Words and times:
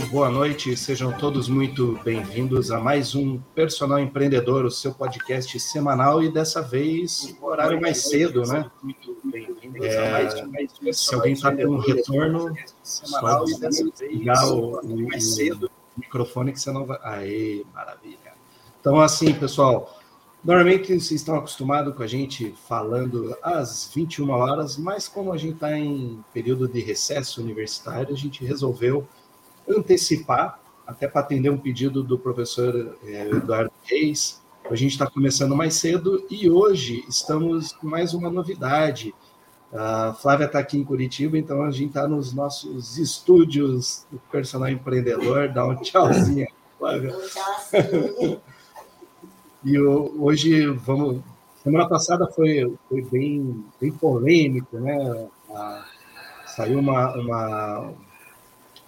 boa 0.00 0.30
noite, 0.30 0.74
sejam 0.74 1.12
todos 1.12 1.50
muito 1.50 2.00
bem-vindos 2.02 2.70
a 2.70 2.80
mais 2.80 3.14
um 3.14 3.38
Personal 3.54 3.98
Empreendedor, 3.98 4.64
o 4.64 4.70
seu 4.70 4.94
podcast 4.94 5.60
semanal 5.60 6.22
e 6.22 6.32
dessa 6.32 6.62
vez 6.62 7.36
horário 7.42 7.78
mais 7.78 8.08
cedo, 8.08 8.42
né? 8.46 8.70
É, 9.82 10.92
se 10.92 11.14
alguém 11.14 11.34
está 11.34 11.54
com 11.54 11.64
um 11.64 11.78
retorno, 11.78 12.54
só 12.82 13.44
ligar 14.00 14.46
o, 14.46 14.80
o, 14.80 14.80
o 14.80 15.68
microfone 15.98 16.52
que 16.52 16.60
você 16.60 16.72
não 16.72 16.86
vai. 16.86 16.98
Aê, 17.02 17.62
maravilha. 17.74 18.32
Então, 18.80 18.98
assim, 18.98 19.34
pessoal, 19.34 19.98
Normalmente 20.44 20.88
vocês 20.88 21.12
estão 21.12 21.36
acostumados 21.36 21.94
com 21.94 22.02
a 22.02 22.06
gente 22.08 22.52
falando 22.66 23.32
às 23.40 23.88
21 23.94 24.28
horas, 24.28 24.76
mas 24.76 25.06
como 25.06 25.32
a 25.32 25.38
gente 25.38 25.54
está 25.54 25.78
em 25.78 26.18
período 26.34 26.66
de 26.66 26.80
recesso 26.80 27.40
universitário, 27.40 28.12
a 28.12 28.18
gente 28.18 28.44
resolveu 28.44 29.06
antecipar, 29.68 30.60
até 30.86 31.06
para 31.06 31.20
atender 31.20 31.50
um 31.50 31.58
pedido 31.58 32.02
do 32.02 32.18
professor 32.18 32.96
é, 33.04 33.28
Eduardo 33.28 33.72
Reis. 33.84 34.40
A 34.70 34.74
gente 34.74 34.92
está 34.92 35.06
começando 35.06 35.56
mais 35.56 35.74
cedo 35.74 36.24
e 36.30 36.48
hoje 36.48 37.04
estamos 37.08 37.72
com 37.72 37.86
mais 37.86 38.14
uma 38.14 38.30
novidade. 38.30 39.14
A 39.72 40.14
Flávia 40.14 40.44
está 40.44 40.58
aqui 40.58 40.78
em 40.78 40.84
Curitiba, 40.84 41.38
então 41.38 41.62
a 41.62 41.70
gente 41.70 41.88
está 41.88 42.06
nos 42.06 42.32
nossos 42.32 42.98
estúdios 42.98 44.06
do 44.10 44.18
Personal 44.30 44.68
Empreendedor. 44.68 45.48
Dá 45.48 45.66
um 45.66 45.76
tchauzinho, 45.76 46.46
Flávia. 46.78 47.16
E 49.64 49.78
hoje 49.78 50.66
vamos. 50.66 51.22
Semana 51.62 51.88
passada 51.88 52.26
foi, 52.26 52.76
foi 52.88 53.02
bem, 53.02 53.64
bem 53.80 53.92
polêmico, 53.92 54.76
né? 54.78 55.28
A, 55.54 55.84
saiu 56.46 56.80
uma, 56.80 57.14
uma, 57.14 57.92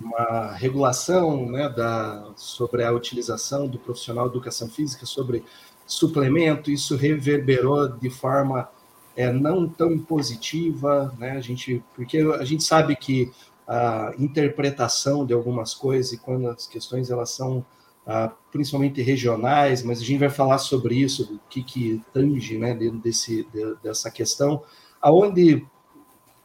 uma 0.01 0.53
regulação 0.53 1.47
né, 1.51 1.69
da, 1.69 2.33
sobre 2.37 2.85
a 2.85 2.93
utilização 2.93 3.67
do 3.69 3.79
profissional 3.79 4.29
de 4.29 4.35
educação 4.35 4.69
física 4.69 5.07
sobre 5.07 5.45
suplemento, 5.87 6.71
isso 6.71 6.97
reverberou 6.97 7.89
de 7.89 8.11
forma 8.11 8.69
é, 9.17 9.33
não 9.33 9.69
tão 9.69 9.99
positiva, 9.99 11.15
né? 11.19 11.33
A 11.33 11.41
gente, 11.41 11.83
porque 11.95 12.19
a 12.19 12.45
gente 12.45 12.65
sabe 12.65 12.97
que 12.97 13.31
a 13.67 14.13
interpretação 14.19 15.25
de 15.25 15.33
algumas 15.33 15.75
coisas 15.75 16.13
e 16.13 16.19
quando 16.19 16.49
as 16.49 16.67
questões 16.67 17.11
elas 17.11 17.31
são 17.31 17.65
ah, 18.07 18.31
principalmente 18.53 19.01
regionais, 19.01 19.83
mas 19.83 20.01
a 20.01 20.05
gente 20.05 20.19
vai 20.19 20.29
falar 20.29 20.59
sobre 20.59 20.97
isso, 20.97 21.35
o 21.35 21.49
que, 21.49 21.63
que 21.63 22.03
tange 22.13 22.59
né, 22.59 22.75
dentro 22.75 22.99
desse, 22.99 23.49
dessa 23.83 24.11
questão, 24.11 24.63
aonde 25.01 25.67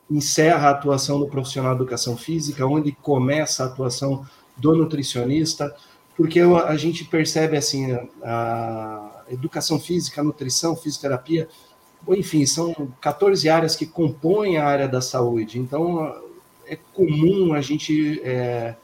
encerra 0.10 0.70
a 0.70 0.72
atuação 0.72 1.20
do 1.20 1.28
profissional 1.28 1.76
de 1.76 1.82
educação 1.82 2.18
física, 2.18 2.66
onde 2.66 2.92
começa 2.92 3.64
a 3.64 3.68
atuação 3.68 4.26
do 4.58 4.76
nutricionista, 4.76 5.74
porque 6.18 6.40
a 6.40 6.76
gente 6.76 7.06
percebe 7.06 7.56
assim 7.56 7.98
a 8.24 9.24
educação 9.30 9.80
física, 9.80 10.20
a 10.20 10.24
nutrição, 10.24 10.76
fisioterapia, 10.76 11.48
enfim, 12.10 12.46
são 12.46 12.74
14 13.00 13.48
áreas 13.50 13.76
que 13.76 13.86
compõem 13.86 14.58
a 14.58 14.66
área 14.66 14.88
da 14.88 15.02
saúde. 15.02 15.60
Então 15.60 16.14
é 16.66 16.78
comum 16.94 17.54
a 17.54 17.62
gente 17.62 18.22
é, 18.24 18.76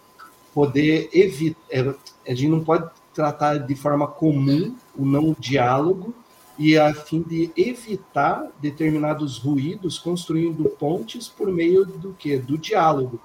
poder 0.53 1.09
evitar, 1.13 1.59
é, 1.69 1.81
a 2.27 2.33
gente 2.33 2.47
não 2.47 2.63
pode 2.63 2.89
tratar 3.13 3.57
de 3.57 3.75
forma 3.75 4.07
comum 4.07 4.75
o 4.95 5.05
não 5.05 5.35
diálogo 5.37 6.13
e 6.57 6.77
a 6.77 6.93
fim 6.93 7.21
de 7.21 7.51
evitar 7.55 8.49
determinados 8.61 9.37
ruídos, 9.37 9.99
construindo 9.99 10.63
pontes 10.69 11.27
por 11.27 11.51
meio 11.51 11.85
do 11.85 12.13
que? 12.13 12.37
Do 12.37 12.57
diálogo. 12.57 13.19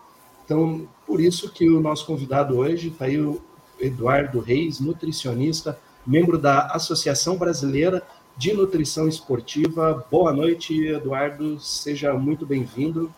Então, 0.45 0.89
por 1.06 1.20
isso 1.20 1.53
que 1.53 1.69
o 1.69 1.81
nosso 1.81 2.05
convidado 2.06 2.59
hoje 2.59 2.89
está 2.89 3.05
aí 3.05 3.20
o 3.20 3.41
Eduardo 3.78 4.41
Reis, 4.41 4.81
nutricionista, 4.81 5.78
membro 6.06 6.37
da 6.39 6.67
Associação 6.69 7.37
Brasileira 7.37 8.03
de 8.37 8.53
Nutrição 8.53 9.06
Esportiva. 9.06 10.05
Boa 10.10 10.32
noite, 10.32 10.87
Eduardo, 10.87 11.59
seja 11.60 12.12
muito 12.15 12.44
bem-vindo. 12.44 13.12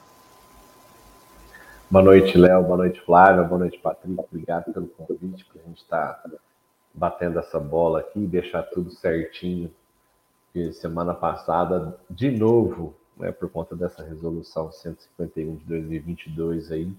Boa 1.91 2.04
noite, 2.04 2.38
Léo. 2.38 2.62
Boa 2.62 2.78
noite, 2.78 3.00
Flávia. 3.03 3.42
Boa 3.42 3.58
noite, 3.58 3.78
Patrícia. 3.78 4.25
Obrigado 4.31 4.72
pelo 4.72 4.88
convite 4.88 5.44
para 5.44 5.60
a 5.62 5.69
gente 5.69 5.82
estar 5.82 6.14
tá 6.14 6.31
batendo 6.94 7.38
essa 7.38 7.60
bola 7.60 8.00
aqui 8.00 8.20
e 8.20 8.26
deixar 8.26 8.62
tudo 8.62 8.91
certinho. 8.91 9.70
E 10.54 10.72
semana 10.72 11.14
passada, 11.14 11.98
de 12.10 12.30
novo, 12.30 12.94
né, 13.16 13.32
por 13.32 13.48
conta 13.48 13.74
dessa 13.74 14.02
resolução 14.02 14.70
151 14.70 15.56
de 15.56 15.64
2022 15.64 16.70
aí, 16.70 16.92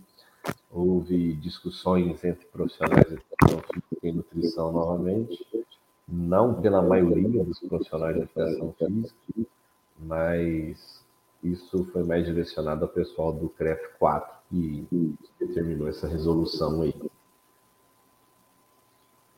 houve 0.72 1.34
discussões 1.34 2.24
entre 2.24 2.46
profissionais 2.48 3.06
de 3.08 3.14
educação 3.14 3.62
física 3.72 4.08
e 4.08 4.12
nutrição 4.12 4.72
novamente, 4.72 5.48
não 6.08 6.60
pela 6.62 6.82
maioria 6.82 7.44
dos 7.44 7.60
profissionais 7.60 8.16
de 8.16 8.22
educação 8.24 8.74
física, 8.78 9.16
mas 10.00 11.04
isso 11.44 11.86
foi 11.86 12.04
mais 12.04 12.26
direcionado 12.26 12.86
ao 12.86 12.90
pessoal 12.90 13.32
do 13.32 13.50
CREF 13.50 13.82
4, 14.00 14.34
que 14.50 15.16
determinou 15.40 15.88
essa 15.88 16.08
resolução 16.08 16.82
aí. 16.82 16.96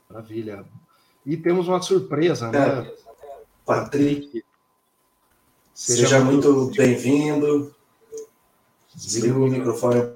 Maravilha. 0.09 0.65
E 1.25 1.35
temos 1.35 1.67
uma 1.67 1.81
surpresa, 1.81 2.51
né? 2.51 2.79
É, 2.79 3.04
Patrick, 3.65 4.43
seja, 5.73 6.03
seja 6.03 6.23
muito 6.23 6.71
bem-vindo. 6.77 7.73
Desliga 8.93 9.37
o 9.37 9.47
microfone. 9.47 10.13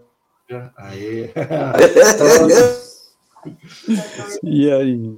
Aê. 0.78 1.32
e 4.44 4.72
aí? 4.72 5.18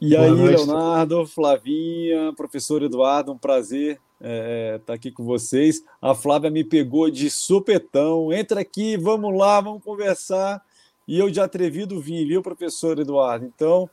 E 0.00 0.16
aí, 0.16 0.30
Leonardo, 0.30 1.26
Flavinha, 1.26 2.32
professor 2.36 2.82
Eduardo, 2.82 3.32
um 3.32 3.38
prazer 3.38 3.92
estar 3.92 4.02
é, 4.20 4.74
é, 4.74 4.78
tá 4.78 4.94
aqui 4.94 5.10
com 5.10 5.24
vocês. 5.24 5.82
A 6.00 6.14
Flávia 6.14 6.50
me 6.50 6.64
pegou 6.64 7.10
de 7.10 7.30
supetão. 7.30 8.32
Entra 8.32 8.60
aqui, 8.60 8.96
vamos 8.96 9.36
lá, 9.36 9.60
vamos 9.60 9.82
conversar. 9.82 10.62
E 11.08 11.18
eu 11.18 11.30
de 11.30 11.40
atrevido 11.40 11.98
vim, 11.98 12.26
viu, 12.26 12.42
professor 12.42 12.98
Eduardo? 12.98 13.46
Então, 13.46 13.88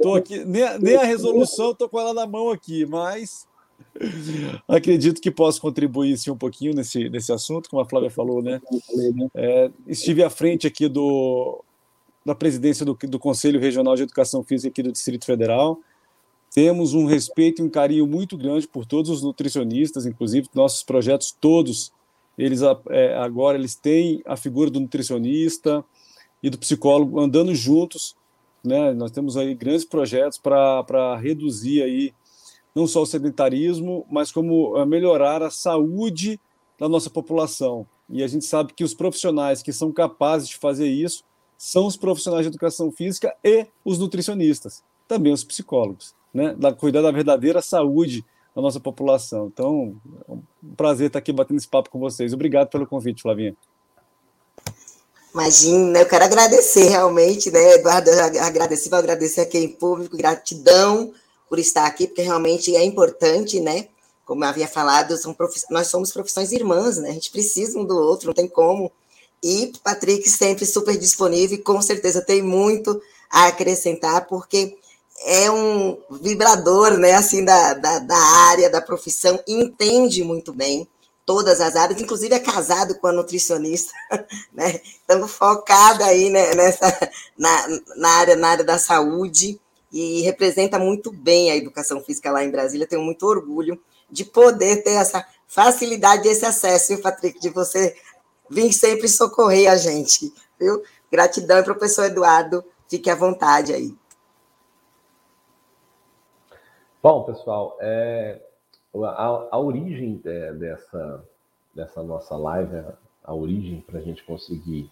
tô 0.00 0.14
aqui, 0.14 0.44
nem, 0.44 0.62
nem 0.78 0.94
a 0.94 1.02
resolução 1.02 1.72
estou 1.72 1.88
com 1.88 1.98
ela 1.98 2.14
na 2.14 2.28
mão 2.28 2.48
aqui, 2.48 2.86
mas 2.86 3.44
acredito 4.68 5.20
que 5.20 5.32
posso 5.32 5.60
contribuir 5.60 6.16
sim, 6.16 6.30
um 6.30 6.36
pouquinho 6.36 6.72
nesse, 6.72 7.08
nesse 7.08 7.32
assunto, 7.32 7.68
como 7.68 7.82
a 7.82 7.88
Flávia 7.88 8.08
falou, 8.08 8.40
né? 8.40 8.62
É, 9.34 9.68
estive 9.84 10.22
à 10.22 10.30
frente 10.30 10.64
aqui 10.64 10.86
do, 10.86 11.60
da 12.24 12.36
presidência 12.36 12.86
do, 12.86 12.94
do 12.94 13.18
Conselho 13.18 13.58
Regional 13.58 13.96
de 13.96 14.04
Educação 14.04 14.44
Física 14.44 14.68
aqui 14.68 14.82
do 14.84 14.92
Distrito 14.92 15.24
Federal. 15.24 15.80
Temos 16.54 16.94
um 16.94 17.04
respeito 17.04 17.60
e 17.60 17.64
um 17.64 17.68
carinho 17.68 18.06
muito 18.06 18.36
grande 18.36 18.68
por 18.68 18.86
todos 18.86 19.10
os 19.10 19.22
nutricionistas, 19.22 20.06
inclusive 20.06 20.48
nossos 20.54 20.84
projetos 20.84 21.32
todos, 21.32 21.92
eles 22.38 22.60
é, 22.90 23.16
agora 23.16 23.58
eles 23.58 23.74
têm 23.74 24.22
a 24.24 24.36
figura 24.36 24.70
do 24.70 24.78
nutricionista 24.78 25.84
e 26.42 26.50
do 26.50 26.58
psicólogo 26.58 27.20
andando 27.20 27.54
juntos, 27.54 28.16
né? 28.64 28.92
Nós 28.92 29.10
temos 29.10 29.36
aí 29.36 29.54
grandes 29.54 29.84
projetos 29.84 30.38
para 30.38 31.16
reduzir 31.16 31.82
aí 31.82 32.12
não 32.74 32.86
só 32.86 33.02
o 33.02 33.06
sedentarismo, 33.06 34.06
mas 34.10 34.30
como 34.30 34.76
é, 34.78 34.86
melhorar 34.86 35.42
a 35.42 35.50
saúde 35.50 36.38
da 36.78 36.88
nossa 36.88 37.10
população. 37.10 37.86
E 38.08 38.22
a 38.22 38.26
gente 38.26 38.44
sabe 38.44 38.72
que 38.72 38.84
os 38.84 38.94
profissionais 38.94 39.62
que 39.62 39.72
são 39.72 39.92
capazes 39.92 40.48
de 40.48 40.56
fazer 40.56 40.88
isso 40.88 41.24
são 41.58 41.86
os 41.86 41.96
profissionais 41.96 42.44
de 42.44 42.48
educação 42.48 42.90
física 42.90 43.34
e 43.44 43.66
os 43.84 43.98
nutricionistas, 43.98 44.82
também 45.06 45.32
os 45.32 45.44
psicólogos 45.44 46.14
né, 46.32 46.54
da 46.54 46.72
cuidar 46.72 47.02
da 47.02 47.10
verdadeira 47.10 47.60
saúde 47.60 48.24
da 48.54 48.62
nossa 48.62 48.80
população. 48.80 49.46
Então, 49.46 50.00
é 50.28 50.32
um 50.32 50.74
prazer 50.76 51.08
estar 51.08 51.18
aqui 51.18 51.32
batendo 51.32 51.58
esse 51.58 51.68
papo 51.68 51.90
com 51.90 51.98
vocês. 51.98 52.32
Obrigado 52.32 52.68
pelo 52.68 52.86
convite, 52.86 53.22
Flavinha. 53.22 53.54
Imagina, 55.32 56.00
eu 56.00 56.06
quero 56.06 56.24
agradecer 56.24 56.88
realmente, 56.88 57.52
né, 57.52 57.74
Eduardo, 57.74 58.10
agradecer, 58.40 58.90
vou 58.90 58.98
agradecer 58.98 59.40
aqui 59.42 59.58
em 59.58 59.68
público, 59.68 60.16
gratidão 60.16 61.14
por 61.48 61.58
estar 61.60 61.86
aqui, 61.86 62.08
porque 62.08 62.22
realmente 62.22 62.74
é 62.74 62.84
importante, 62.84 63.60
né, 63.60 63.86
como 64.26 64.44
eu 64.44 64.48
havia 64.48 64.66
falado, 64.66 65.14
prof... 65.34 65.54
nós 65.70 65.86
somos 65.86 66.10
profissões 66.10 66.50
irmãs, 66.50 66.98
né, 66.98 67.10
a 67.10 67.12
gente 67.12 67.30
precisa 67.30 67.78
um 67.78 67.84
do 67.84 67.96
outro, 67.96 68.26
não 68.26 68.34
tem 68.34 68.48
como, 68.48 68.90
e 69.40 69.72
Patrick 69.84 70.28
sempre 70.28 70.66
super 70.66 70.98
disponível, 70.98 71.56
e 71.56 71.62
com 71.62 71.80
certeza 71.80 72.20
tem 72.20 72.42
muito 72.42 73.00
a 73.30 73.46
acrescentar, 73.46 74.26
porque 74.26 74.76
é 75.24 75.48
um 75.48 75.96
vibrador, 76.10 76.98
né, 76.98 77.14
assim, 77.14 77.44
da, 77.44 77.74
da, 77.74 78.00
da, 78.00 78.18
área, 78.18 78.68
da 78.68 78.80
profissão, 78.80 79.38
entende 79.46 80.24
muito 80.24 80.52
bem 80.52 80.88
todas 81.30 81.60
as 81.60 81.76
áreas, 81.76 82.00
inclusive 82.00 82.34
é 82.34 82.40
casado 82.40 82.96
com 82.96 83.06
a 83.06 83.12
nutricionista, 83.12 83.92
né, 84.52 84.80
estamos 84.84 85.30
focada 85.30 86.04
aí 86.04 86.28
né, 86.28 86.56
nessa, 86.56 87.08
na, 87.38 87.68
na, 87.94 88.08
área, 88.08 88.34
na 88.34 88.48
área 88.48 88.64
da 88.64 88.78
saúde, 88.78 89.60
e 89.92 90.22
representa 90.22 90.76
muito 90.76 91.12
bem 91.12 91.52
a 91.52 91.56
educação 91.56 92.02
física 92.02 92.32
lá 92.32 92.42
em 92.42 92.50
Brasília, 92.50 92.84
tenho 92.84 93.02
muito 93.02 93.24
orgulho 93.24 93.80
de 94.10 94.24
poder 94.24 94.82
ter 94.82 94.94
essa 94.94 95.24
facilidade, 95.46 96.26
esse 96.26 96.44
acesso, 96.44 96.88
viu, 96.88 97.00
Patrick, 97.00 97.38
de 97.38 97.48
você 97.50 97.94
vir 98.50 98.72
sempre 98.72 99.06
socorrer 99.06 99.70
a 99.70 99.76
gente, 99.76 100.34
viu? 100.58 100.82
Gratidão, 101.12 101.62
professor 101.62 102.06
Eduardo. 102.06 102.64
Fique 102.88 103.08
à 103.08 103.14
vontade 103.14 103.72
aí. 103.72 103.94
Bom, 107.00 107.22
pessoal, 107.22 107.76
é, 107.80 108.40
a, 108.94 109.48
a, 109.52 109.58
origem 109.58 110.20
é, 110.24 110.52
dessa, 110.52 111.24
dessa 111.74 112.02
nossa 112.02 112.36
live, 112.36 112.76
a, 112.76 112.94
a 113.24 113.34
origem 113.34 113.80
para 113.80 113.98
a 113.98 114.02
gente 114.02 114.24
conseguir 114.24 114.90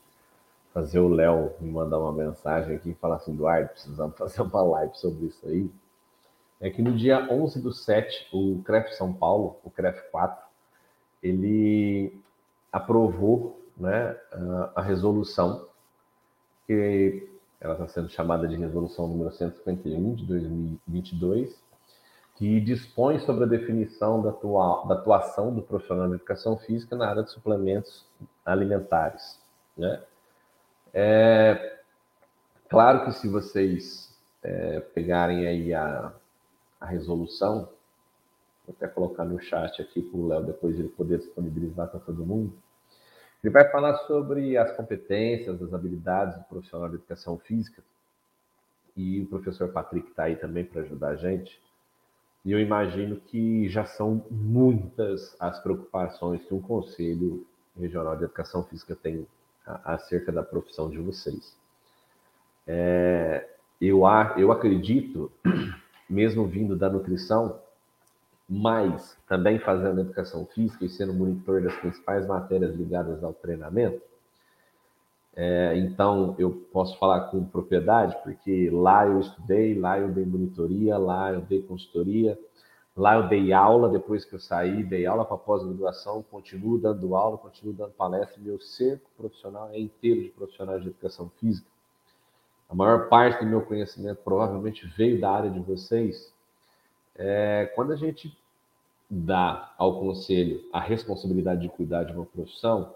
fazer 0.73 1.01
o 1.01 1.09
Léo 1.09 1.53
me 1.61 1.71
mandar 1.71 1.99
uma 1.99 2.13
mensagem 2.13 2.77
aqui 2.77 2.91
e 2.91 2.95
falar 2.95 3.17
assim, 3.17 3.33
Eduardo, 3.33 3.71
precisamos 3.71 4.17
fazer 4.19 4.43
uma 4.43 4.63
live 4.63 4.97
sobre 4.97 5.27
isso 5.27 5.47
aí, 5.47 5.71
é 6.61 6.71
que 6.71 6.83
no 6.83 6.97
dia 6.97 7.27
11 7.31 7.63
do 7.63 7.73
7, 7.73 8.29
o 8.33 8.61
CREF 8.65 8.95
São 8.95 9.13
Paulo, 9.13 9.57
o 9.65 9.71
CREF 9.71 10.11
4, 10.11 10.45
ele 11.23 12.21
aprovou 12.73 13.61
né, 13.77 14.17
a, 14.75 14.83
resolução, 14.83 15.67
que 16.67 17.29
ela 17.61 17.75
está 17.75 17.89
sendo 17.89 18.09
chamada 18.09 18.47
de 18.47 18.57
resolução 18.57 19.07
número 19.07 19.33
151 19.33 20.15
de 20.15 20.27
2022, 20.27 21.57
que 22.39 22.61
dispõe 22.61 23.19
sobre 23.19 23.43
a 23.43 23.49
definição 23.49 24.23
da, 24.23 24.31
tua, 24.31 24.85
da 24.87 24.95
atuação 24.95 25.53
do 25.53 25.61
profissional 25.61 26.07
de 26.07 26.15
educação 26.15 26.57
física 26.57 26.95
na 26.95 27.09
área 27.09 27.25
de 27.25 27.33
suplementos 27.33 28.07
alimentares. 28.47 29.43
Né? 29.77 30.01
É, 30.95 31.81
claro 32.69 33.05
que 33.05 33.11
se 33.11 33.29
vocês 33.29 34.17
é, 34.41 34.79
pegarem 34.79 35.49
aí 35.49 35.75
a, 35.75 36.13
a 36.81 36.87
resolução, 36.87 37.71
vou 38.65 38.77
até 38.77 38.87
colocar 38.87 39.25
no 39.25 39.41
chat 39.41 39.83
aqui 39.83 40.01
para 40.01 40.21
o 40.21 40.29
Léo 40.29 40.45
depois 40.45 40.79
ele 40.79 40.91
poder 40.91 41.19
disponibilizar 41.19 41.89
para 41.89 41.99
todo 41.99 42.25
mundo. 42.25 42.53
Ele 43.43 43.53
vai 43.53 43.69
falar 43.69 43.97
sobre 44.07 44.57
as 44.57 44.77
competências, 44.77 45.61
as 45.61 45.75
habilidades 45.75 46.39
do 46.39 46.45
profissional 46.45 46.89
de 46.89 46.95
educação 46.95 47.37
física. 47.37 47.83
E 48.97 49.23
o 49.23 49.27
professor 49.27 49.73
Patrick 49.73 50.09
está 50.11 50.25
aí 50.25 50.37
também 50.37 50.65
para 50.65 50.83
ajudar 50.83 51.09
a 51.09 51.17
gente. 51.17 51.61
E 52.45 52.53
eu 52.53 52.61
imagino 52.61 53.17
que 53.17 53.69
já 53.69 53.85
são 53.85 54.25
muitas 54.31 55.35
as 55.39 55.61
preocupações 55.61 56.43
que 56.45 56.55
um 56.55 56.61
Conselho 56.61 57.47
Regional 57.79 58.17
de 58.17 58.25
Educação 58.25 58.65
Física 58.65 58.97
tem 58.97 59.27
acerca 59.85 60.33
da 60.33 60.43
profissão 60.43 60.89
de 60.89 60.99
vocês. 60.99 61.55
É, 62.67 63.47
eu, 63.81 64.03
eu 64.37 64.51
acredito, 64.51 65.31
mesmo 66.09 66.47
vindo 66.47 66.77
da 66.77 66.89
nutrição, 66.89 67.61
mas 68.49 69.17
também 69.29 69.59
fazendo 69.59 70.01
educação 70.01 70.47
física 70.47 70.85
e 70.85 70.89
sendo 70.89 71.13
monitor 71.13 71.61
das 71.63 71.75
principais 71.77 72.27
matérias 72.27 72.75
ligadas 72.75 73.23
ao 73.23 73.35
treinamento, 73.35 74.01
é, 75.41 75.79
então, 75.79 76.35
eu 76.37 76.51
posso 76.73 76.99
falar 76.99 77.29
com 77.31 77.45
propriedade, 77.45 78.17
porque 78.25 78.69
lá 78.71 79.07
eu 79.07 79.21
estudei, 79.21 79.79
lá 79.79 79.97
eu 79.97 80.09
dei 80.09 80.27
monitoria, 80.27 80.99
lá 80.99 81.33
eu 81.33 81.41
dei 81.43 81.63
consultoria, 81.63 82.37
lá 82.97 83.15
eu 83.15 83.29
dei 83.29 83.53
aula, 83.53 83.89
depois 83.89 84.25
que 84.25 84.35
eu 84.35 84.41
saí, 84.41 84.83
dei 84.83 85.07
aula 85.07 85.25
para 85.25 85.37
pós-graduação, 85.37 86.25
continuo 86.29 86.77
dando 86.77 87.15
aula, 87.15 87.39
continuo 87.39 87.73
dando 87.73 87.93
palestra, 87.93 88.43
meu 88.43 88.59
cerco 88.61 89.09
profissional 89.17 89.71
é 89.71 89.79
inteiro 89.79 90.23
de 90.25 90.31
profissionais 90.31 90.83
de 90.83 90.89
educação 90.89 91.31
física. 91.39 91.69
A 92.69 92.75
maior 92.75 93.09
parte 93.09 93.45
do 93.45 93.49
meu 93.49 93.63
conhecimento 93.63 94.19
provavelmente 94.25 94.89
veio 94.97 95.21
da 95.21 95.31
área 95.31 95.51
de 95.51 95.61
vocês. 95.61 96.35
É, 97.15 97.71
quando 97.77 97.93
a 97.93 97.97
gente 97.97 98.37
dá 99.09 99.73
ao 99.79 100.01
conselho 100.01 100.65
a 100.73 100.81
responsabilidade 100.81 101.61
de 101.61 101.69
cuidar 101.69 102.03
de 102.03 102.13
uma 102.13 102.27
profissão, 102.27 102.93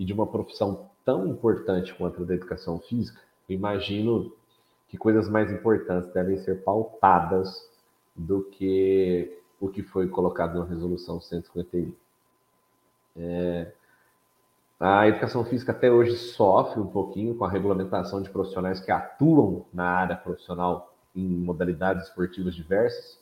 e 0.00 0.04
de 0.06 0.14
uma 0.14 0.26
profissão 0.26 0.88
tão 1.10 1.26
importante 1.26 1.92
quanto 1.92 2.22
a 2.22 2.24
da 2.24 2.34
educação 2.34 2.78
física, 2.78 3.20
imagino 3.48 4.32
que 4.88 4.96
coisas 4.96 5.28
mais 5.28 5.50
importantes 5.50 6.08
devem 6.12 6.38
ser 6.38 6.62
pautadas 6.62 7.68
do 8.14 8.44
que 8.44 9.36
o 9.60 9.68
que 9.68 9.82
foi 9.82 10.06
colocado 10.06 10.60
na 10.60 10.64
resolução 10.64 11.20
151. 11.20 11.92
É, 13.16 13.72
a 14.78 15.08
educação 15.08 15.44
física 15.44 15.72
até 15.72 15.90
hoje 15.90 16.16
sofre 16.16 16.78
um 16.80 16.86
pouquinho 16.86 17.34
com 17.34 17.44
a 17.44 17.50
regulamentação 17.50 18.22
de 18.22 18.30
profissionais 18.30 18.78
que 18.78 18.92
atuam 18.92 19.66
na 19.74 19.90
área 19.90 20.14
profissional 20.14 20.94
em 21.14 21.26
modalidades 21.26 22.06
esportivas 22.06 22.54
diversas. 22.54 23.18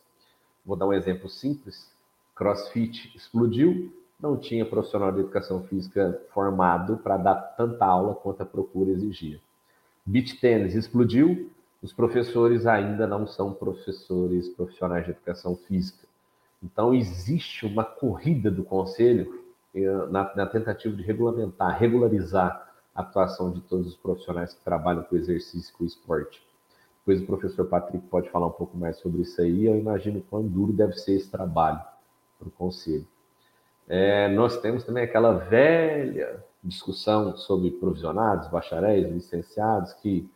Vou 0.65 0.77
dar 0.77 0.87
um 0.87 0.93
exemplo 0.93 1.27
simples. 1.31 1.91
CrossFit 2.35 3.17
explodiu, 3.17 3.91
não 4.21 4.37
tinha 4.37 4.67
profissional 4.67 5.13
de 5.13 5.21
educação 5.21 5.63
física 5.65 6.21
formado 6.33 6.97
para 6.97 7.17
dar 7.17 7.35
tanta 7.57 7.85
aula 7.85 8.15
quanto 8.15 8.43
a 8.43 8.47
procura 8.47 8.91
exigia. 8.91 9.41
Beach 10.05 10.41
tênis 10.41 10.75
explodiu, 10.75 11.51
os 11.81 11.93
professores 11.93 12.67
ainda 12.67 13.07
não 13.07 13.27
são 13.27 13.53
professores 13.53 14.49
profissionais 14.49 15.05
de 15.05 15.13
educação 15.13 15.55
física. 15.55 16.09
Então, 16.61 16.93
existe 16.93 17.65
uma 17.65 17.85
corrida 17.85 18.51
do 18.51 18.65
conselho 18.65 19.45
eh, 19.73 20.07
na, 20.11 20.35
na 20.35 20.47
tentativa 20.47 20.97
de 20.97 21.03
regulamentar, 21.03 21.79
regularizar 21.79 22.69
a 22.93 23.03
atuação 23.03 23.53
de 23.53 23.61
todos 23.61 23.87
os 23.87 23.97
profissionais 23.97 24.53
que 24.53 24.65
trabalham 24.65 25.05
com 25.05 25.15
exercício 25.15 25.73
e 25.73 25.79
com 25.79 25.85
esporte. 25.85 26.43
Depois 26.99 27.23
o 27.23 27.27
professor 27.27 27.67
Patrick 27.67 28.05
pode 28.09 28.29
falar 28.31 28.49
um 28.49 28.53
pouco 28.53 28.77
mais 28.77 28.97
sobre 28.99 29.23
isso 29.23 29.41
aí. 29.41 29.67
Eu 29.67 29.79
imagino 29.79 30.21
quão 30.29 30.43
duro 30.43 30.73
deve 30.73 30.95
ser 30.95 31.13
esse 31.13 31.31
trabalho 31.31 31.81
para 32.39 32.49
o 32.49 32.51
conselho. 32.51 33.07
É, 33.89 34.29
nós 34.29 34.61
temos 34.61 34.85
também 34.85 35.05
aquela 35.05 35.33
velha 35.33 36.45
discussão 36.63 37.37
sobre 37.37 37.71
provisionados, 37.71 38.49
bacharéis, 38.49 39.11
licenciados, 39.11 39.95
que 39.95 40.29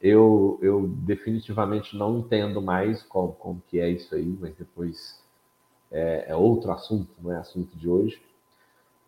eu, 0.00 0.58
eu 0.60 0.86
definitivamente 0.88 1.96
não 1.96 2.18
entendo 2.18 2.60
mais 2.60 3.02
como, 3.02 3.32
como 3.32 3.62
que 3.66 3.80
é 3.80 3.88
isso 3.88 4.14
aí, 4.14 4.36
mas 4.40 4.54
depois 4.54 5.22
é, 5.90 6.26
é 6.28 6.36
outro 6.36 6.70
assunto, 6.70 7.10
não 7.20 7.32
é 7.32 7.36
assunto 7.36 7.76
de 7.76 7.88
hoje. 7.88 8.20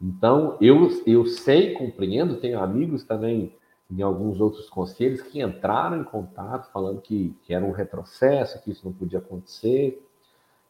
Então, 0.01 0.57
eu, 0.61 0.89
eu 1.07 1.27
sei, 1.27 1.75
compreendo, 1.75 2.41
tenho 2.41 2.59
amigos 2.59 3.05
também 3.05 3.55
em 3.91 4.03
alguns 4.03 4.41
outros 4.41 4.69
conselhos 4.71 5.21
que 5.23 5.43
entraram 5.43 6.01
em 6.01 6.05
contato 6.05 6.71
falando 6.73 7.01
que, 7.01 7.37
que 7.43 7.53
era 7.53 7.65
um 7.65 7.71
retrocesso, 7.71 8.63
que 8.63 8.71
isso 8.71 8.85
não 8.85 8.93
podia 8.93 9.19
acontecer, 9.19 10.03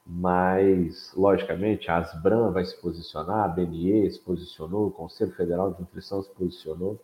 mas, 0.04 1.12
logicamente, 1.16 1.90
a 1.90 1.98
Asbram 1.98 2.52
vai 2.52 2.64
se 2.64 2.76
posicionar, 2.80 3.44
a 3.44 3.48
BNE 3.48 4.10
se 4.10 4.20
posicionou, 4.20 4.88
o 4.88 4.90
Conselho 4.90 5.32
Federal 5.32 5.72
de 5.72 5.80
Nutrição 5.80 6.22
se 6.22 6.30
posicionou, 6.30 7.00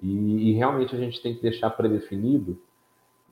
e, 0.00 0.50
e 0.50 0.52
realmente 0.52 0.94
a 0.94 0.98
gente 0.98 1.22
tem 1.22 1.34
que 1.34 1.42
deixar 1.42 1.70
predefinido. 1.70 2.60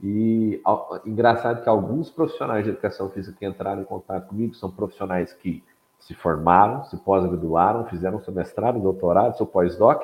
E 0.03 0.63
engraçado 1.05 1.63
que 1.63 1.69
alguns 1.69 2.11
profissionais 2.11 2.65
de 2.65 2.71
educação 2.71 3.11
física 3.11 3.37
que 3.39 3.47
entraram 3.47 3.83
em 3.83 3.85
contato 3.85 4.29
comigo 4.29 4.55
são 4.55 4.71
profissionais 4.71 5.33
que 5.35 5.63
se 5.99 6.15
formaram, 6.15 6.83
se 6.85 6.97
pós-graduaram, 6.97 7.85
fizeram 7.85 8.23
seu 8.23 8.33
mestrado, 8.33 8.81
doutorado, 8.81 9.37
seu 9.37 9.47
pós-doc, 9.47 10.03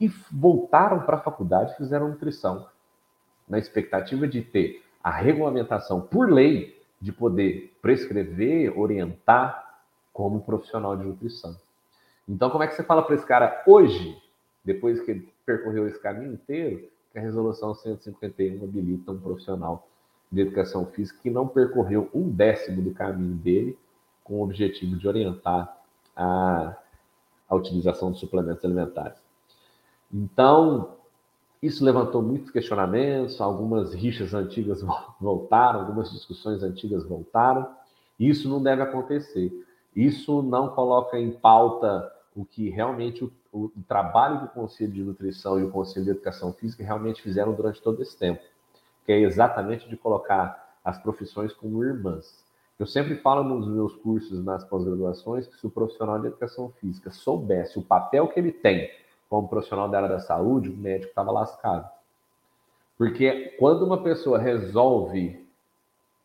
e 0.00 0.06
voltaram 0.30 1.00
para 1.00 1.16
a 1.16 1.20
faculdade 1.20 1.72
e 1.72 1.76
fizeram 1.76 2.08
nutrição, 2.08 2.66
na 3.48 3.58
expectativa 3.58 4.28
de 4.28 4.42
ter 4.42 4.84
a 5.02 5.10
regulamentação 5.10 6.00
por 6.00 6.30
lei 6.30 6.79
de 7.00 7.12
poder 7.12 7.76
prescrever, 7.80 8.78
orientar 8.78 9.82
como 10.12 10.40
profissional 10.42 10.96
de 10.96 11.04
nutrição. 11.04 11.56
Então, 12.28 12.50
como 12.50 12.62
é 12.62 12.66
que 12.66 12.74
você 12.74 12.84
fala 12.84 13.02
para 13.02 13.14
esse 13.14 13.26
cara 13.26 13.62
hoje, 13.66 14.16
depois 14.64 15.00
que 15.00 15.10
ele 15.10 15.32
percorreu 15.46 15.88
esse 15.88 15.98
caminho 15.98 16.34
inteiro, 16.34 16.88
que 17.10 17.18
a 17.18 17.22
resolução 17.22 17.74
151 17.74 18.62
habilita 18.62 19.10
um 19.10 19.18
profissional 19.18 19.88
de 20.30 20.42
educação 20.42 20.86
física 20.86 21.18
que 21.22 21.30
não 21.30 21.48
percorreu 21.48 22.08
um 22.14 22.28
décimo 22.28 22.82
do 22.82 22.92
caminho 22.92 23.34
dele 23.34 23.76
com 24.22 24.34
o 24.34 24.44
objetivo 24.44 24.96
de 24.96 25.08
orientar 25.08 25.76
a, 26.14 26.76
a 27.48 27.54
utilização 27.56 28.12
de 28.12 28.20
suplementos 28.20 28.64
alimentares. 28.64 29.18
Então, 30.12 30.96
isso 31.62 31.84
levantou 31.84 32.22
muitos 32.22 32.50
questionamentos, 32.50 33.40
algumas 33.40 33.92
rixas 33.92 34.32
antigas 34.32 34.82
voltaram, 35.20 35.80
algumas 35.80 36.10
discussões 36.10 36.62
antigas 36.62 37.04
voltaram. 37.04 37.68
Isso 38.18 38.48
não 38.48 38.62
deve 38.62 38.82
acontecer. 38.82 39.52
Isso 39.94 40.42
não 40.42 40.68
coloca 40.68 41.18
em 41.18 41.30
pauta 41.30 42.10
o 42.34 42.44
que 42.44 42.70
realmente 42.70 43.24
o, 43.24 43.32
o, 43.52 43.82
trabalho 43.86 44.38
que 44.38 44.44
o 44.46 44.62
Conselho 44.62 44.92
de 44.92 45.02
Nutrição 45.02 45.58
e 45.58 45.64
o 45.64 45.70
Conselho 45.70 46.04
de 46.04 46.10
Educação 46.12 46.52
Física 46.52 46.82
realmente 46.82 47.20
fizeram 47.20 47.52
durante 47.52 47.82
todo 47.82 48.00
esse 48.00 48.16
tempo, 48.16 48.40
que 49.04 49.12
é 49.12 49.20
exatamente 49.20 49.88
de 49.88 49.96
colocar 49.96 50.76
as 50.84 50.96
profissões 50.98 51.52
como 51.52 51.84
irmãs. 51.84 52.44
Eu 52.78 52.86
sempre 52.86 53.16
falo 53.16 53.42
nos 53.42 53.68
meus 53.68 53.94
cursos, 53.96 54.42
nas 54.42 54.64
pós-graduações, 54.64 55.46
que 55.46 55.58
se 55.58 55.66
o 55.66 55.70
profissional 55.70 56.18
de 56.18 56.28
educação 56.28 56.70
física 56.80 57.10
soubesse 57.10 57.78
o 57.78 57.82
papel 57.82 58.28
que 58.28 58.38
ele 58.38 58.52
tem 58.52 58.88
como 59.30 59.48
profissional 59.48 59.88
da 59.88 59.98
área 59.98 60.08
da 60.08 60.18
saúde, 60.18 60.68
o 60.68 60.76
médico 60.76 61.10
estava 61.10 61.30
lascado. 61.30 61.88
Porque 62.98 63.56
quando 63.58 63.86
uma 63.86 64.02
pessoa 64.02 64.38
resolve 64.38 65.48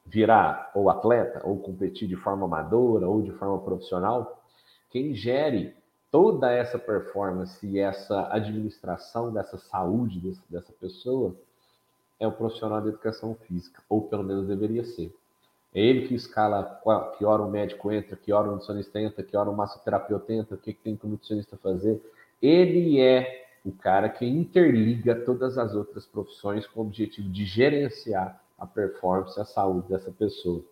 virar 0.03 0.71
ou 0.73 0.89
atleta, 0.89 1.41
ou 1.43 1.59
competir 1.59 2.07
de 2.07 2.15
forma 2.15 2.45
amadora, 2.45 3.07
ou 3.07 3.21
de 3.21 3.31
forma 3.31 3.59
profissional, 3.59 4.43
quem 4.89 5.13
gere 5.13 5.75
toda 6.11 6.51
essa 6.51 6.79
performance 6.79 7.65
e 7.65 7.79
essa 7.79 8.27
administração 8.31 9.31
dessa 9.31 9.57
saúde 9.57 10.19
desse, 10.19 10.41
dessa 10.49 10.73
pessoa 10.73 11.35
é 12.19 12.27
o 12.27 12.31
profissional 12.31 12.81
de 12.81 12.89
educação 12.89 13.35
física, 13.35 13.81
ou 13.87 14.01
pelo 14.01 14.23
menos 14.23 14.47
deveria 14.47 14.83
ser. 14.83 15.15
É 15.73 15.81
ele 15.81 16.07
que 16.07 16.15
escala 16.15 16.81
que 17.17 17.25
hora 17.25 17.41
o 17.41 17.51
médico 17.51 17.91
entra, 17.91 18.15
que 18.15 18.31
hora 18.31 18.47
o 18.47 18.51
nutricionista 18.51 18.99
entra, 18.99 19.23
que 19.23 19.35
hora 19.35 19.49
o 19.49 19.55
massoterapeuta 19.55 20.33
entra, 20.33 20.55
o 20.55 20.57
que, 20.57 20.73
que 20.73 20.81
tem 20.81 20.95
que 20.95 21.05
o 21.05 21.09
nutricionista 21.09 21.57
fazer. 21.57 22.01
Ele 22.41 22.99
é 22.99 23.45
o 23.63 23.71
cara 23.71 24.09
que 24.09 24.25
interliga 24.25 25.15
todas 25.15 25.57
as 25.57 25.73
outras 25.73 26.05
profissões 26.05 26.67
com 26.67 26.81
o 26.81 26.83
objetivo 26.83 27.29
de 27.29 27.45
gerenciar 27.45 28.41
a 28.57 28.65
performance, 28.65 29.39
a 29.39 29.45
saúde 29.45 29.87
dessa 29.89 30.11
pessoa. 30.11 30.63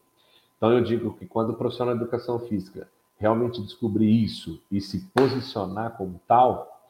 Então 0.58 0.72
eu 0.72 0.84
digo 0.84 1.16
que 1.18 1.26
quando 1.26 1.52
o 1.52 1.56
profissional 1.56 1.96
de 1.96 2.02
educação 2.02 2.40
física 2.40 2.88
realmente 3.18 3.62
descobrir 3.62 4.24
isso 4.24 4.62
e 4.72 4.80
se 4.80 5.08
posicionar 5.14 5.98
como 5.98 6.20
tal, 6.28 6.82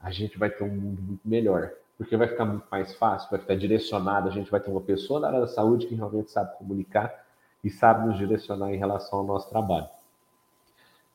a 0.00 0.10
gente 0.10 0.38
vai 0.38 0.50
ter 0.50 0.64
um 0.64 0.74
mundo 0.74 1.00
muito 1.00 1.28
melhor 1.28 1.72
porque 2.02 2.16
vai 2.16 2.26
ficar 2.26 2.44
muito 2.44 2.66
mais 2.70 2.94
fácil, 2.94 3.30
vai 3.30 3.38
ficar 3.38 3.54
direcionado, 3.54 4.28
a 4.28 4.32
gente 4.32 4.50
vai 4.50 4.60
ter 4.60 4.70
uma 4.70 4.80
pessoa 4.80 5.20
da 5.20 5.28
área 5.28 5.40
da 5.40 5.46
saúde 5.46 5.86
que 5.86 5.94
realmente 5.94 6.32
sabe 6.32 6.56
comunicar 6.56 7.24
e 7.62 7.70
sabe 7.70 8.06
nos 8.06 8.18
direcionar 8.18 8.72
em 8.72 8.76
relação 8.76 9.20
ao 9.20 9.24
nosso 9.24 9.48
trabalho. 9.48 9.88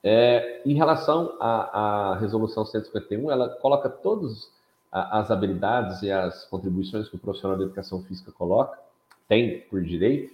É, 0.09 0.61
em 0.65 0.73
relação 0.73 1.35
à, 1.37 2.11
à, 2.13 2.15
resolução 2.15 2.63
151, 2.63 3.29
ela 3.29 3.49
coloca 3.49 3.89
todas 3.89 4.49
as 4.89 5.29
habilidades 5.29 6.01
e 6.01 6.09
as 6.09 6.45
contribuições 6.45 7.09
que 7.09 7.17
o 7.17 7.19
profissional 7.19 7.57
de 7.57 7.63
educação 7.63 8.01
física 8.03 8.31
coloca, 8.31 8.79
tem 9.27 9.59
por 9.69 9.83
direito, 9.83 10.33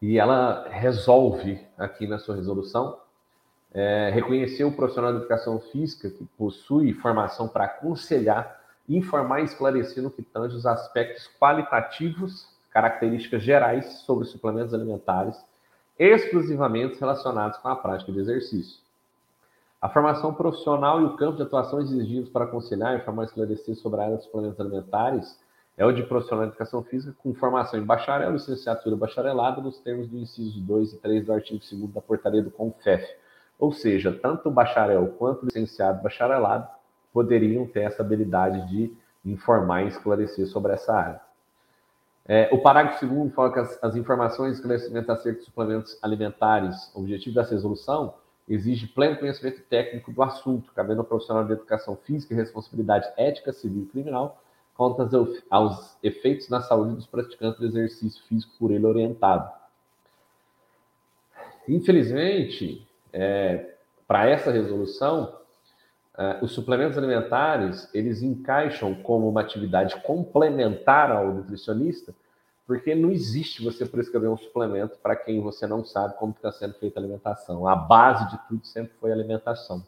e 0.00 0.20
ela 0.20 0.68
resolve 0.68 1.60
aqui 1.76 2.06
na 2.06 2.20
sua 2.20 2.36
resolução 2.36 2.96
é, 3.74 4.08
reconhecer 4.14 4.62
o 4.62 4.70
profissional 4.70 5.10
de 5.10 5.18
educação 5.18 5.58
física 5.58 6.08
que 6.08 6.24
possui 6.38 6.92
formação 6.92 7.48
para 7.48 7.64
aconselhar 7.64 8.62
informar 8.88 9.40
e 9.40 9.46
esclarecer 9.46 10.00
no 10.00 10.12
que 10.12 10.22
tange 10.22 10.54
os 10.54 10.64
aspectos 10.64 11.28
qualitativos, 11.40 12.46
características 12.70 13.42
gerais 13.42 13.84
sobre 14.06 14.26
suplementos 14.26 14.72
alimentares, 14.72 15.36
exclusivamente 15.98 17.00
relacionados 17.00 17.58
com 17.58 17.68
a 17.68 17.74
prática 17.74 18.12
de 18.12 18.20
exercício. 18.20 18.81
A 19.82 19.88
formação 19.88 20.32
profissional 20.32 21.00
e 21.00 21.04
o 21.06 21.16
campo 21.16 21.38
de 21.38 21.42
atuação 21.42 21.80
exigidos 21.80 22.28
para 22.28 22.44
aconselhar, 22.44 22.94
informar 22.94 23.24
e 23.24 23.26
esclarecer 23.26 23.74
sobre 23.74 24.00
a 24.00 24.04
área 24.04 24.16
de 24.16 24.22
suplementos 24.22 24.60
alimentares 24.60 25.36
é 25.76 25.84
o 25.84 25.90
de 25.90 26.04
profissional 26.04 26.44
de 26.44 26.52
educação 26.52 26.84
física 26.84 27.12
com 27.20 27.34
formação 27.34 27.80
em 27.80 27.82
bacharel, 27.82 28.30
licenciatura 28.30 28.94
bacharelado 28.94 29.60
nos 29.60 29.80
termos 29.80 30.06
do 30.06 30.16
inciso 30.16 30.60
2 30.60 30.92
e 30.92 30.98
3 30.98 31.26
do 31.26 31.32
artigo 31.32 31.58
2 31.58 31.92
da 31.92 32.00
portaria 32.00 32.40
do 32.40 32.48
CONFEF. 32.52 33.04
Ou 33.58 33.72
seja, 33.72 34.12
tanto 34.12 34.48
o 34.48 34.52
bacharel 34.52 35.16
quanto 35.18 35.42
o 35.42 35.46
licenciado 35.46 36.00
bacharelado 36.00 36.68
poderiam 37.12 37.66
ter 37.66 37.80
essa 37.80 38.02
habilidade 38.02 38.68
de 38.68 38.96
informar 39.24 39.82
e 39.82 39.88
esclarecer 39.88 40.46
sobre 40.46 40.74
essa 40.74 40.94
área. 40.94 41.20
É, 42.24 42.48
o 42.52 42.62
parágrafo 42.62 43.00
segundo 43.00 43.34
fala 43.34 43.52
que 43.52 43.58
as, 43.58 43.82
as 43.82 43.96
informações 43.96 44.52
e 44.52 44.54
esclarecimentos 44.54 45.10
acerca 45.10 45.40
de 45.40 45.44
suplementos 45.44 45.98
alimentares, 46.00 46.88
objetivo 46.94 47.34
dessa 47.34 47.50
resolução, 47.50 48.14
exige 48.48 48.86
pleno 48.86 49.18
conhecimento 49.18 49.62
técnico 49.62 50.12
do 50.12 50.22
assunto, 50.22 50.72
cabendo 50.72 51.00
ao 51.00 51.06
profissional 51.06 51.44
de 51.44 51.52
educação 51.52 51.96
física 51.96 52.34
e 52.34 52.36
responsabilidade 52.36 53.08
ética, 53.16 53.52
civil 53.52 53.84
e 53.84 53.86
criminal 53.86 54.42
quanto 54.74 55.06
aos 55.50 55.96
efeitos 56.02 56.48
na 56.48 56.60
saúde 56.60 56.94
dos 56.94 57.06
praticantes 57.06 57.60
do 57.60 57.66
exercício 57.66 58.22
físico 58.24 58.52
por 58.58 58.70
ele 58.70 58.86
orientado. 58.86 59.50
Infelizmente, 61.68 62.86
é, 63.12 63.74
para 64.06 64.28
essa 64.28 64.50
resolução, 64.50 65.40
Uh, 66.12 66.44
os 66.44 66.52
suplementos 66.52 66.98
alimentares, 66.98 67.88
eles 67.94 68.20
encaixam 68.20 68.94
como 68.94 69.26
uma 69.26 69.40
atividade 69.40 69.96
complementar 70.02 71.10
ao 71.10 71.32
nutricionista, 71.32 72.14
porque 72.66 72.94
não 72.94 73.10
existe 73.10 73.62
você 73.62 73.84
prescrever 73.84 74.30
um 74.30 74.36
suplemento 74.36 74.98
para 74.98 75.16
quem 75.16 75.40
você 75.40 75.66
não 75.66 75.84
sabe 75.84 76.16
como 76.16 76.32
está 76.32 76.52
sendo 76.52 76.74
feita 76.74 76.98
a 76.98 77.02
alimentação. 77.02 77.66
A 77.66 77.74
base 77.74 78.30
de 78.30 78.38
tudo 78.48 78.64
sempre 78.66 78.92
foi 79.00 79.10
a 79.10 79.14
alimentação. 79.14 79.84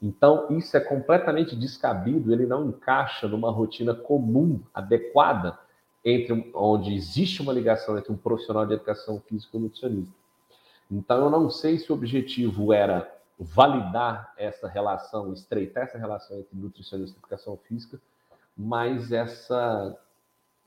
Então, 0.00 0.48
isso 0.50 0.76
é 0.76 0.80
completamente 0.80 1.56
descabido, 1.56 2.32
ele 2.32 2.46
não 2.46 2.68
encaixa 2.68 3.26
numa 3.26 3.50
rotina 3.50 3.94
comum, 3.94 4.60
adequada, 4.72 5.58
entre 6.04 6.50
onde 6.54 6.94
existe 6.94 7.40
uma 7.40 7.52
ligação 7.52 7.96
entre 7.96 8.12
um 8.12 8.16
profissional 8.16 8.66
de 8.66 8.74
educação 8.74 9.20
física 9.20 9.56
e 9.56 9.60
um 9.60 9.62
nutricionista. 9.62 10.12
Então, 10.90 11.24
eu 11.24 11.30
não 11.30 11.48
sei 11.48 11.78
se 11.78 11.90
o 11.90 11.94
objetivo 11.94 12.72
era 12.72 13.10
validar 13.38 14.32
essa 14.36 14.68
relação, 14.68 15.32
estreitar 15.32 15.84
essa 15.84 15.98
relação 15.98 16.38
entre 16.38 16.56
nutricionista 16.56 17.16
e 17.16 17.18
educação 17.18 17.56
física, 17.66 17.98
mas 18.56 19.10
essa, 19.10 19.96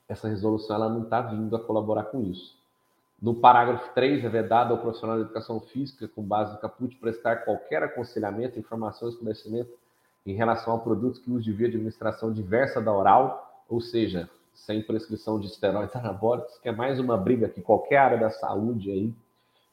essa 0.07 0.27
resolução 0.27 0.75
ela 0.75 0.89
não 0.89 1.03
está 1.03 1.21
vindo 1.21 1.55
a 1.55 1.59
colaborar 1.59 2.03
com 2.05 2.21
isso. 2.21 2.57
No 3.21 3.35
parágrafo 3.35 3.93
3, 3.95 4.23
é 4.23 4.29
vedado 4.29 4.73
ao 4.73 4.79
profissional 4.79 5.17
de 5.17 5.23
educação 5.23 5.59
física, 5.59 6.07
com 6.07 6.21
base 6.21 6.53
no 6.53 6.59
caput, 6.59 6.95
prestar 6.97 7.37
qualquer 7.37 7.81
aconselhamento, 7.81 8.59
informação 8.59 9.07
e 9.07 9.11
esclarecimento 9.11 9.71
em 10.25 10.33
relação 10.33 10.75
a 10.75 10.79
produtos 10.79 11.19
que 11.19 11.29
usam 11.29 11.41
de 11.41 11.51
via 11.51 11.67
administração 11.67 12.31
diversa 12.31 12.79
da 12.79 12.93
oral, 12.93 13.63
ou 13.67 13.81
seja, 13.81 14.29
sem 14.53 14.81
prescrição 14.81 15.39
de 15.39 15.47
esteroides 15.47 15.95
anabólicos, 15.95 16.57
que 16.59 16.69
é 16.69 16.71
mais 16.71 16.99
uma 16.99 17.17
briga 17.17 17.49
que 17.49 17.61
qualquer 17.61 17.97
área 17.97 18.17
da 18.17 18.29
saúde 18.29 18.91
aí 18.91 19.13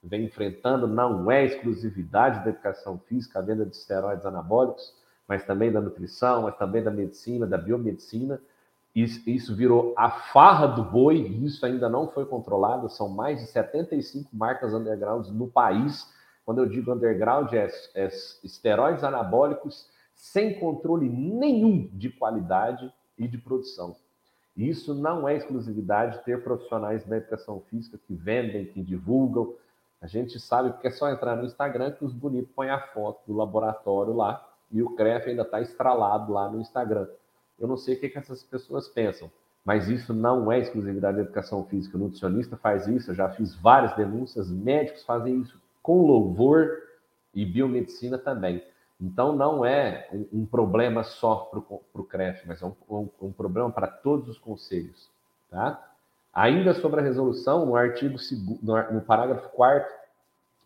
vem 0.02 0.24
enfrentando 0.24 0.86
não 0.86 1.30
é 1.30 1.44
exclusividade 1.44 2.44
da 2.44 2.50
educação 2.50 2.98
física, 2.98 3.38
a 3.38 3.42
venda 3.42 3.64
de 3.64 3.74
esteroides 3.74 4.26
anabólicos, 4.26 4.94
mas 5.26 5.44
também 5.44 5.72
da 5.72 5.80
nutrição, 5.80 6.42
mas 6.42 6.56
também 6.56 6.82
da 6.82 6.90
medicina, 6.90 7.46
da 7.46 7.56
biomedicina. 7.56 8.40
Isso, 8.94 9.56
virou 9.56 9.92
a 9.96 10.08
farra 10.08 10.68
do 10.68 10.84
boi, 10.84 11.16
e 11.16 11.44
isso 11.44 11.66
ainda 11.66 11.88
não 11.88 12.08
foi 12.08 12.24
controlado. 12.26 12.88
São 12.88 13.08
mais 13.08 13.40
de 13.40 13.46
75 13.46 14.30
marcas 14.32 14.72
undergrounds 14.72 15.30
no 15.32 15.48
país. 15.48 16.08
Quando 16.44 16.58
eu 16.58 16.66
digo 16.66 16.92
underground, 16.92 17.52
é, 17.52 17.68
é 17.94 18.06
esteroides 18.44 19.02
anabólicos 19.02 19.90
sem 20.14 20.58
controle 20.60 21.08
nenhum 21.08 21.88
de 21.92 22.08
qualidade 22.08 22.92
e 23.18 23.26
de 23.26 23.36
produção. 23.36 23.96
Isso 24.56 24.94
não 24.94 25.28
é 25.28 25.34
exclusividade 25.34 26.24
ter 26.24 26.44
profissionais 26.44 27.04
da 27.04 27.16
educação 27.16 27.60
física 27.68 27.98
que 27.98 28.14
vendem, 28.14 28.66
que 28.66 28.80
divulgam, 28.80 29.54
a 30.04 30.06
gente 30.06 30.38
sabe 30.38 30.68
porque 30.70 30.88
é 30.88 30.90
só 30.90 31.10
entrar 31.10 31.34
no 31.34 31.46
Instagram 31.46 31.92
que 31.92 32.04
os 32.04 32.12
bonitos 32.12 32.52
põem 32.54 32.68
a 32.68 32.78
foto 32.78 33.22
do 33.26 33.34
laboratório 33.34 34.12
lá 34.12 34.46
e 34.70 34.82
o 34.82 34.94
CREF 34.94 35.30
ainda 35.30 35.40
está 35.40 35.62
estralado 35.62 36.30
lá 36.30 36.46
no 36.46 36.60
Instagram. 36.60 37.08
Eu 37.58 37.68
não 37.68 37.76
sei 37.76 37.94
o 37.94 38.00
que, 38.00 38.08
que 38.08 38.18
essas 38.18 38.42
pessoas 38.42 38.88
pensam, 38.88 39.30
mas 39.64 39.88
isso 39.88 40.12
não 40.12 40.50
é 40.50 40.58
exclusividade 40.58 41.16
da 41.16 41.22
educação 41.22 41.64
física. 41.64 41.96
O 41.96 42.00
nutricionista 42.00 42.56
faz 42.56 42.86
isso, 42.86 43.10
eu 43.10 43.14
já 43.14 43.30
fiz 43.30 43.54
várias 43.54 43.94
denúncias, 43.96 44.50
médicos 44.50 45.04
fazem 45.04 45.40
isso 45.40 45.60
com 45.82 46.06
louvor 46.06 46.82
e 47.34 47.44
biomedicina 47.44 48.18
também. 48.18 48.62
Então, 49.00 49.34
não 49.34 49.64
é 49.64 50.08
um, 50.12 50.40
um 50.40 50.46
problema 50.46 51.02
só 51.02 51.36
para 51.36 51.58
o 51.60 52.04
CREF, 52.04 52.46
mas 52.46 52.62
é 52.62 52.66
um, 52.66 52.74
um, 52.88 53.08
um 53.22 53.32
problema 53.32 53.70
para 53.70 53.86
todos 53.86 54.28
os 54.28 54.38
conselhos. 54.38 55.10
Tá? 55.50 55.92
Ainda 56.32 56.74
sobre 56.74 57.00
a 57.00 57.02
resolução, 57.02 57.66
no 57.66 57.76
artigo 57.76 58.16
no 58.62 59.00
parágrafo 59.02 59.48
4 59.50 60.04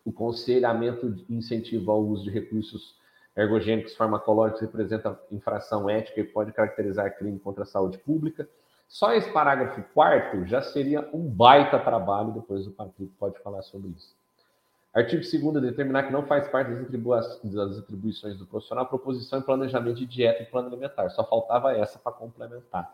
o 0.05 0.11
conselhamento 0.11 1.23
incentiva 1.29 1.91
ao 1.91 2.01
uso 2.01 2.23
de 2.23 2.31
recursos 2.31 2.95
ergogênicos 3.39 3.95
farmacológicos 3.95 4.61
representa 4.61 5.17
infração 5.31 5.89
ética 5.89 6.19
e 6.19 6.23
pode 6.23 6.51
caracterizar 6.51 7.17
crime 7.17 7.39
contra 7.39 7.63
a 7.63 7.65
saúde 7.65 7.97
pública. 7.97 8.47
Só 8.87 9.13
esse 9.13 9.31
parágrafo 9.31 9.81
4 9.93 10.45
já 10.45 10.61
seria 10.61 11.07
um 11.13 11.21
baita 11.29 11.79
trabalho, 11.79 12.33
depois 12.33 12.67
o 12.67 12.71
Patrick 12.71 13.13
pode 13.19 13.39
falar 13.39 13.61
sobre 13.61 13.89
isso. 13.89 14.13
Artigo 14.93 15.21
2 15.21 15.61
determinar 15.61 16.03
que 16.03 16.11
não 16.11 16.25
faz 16.25 16.47
parte 16.47 16.71
das, 16.71 17.41
das 17.43 17.77
atribuições 17.77 18.35
do 18.37 18.45
profissional 18.45 18.87
proposição 18.87 19.39
e 19.39 19.43
planejamento 19.43 19.97
de 19.97 20.05
dieta 20.07 20.41
e 20.41 20.45
plano 20.47 20.67
alimentar. 20.67 21.09
Só 21.09 21.23
faltava 21.23 21.71
essa 21.73 21.99
para 21.99 22.11
complementar 22.11 22.91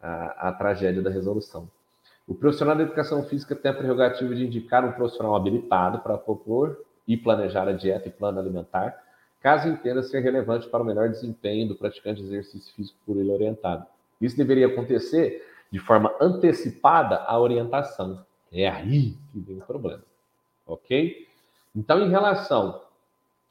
a, 0.00 0.48
a 0.48 0.52
tragédia 0.52 1.02
da 1.02 1.10
resolução. 1.10 1.68
O 2.26 2.34
profissional 2.34 2.76
da 2.76 2.84
educação 2.84 3.24
física 3.24 3.54
tem 3.54 3.70
a 3.70 3.74
prerrogativa 3.74 4.34
de 4.34 4.46
indicar 4.46 4.84
um 4.84 4.92
profissional 4.92 5.34
habilitado 5.34 5.98
para 5.98 6.16
propor 6.16 6.84
e 7.06 7.16
planejar 7.16 7.68
a 7.68 7.72
dieta 7.72 8.08
e 8.08 8.10
plano 8.10 8.38
alimentar, 8.38 9.05
caso 9.46 9.68
entenda 9.68 10.02
ser 10.02 10.18
relevante 10.18 10.68
para 10.68 10.82
o 10.82 10.84
melhor 10.84 11.08
desempenho 11.08 11.68
do 11.68 11.76
praticante 11.76 12.20
de 12.20 12.26
exercício 12.26 12.74
físico 12.74 12.98
por 13.06 13.16
ele 13.16 13.30
orientado. 13.30 13.86
Isso 14.20 14.36
deveria 14.36 14.66
acontecer 14.66 15.46
de 15.70 15.78
forma 15.78 16.12
antecipada 16.20 17.18
à 17.18 17.38
orientação. 17.38 18.26
É 18.50 18.68
aí 18.68 19.16
que 19.30 19.38
vem 19.38 19.58
o 19.58 19.60
problema. 19.60 20.02
Ok? 20.66 21.28
Então, 21.76 22.04
em 22.04 22.10
relação 22.10 22.82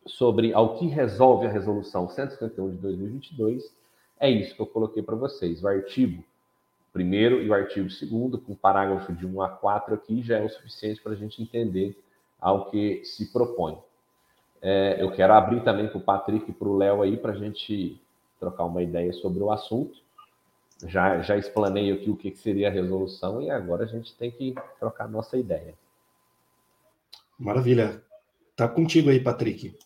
sobre 0.06 0.54
ao 0.54 0.78
que 0.78 0.86
resolve 0.86 1.48
a 1.48 1.50
resolução 1.50 2.10
151 2.10 2.72
de 2.72 2.78
2022, 2.80 3.74
é 4.20 4.30
isso 4.30 4.54
que 4.54 4.62
eu 4.62 4.68
coloquei 4.68 5.02
para 5.02 5.16
vocês. 5.16 5.64
O 5.64 5.68
artigo 5.70 6.22
primeiro 6.92 7.42
e 7.42 7.50
o 7.50 7.54
artigo 7.54 7.90
segundo, 7.90 8.38
com 8.38 8.54
parágrafo 8.54 9.14
de 9.14 9.26
1 9.26 9.42
a 9.42 9.48
4 9.48 9.96
aqui, 9.96 10.22
já 10.22 10.40
é 10.40 10.44
o 10.44 10.50
suficiente 10.50 11.02
para 11.02 11.14
a 11.14 11.16
gente 11.16 11.42
entender 11.42 11.98
ao 12.38 12.70
que 12.70 13.02
se 13.06 13.32
propõe. 13.32 13.78
É, 14.68 14.98
eu 15.00 15.12
quero 15.12 15.32
abrir 15.32 15.64
também 15.64 15.88
para 15.88 16.00
o 16.00 16.02
Patrick 16.02 16.50
e 16.50 16.54
para 16.54 16.68
o 16.68 16.76
Léo 16.76 17.04
aí 17.04 17.16
para 17.16 17.34
a 17.34 17.38
gente 17.38 18.02
trocar 18.40 18.66
uma 18.66 18.82
ideia 18.82 19.14
sobre 19.14 19.44
o 19.44 19.52
assunto. 19.52 20.02
Já, 20.88 21.22
já 21.22 21.38
explanei 21.38 21.92
aqui 21.92 22.10
o 22.10 22.18
que 22.18 22.36
seria 22.36 22.68
a 22.68 22.72
resolução 22.72 23.44
e 23.44 23.52
agora 23.52 23.84
a 23.84 23.88
gente 23.88 24.16
tem 24.16 24.32
que 24.32 24.56
trocar 24.80 25.08
nossa 25.08 25.38
ideia. 25.38 25.76
Maravilha. 27.38 28.02
Tá 28.56 28.68
contigo 28.68 29.12
aí, 29.12 29.20
Patrick. 29.20 29.78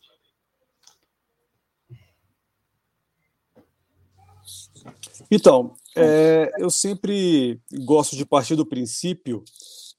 Então, 5.30 5.74
é, 5.94 6.54
eu 6.58 6.70
sempre 6.70 7.60
gosto 7.84 8.16
de 8.16 8.26
partir 8.26 8.56
do 8.56 8.66
princípio 8.66 9.44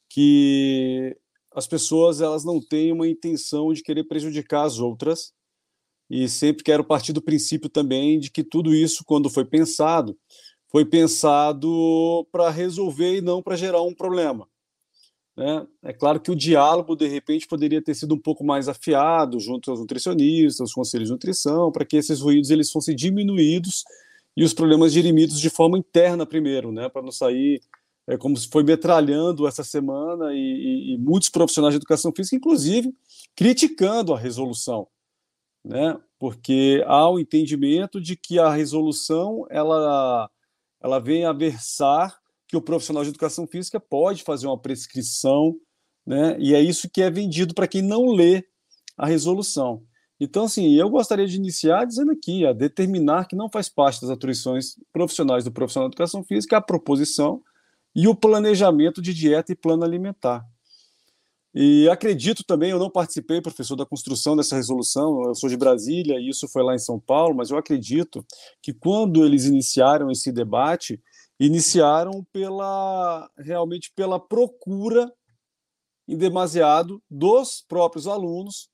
que 0.08 1.18
as 1.52 1.66
pessoas 1.66 2.20
elas 2.20 2.44
não 2.44 2.60
têm 2.60 2.92
uma 2.92 3.08
intenção 3.08 3.72
de 3.72 3.82
querer 3.82 4.04
prejudicar 4.04 4.64
as 4.64 4.78
outras 4.78 5.32
e 6.08 6.28
sempre 6.28 6.64
quero 6.64 6.84
partir 6.84 7.12
do 7.12 7.22
princípio 7.22 7.68
também 7.68 8.18
de 8.18 8.30
que 8.30 8.42
tudo 8.42 8.74
isso, 8.74 9.04
quando 9.04 9.30
foi 9.30 9.44
pensado, 9.44 10.18
foi 10.70 10.84
pensado 10.84 12.26
para 12.32 12.50
resolver 12.50 13.16
e 13.16 13.20
não 13.20 13.42
para 13.42 13.56
gerar 13.56 13.82
um 13.82 13.94
problema. 13.94 14.48
Né? 15.36 15.66
É 15.84 15.92
claro 15.92 16.20
que 16.20 16.30
o 16.30 16.36
diálogo, 16.36 16.96
de 16.96 17.06
repente, 17.06 17.46
poderia 17.46 17.82
ter 17.82 17.94
sido 17.94 18.14
um 18.14 18.18
pouco 18.18 18.44
mais 18.44 18.68
afiado 18.68 19.38
junto 19.40 19.70
aos 19.70 19.80
nutricionistas, 19.80 20.60
aos 20.60 20.72
conselhos 20.72 21.08
de 21.08 21.12
nutrição, 21.12 21.70
para 21.72 21.84
que 21.84 21.96
esses 21.96 22.20
ruídos 22.20 22.50
eles 22.50 22.70
fossem 22.70 22.94
diminuídos 22.94 23.84
e 24.36 24.44
os 24.44 24.52
problemas 24.52 24.92
dirimidos 24.92 25.40
de 25.40 25.50
forma 25.50 25.78
interna 25.78 26.26
primeiro, 26.26 26.72
né? 26.72 26.88
para 26.88 27.02
não 27.02 27.12
sair 27.12 27.60
é, 28.10 28.18
como 28.18 28.36
se 28.36 28.48
foi 28.48 28.64
metralhando 28.64 29.46
essa 29.46 29.62
semana 29.62 30.34
e, 30.34 30.36
e, 30.36 30.94
e 30.94 30.98
muitos 30.98 31.28
profissionais 31.28 31.72
de 31.72 31.76
educação 31.76 32.12
física, 32.14 32.34
inclusive, 32.34 32.92
criticando 33.36 34.12
a 34.12 34.18
resolução, 34.18 34.88
né? 35.64 35.96
porque 36.18 36.82
há 36.86 37.08
o 37.08 37.20
entendimento 37.20 38.00
de 38.00 38.16
que 38.16 38.38
a 38.38 38.50
resolução 38.50 39.46
ela, 39.48 40.28
ela 40.82 40.98
vem 40.98 41.24
a 41.24 41.32
versar 41.32 42.18
que 42.48 42.56
o 42.56 42.60
profissional 42.60 43.04
de 43.04 43.10
educação 43.10 43.46
física 43.46 43.78
pode 43.78 44.24
fazer 44.24 44.48
uma 44.48 44.58
prescrição, 44.58 45.56
né? 46.04 46.36
E 46.40 46.52
é 46.52 46.60
isso 46.60 46.90
que 46.90 47.00
é 47.00 47.08
vendido 47.08 47.54
para 47.54 47.68
quem 47.68 47.80
não 47.80 48.06
lê 48.06 48.44
a 48.98 49.06
resolução. 49.06 49.84
Então, 50.18 50.44
assim, 50.44 50.74
eu 50.74 50.90
gostaria 50.90 51.26
de 51.28 51.36
iniciar 51.36 51.86
dizendo 51.86 52.10
aqui, 52.10 52.44
a 52.44 52.52
determinar 52.52 53.26
que 53.26 53.36
não 53.36 53.48
faz 53.48 53.68
parte 53.68 54.00
das 54.00 54.10
atribuições 54.10 54.74
profissionais 54.92 55.44
do 55.44 55.52
profissional 55.52 55.88
de 55.88 55.94
educação 55.94 56.24
física 56.24 56.56
a 56.56 56.60
proposição 56.60 57.40
e 57.94 58.06
o 58.06 58.14
planejamento 58.14 59.02
de 59.02 59.12
dieta 59.12 59.52
e 59.52 59.56
plano 59.56 59.84
alimentar. 59.84 60.46
E 61.52 61.88
acredito 61.88 62.44
também, 62.44 62.70
eu 62.70 62.78
não 62.78 62.88
participei, 62.88 63.40
professor, 63.40 63.74
da 63.74 63.84
construção 63.84 64.36
dessa 64.36 64.54
resolução, 64.54 65.24
eu 65.24 65.34
sou 65.34 65.48
de 65.48 65.56
Brasília 65.56 66.20
e 66.20 66.28
isso 66.28 66.46
foi 66.46 66.62
lá 66.62 66.74
em 66.74 66.78
São 66.78 67.00
Paulo, 67.00 67.34
mas 67.34 67.50
eu 67.50 67.58
acredito 67.58 68.24
que 68.62 68.72
quando 68.72 69.24
eles 69.24 69.46
iniciaram 69.46 70.10
esse 70.10 70.30
debate, 70.30 71.02
iniciaram 71.40 72.24
pela 72.32 73.28
realmente 73.36 73.90
pela 73.96 74.20
procura 74.20 75.12
em 76.06 76.16
demasiado 76.16 77.02
dos 77.10 77.64
próprios 77.66 78.06
alunos 78.06 78.68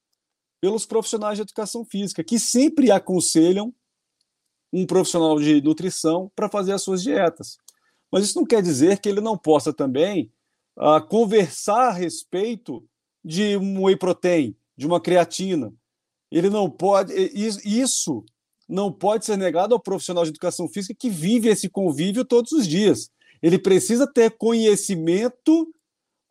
pelos 0.61 0.85
profissionais 0.85 1.37
de 1.37 1.43
educação 1.43 1.85
física, 1.85 2.25
que 2.25 2.39
sempre 2.39 2.91
aconselham 2.91 3.73
um 4.73 4.85
profissional 4.87 5.39
de 5.39 5.63
nutrição 5.63 6.31
para 6.35 6.49
fazer 6.49 6.73
as 6.73 6.83
suas 6.83 7.03
dietas. 7.03 7.57
Mas 8.17 8.25
isso 8.25 8.39
não 8.39 8.47
quer 8.47 8.63
dizer 8.63 8.99
que 8.99 9.11
ele 9.11 9.21
não 9.21 9.37
possa 9.37 9.75
também 9.75 10.33
uh, 10.79 11.07
conversar 11.07 11.89
a 11.89 11.93
respeito 11.93 12.83
de 13.23 13.59
um 13.59 13.85
whey 13.85 13.95
protein, 13.95 14.57
de 14.75 14.87
uma 14.87 14.99
creatina. 14.99 15.71
Ele 16.33 16.49
não 16.49 16.71
pode. 16.71 17.13
Isso 17.13 18.25
não 18.67 18.91
pode 18.91 19.27
ser 19.27 19.37
negado 19.37 19.75
ao 19.75 19.81
profissional 19.83 20.25
de 20.25 20.31
educação 20.31 20.67
física 20.67 20.97
que 20.99 21.11
vive 21.11 21.51
esse 21.51 21.69
convívio 21.69 22.25
todos 22.25 22.53
os 22.53 22.67
dias. 22.67 23.11
Ele 23.43 23.59
precisa 23.59 24.11
ter 24.11 24.31
conhecimento 24.31 25.71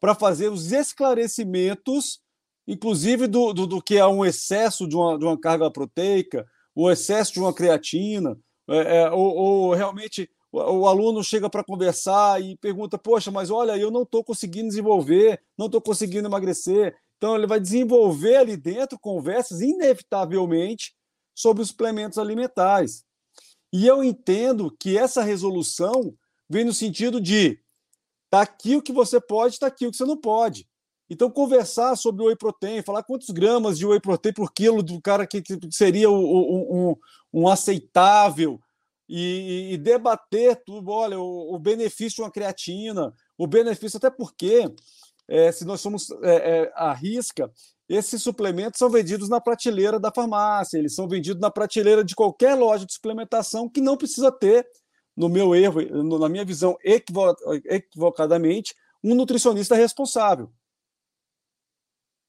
para 0.01 0.15
fazer 0.15 0.49
os 0.49 0.71
esclarecimentos, 0.71 2.19
inclusive 2.67 3.27
do, 3.27 3.53
do, 3.53 3.67
do, 3.67 3.79
que 3.79 3.95
é 3.95 4.07
um 4.07 4.25
excesso 4.25 4.87
de 4.87 4.95
uma, 4.95 5.19
de 5.19 5.23
uma 5.23 5.39
carga 5.39 5.69
proteica, 5.69 6.47
o 6.73 6.89
excesso 6.89 7.33
de 7.33 7.41
uma 7.41 7.53
creatina, 7.53 8.35
é, 8.67 9.01
é, 9.01 9.11
ou, 9.11 9.35
ou, 9.35 9.73
realmente 9.75 10.27
o, 10.55 10.87
aluno 10.87 11.23
chega 11.23 11.49
para 11.49 11.63
conversar 11.63 12.41
e 12.41 12.55
pergunta: 12.57 12.97
Poxa, 12.97 13.31
mas 13.31 13.49
olha, 13.49 13.77
eu 13.77 13.91
não 13.91 14.03
estou 14.03 14.23
conseguindo 14.23 14.69
desenvolver, 14.69 15.41
não 15.57 15.65
estou 15.67 15.81
conseguindo 15.81 16.27
emagrecer. 16.27 16.95
Então, 17.17 17.35
ele 17.35 17.47
vai 17.47 17.59
desenvolver 17.59 18.37
ali 18.37 18.57
dentro 18.57 18.99
conversas, 18.99 19.61
inevitavelmente, 19.61 20.93
sobre 21.33 21.63
os 21.63 21.69
suplementos 21.69 22.17
alimentares. 22.17 23.03
E 23.71 23.85
eu 23.87 24.03
entendo 24.03 24.75
que 24.79 24.97
essa 24.97 25.23
resolução 25.23 26.13
vem 26.49 26.63
no 26.63 26.73
sentido 26.73 27.19
de 27.19 27.59
tá 28.29 28.41
aqui 28.41 28.75
o 28.75 28.81
que 28.81 28.93
você 28.93 29.19
pode, 29.19 29.59
tá 29.59 29.67
aqui 29.67 29.87
o 29.87 29.91
que 29.91 29.97
você 29.97 30.05
não 30.05 30.17
pode. 30.17 30.67
Então, 31.09 31.29
conversar 31.29 31.95
sobre 31.95 32.23
o 32.23 32.27
whey 32.27 32.35
protein, 32.35 32.81
falar 32.81 33.03
quantos 33.03 33.29
gramas 33.29 33.77
de 33.77 33.85
whey 33.85 33.99
protein 33.99 34.33
por 34.33 34.51
quilo 34.51 34.81
do 34.81 34.99
cara 34.99 35.27
que, 35.27 35.41
que 35.41 35.57
seria 35.71 36.09
o, 36.09 36.91
um, 36.91 36.95
um, 37.31 37.47
aceitável 37.47 38.59
e, 39.07 39.73
e, 39.73 39.77
debater 39.77 40.61
tudo, 40.65 40.89
olha, 40.91 41.19
o, 41.19 41.53
o, 41.53 41.59
benefício 41.59 42.17
de 42.17 42.21
uma 42.21 42.31
creatina, 42.31 43.13
o 43.37 43.45
benefício, 43.45 43.97
até 43.97 44.09
porque, 44.09 44.73
é, 45.27 45.51
se 45.51 45.63
nós 45.63 45.79
somos 45.79 46.09
é, 46.23 46.63
é, 46.63 46.71
à 46.75 46.93
risca, 46.93 47.51
esses 47.87 48.23
suplementos 48.23 48.79
são 48.79 48.89
vendidos 48.89 49.29
na 49.29 49.39
prateleira 49.39 49.99
da 49.99 50.11
farmácia, 50.11 50.77
eles 50.77 50.95
são 50.95 51.07
vendidos 51.07 51.39
na 51.39 51.51
prateleira 51.51 52.03
de 52.03 52.15
qualquer 52.15 52.55
loja 52.55 52.85
de 52.85 52.93
suplementação 52.93 53.69
que 53.69 53.79
não 53.79 53.95
precisa 53.95 54.31
ter, 54.31 54.67
no 55.15 55.29
meu 55.29 55.55
erro, 55.55 55.81
na 56.19 56.27
minha 56.27 56.43
visão, 56.43 56.75
equivocadamente, 56.83 58.75
um 59.03 59.15
nutricionista 59.15 59.75
responsável. 59.75 60.51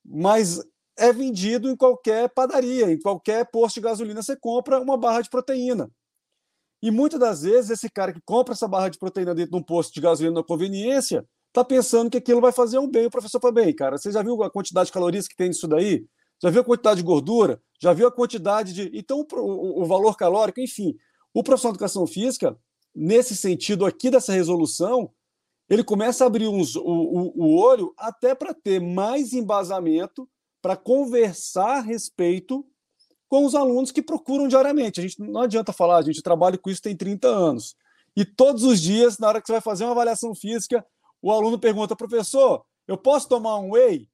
Mas 0.04 0.60
é 0.96 1.12
vendido 1.12 1.68
em 1.68 1.76
qualquer 1.76 2.28
padaria, 2.28 2.90
em 2.92 3.00
qualquer 3.00 3.50
posto 3.50 3.76
de 3.76 3.80
gasolina 3.80 4.22
você 4.22 4.36
compra 4.36 4.80
uma 4.80 4.96
barra 4.96 5.20
de 5.20 5.30
proteína. 5.30 5.90
E 6.82 6.90
muitas 6.90 7.18
das 7.18 7.42
vezes 7.42 7.70
esse 7.70 7.90
cara 7.90 8.12
que 8.12 8.20
compra 8.24 8.54
essa 8.54 8.68
barra 8.68 8.88
de 8.88 8.98
proteína 8.98 9.34
dentro 9.34 9.52
de 9.52 9.56
um 9.56 9.62
posto 9.62 9.94
de 9.94 10.00
gasolina 10.00 10.36
na 10.36 10.44
conveniência, 10.44 11.26
está 11.48 11.64
pensando 11.64 12.10
que 12.10 12.18
aquilo 12.18 12.40
vai 12.40 12.52
fazer 12.52 12.78
um 12.78 12.88
bem. 12.88 13.06
O 13.06 13.10
professor 13.10 13.40
fala, 13.40 13.54
bem, 13.54 13.74
cara, 13.74 13.96
você 13.96 14.12
já 14.12 14.22
viu 14.22 14.42
a 14.42 14.50
quantidade 14.50 14.86
de 14.86 14.92
calorias 14.92 15.26
que 15.26 15.36
tem 15.36 15.48
nisso 15.48 15.66
daí? 15.66 16.06
Já 16.42 16.50
viu 16.50 16.60
a 16.60 16.64
quantidade 16.64 16.98
de 16.98 17.06
gordura? 17.06 17.60
Já 17.80 17.92
viu 17.92 18.06
a 18.06 18.12
quantidade 18.12 18.72
de. 18.72 18.90
Então, 18.92 19.26
o, 19.32 19.82
o 19.82 19.86
valor 19.86 20.16
calórico, 20.16 20.60
enfim. 20.60 20.94
O 21.32 21.42
profissional 21.42 21.72
de 21.72 21.76
educação 21.76 22.06
física, 22.06 22.58
nesse 22.94 23.34
sentido 23.34 23.86
aqui 23.86 24.10
dessa 24.10 24.32
resolução, 24.32 25.10
ele 25.68 25.82
começa 25.82 26.24
a 26.24 26.26
abrir 26.26 26.46
uns, 26.46 26.76
o, 26.76 26.82
o, 26.82 27.44
o 27.44 27.56
olho 27.58 27.92
até 27.96 28.34
para 28.34 28.54
ter 28.54 28.80
mais 28.80 29.32
embasamento 29.32 30.28
para 30.62 30.76
conversar 30.76 31.78
a 31.78 31.80
respeito 31.80 32.66
com 33.28 33.44
os 33.44 33.54
alunos 33.54 33.90
que 33.90 34.02
procuram 34.02 34.48
diariamente. 34.48 35.00
A 35.00 35.02
gente 35.02 35.20
não 35.20 35.42
adianta 35.42 35.72
falar, 35.72 35.98
a 35.98 36.02
gente 36.02 36.22
trabalha 36.22 36.58
com 36.58 36.70
isso 36.70 36.82
tem 36.82 36.96
30 36.96 37.28
anos. 37.28 37.76
E 38.16 38.24
todos 38.24 38.64
os 38.64 38.80
dias, 38.80 39.18
na 39.18 39.28
hora 39.28 39.40
que 39.40 39.46
você 39.46 39.52
vai 39.52 39.60
fazer 39.60 39.84
uma 39.84 39.92
avaliação 39.92 40.34
física, 40.34 40.84
o 41.20 41.30
aluno 41.30 41.58
pergunta, 41.58 41.96
professor, 41.96 42.64
eu 42.86 42.96
posso 42.96 43.28
tomar 43.28 43.58
um 43.58 43.72
whey? 43.72 44.08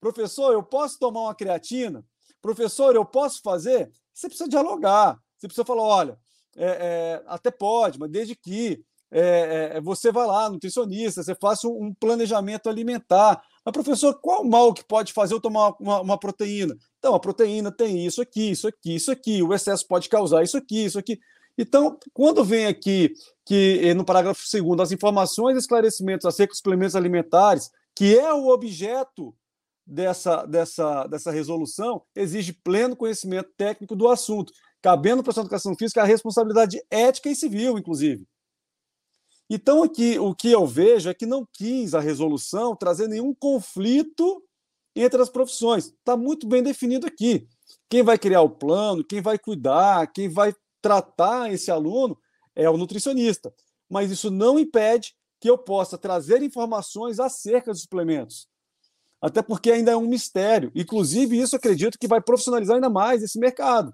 Professor, 0.00 0.52
eu 0.52 0.62
posso 0.62 0.98
tomar 0.98 1.20
uma 1.20 1.34
creatina? 1.34 2.04
Professor, 2.42 2.94
eu 2.94 3.04
posso 3.04 3.40
fazer? 3.42 3.90
Você 4.12 4.28
precisa 4.28 4.48
dialogar. 4.48 5.18
Você 5.38 5.46
precisa 5.46 5.64
falar, 5.64 5.82
olha, 5.82 6.18
é, 6.56 6.66
é, 6.66 7.22
até 7.26 7.50
pode, 7.50 7.98
mas 7.98 8.10
desde 8.10 8.34
que 8.34 8.84
é, 9.10 9.72
é 9.74 9.80
você 9.80 10.12
vá 10.12 10.24
lá, 10.24 10.50
nutricionista, 10.50 11.22
você 11.22 11.34
faça 11.34 11.68
um 11.68 11.92
planejamento 11.94 12.68
alimentar. 12.68 13.42
Mas, 13.64 13.72
professor, 13.72 14.14
qual 14.20 14.44
mal 14.44 14.72
que 14.72 14.84
pode 14.84 15.12
fazer 15.12 15.34
eu 15.34 15.40
tomar 15.40 15.74
uma, 15.80 16.00
uma, 16.00 16.18
proteína? 16.18 16.76
Então, 16.98 17.14
a 17.14 17.20
proteína 17.20 17.70
tem 17.70 18.06
isso 18.06 18.22
aqui, 18.22 18.50
isso 18.50 18.68
aqui, 18.68 18.94
isso 18.94 19.10
aqui, 19.10 19.42
o 19.42 19.52
excesso 19.52 19.86
pode 19.86 20.08
causar 20.08 20.42
isso 20.42 20.56
aqui, 20.56 20.84
isso 20.84 20.98
aqui. 20.98 21.18
Então, 21.58 21.98
quando 22.14 22.44
vem 22.44 22.66
aqui 22.66 23.12
que 23.44 23.80
eh, 23.82 23.94
no 23.94 24.04
parágrafo 24.04 24.42
2 24.50 24.80
as 24.80 24.92
informações 24.92 25.56
e 25.56 25.58
esclarecimentos 25.58 26.24
acerca 26.24 26.52
dos 26.52 26.58
suplementos 26.58 26.96
alimentares, 26.96 27.70
que 27.94 28.18
é 28.18 28.32
o 28.32 28.48
objeto 28.48 29.34
dessa, 29.86 30.46
dessa, 30.46 31.06
dessa 31.06 31.30
resolução, 31.30 32.02
exige 32.14 32.52
pleno 32.52 32.96
conhecimento 32.96 33.50
técnico 33.56 33.96
do 33.96 34.08
assunto, 34.08 34.52
cabendo 34.80 35.22
para 35.22 35.32
a 35.36 35.40
educação 35.40 35.74
física 35.76 36.00
a 36.00 36.06
responsabilidade 36.06 36.80
ética 36.90 37.28
e 37.28 37.36
civil, 37.36 37.76
inclusive. 37.76 38.26
Então, 39.52 39.82
aqui, 39.82 40.16
o 40.16 40.32
que 40.32 40.48
eu 40.52 40.64
vejo 40.64 41.10
é 41.10 41.14
que 41.14 41.26
não 41.26 41.44
quis 41.52 41.92
a 41.92 41.98
resolução 41.98 42.76
trazer 42.76 43.08
nenhum 43.08 43.34
conflito 43.34 44.44
entre 44.94 45.20
as 45.20 45.28
profissões. 45.28 45.86
Está 45.86 46.16
muito 46.16 46.46
bem 46.46 46.62
definido 46.62 47.04
aqui. 47.04 47.48
Quem 47.88 48.04
vai 48.04 48.16
criar 48.16 48.42
o 48.42 48.50
plano, 48.50 49.04
quem 49.04 49.20
vai 49.20 49.36
cuidar, 49.36 50.06
quem 50.12 50.28
vai 50.28 50.54
tratar 50.80 51.52
esse 51.52 51.68
aluno 51.68 52.16
é 52.54 52.70
o 52.70 52.76
nutricionista. 52.76 53.52
Mas 53.88 54.12
isso 54.12 54.30
não 54.30 54.56
impede 54.56 55.16
que 55.40 55.50
eu 55.50 55.58
possa 55.58 55.98
trazer 55.98 56.42
informações 56.42 57.18
acerca 57.18 57.72
dos 57.72 57.82
suplementos. 57.82 58.48
até 59.20 59.42
porque 59.42 59.70
ainda 59.70 59.90
é 59.92 59.96
um 59.96 60.06
mistério. 60.06 60.70
Inclusive, 60.74 61.38
isso 61.38 61.56
acredito 61.56 61.98
que 61.98 62.08
vai 62.08 62.22
profissionalizar 62.22 62.76
ainda 62.76 62.88
mais 62.88 63.22
esse 63.22 63.38
mercado. 63.38 63.92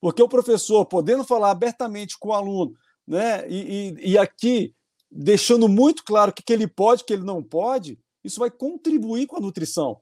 Porque 0.00 0.22
o 0.22 0.28
professor, 0.28 0.84
podendo 0.86 1.24
falar 1.24 1.50
abertamente 1.50 2.16
com 2.18 2.28
o 2.28 2.32
aluno, 2.34 2.76
né, 3.06 3.48
e, 3.48 3.94
e, 3.98 4.12
e 4.12 4.18
aqui 4.18 4.74
deixando 5.10 5.68
muito 5.68 6.02
claro 6.04 6.30
o 6.30 6.34
que, 6.34 6.42
que 6.42 6.52
ele 6.52 6.66
pode, 6.66 7.02
o 7.02 7.06
que 7.06 7.12
ele 7.12 7.24
não 7.24 7.42
pode, 7.42 7.98
isso 8.24 8.40
vai 8.40 8.50
contribuir 8.50 9.26
com 9.26 9.36
a 9.36 9.40
nutrição. 9.40 10.00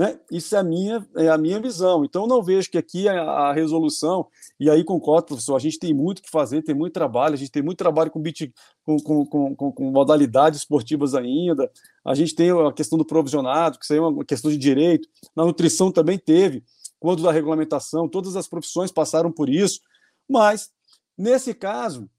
Né? 0.00 0.18
Isso 0.30 0.56
é 0.56 0.58
a, 0.58 0.62
minha, 0.62 1.06
é 1.16 1.28
a 1.28 1.36
minha 1.36 1.60
visão. 1.60 2.04
Então, 2.04 2.26
não 2.26 2.42
vejo 2.42 2.70
que 2.70 2.78
aqui 2.78 3.06
a, 3.06 3.20
a, 3.20 3.52
resolução, 3.52 4.26
e 4.58 4.70
aí 4.70 4.82
concordo, 4.82 5.26
professor, 5.26 5.54
a 5.56 5.58
gente 5.58 5.78
tem 5.78 5.92
muito 5.92 6.22
que 6.22 6.30
fazer, 6.30 6.62
tem 6.62 6.74
muito 6.74 6.94
trabalho, 6.94 7.34
a 7.34 7.36
gente 7.36 7.50
tem 7.50 7.62
muito 7.62 7.76
trabalho 7.76 8.10
com, 8.10 8.18
beat, 8.18 8.50
com, 8.82 8.96
com, 8.98 9.54
com, 9.54 9.72
com 9.72 9.90
modalidades 9.90 10.60
esportivas 10.60 11.14
ainda, 11.14 11.70
a 12.04 12.14
gente 12.14 12.34
tem 12.34 12.50
a 12.50 12.72
questão 12.72 12.96
do 12.96 13.04
provisionado, 13.04 13.78
que 13.78 13.84
isso 13.84 13.92
aí 13.92 13.98
é 13.98 14.02
uma 14.02 14.24
questão 14.24 14.50
de 14.50 14.56
direito, 14.56 15.06
na 15.36 15.44
nutrição 15.44 15.92
também 15.92 16.18
teve, 16.18 16.64
quando 16.98 17.22
da 17.22 17.30
regulamentação, 17.30 18.08
todas 18.08 18.36
as 18.36 18.48
profissões 18.48 18.90
passaram 18.90 19.30
por 19.30 19.50
isso, 19.50 19.80
mas, 20.26 20.70
nesse 21.16 21.54
caso, 21.54 22.10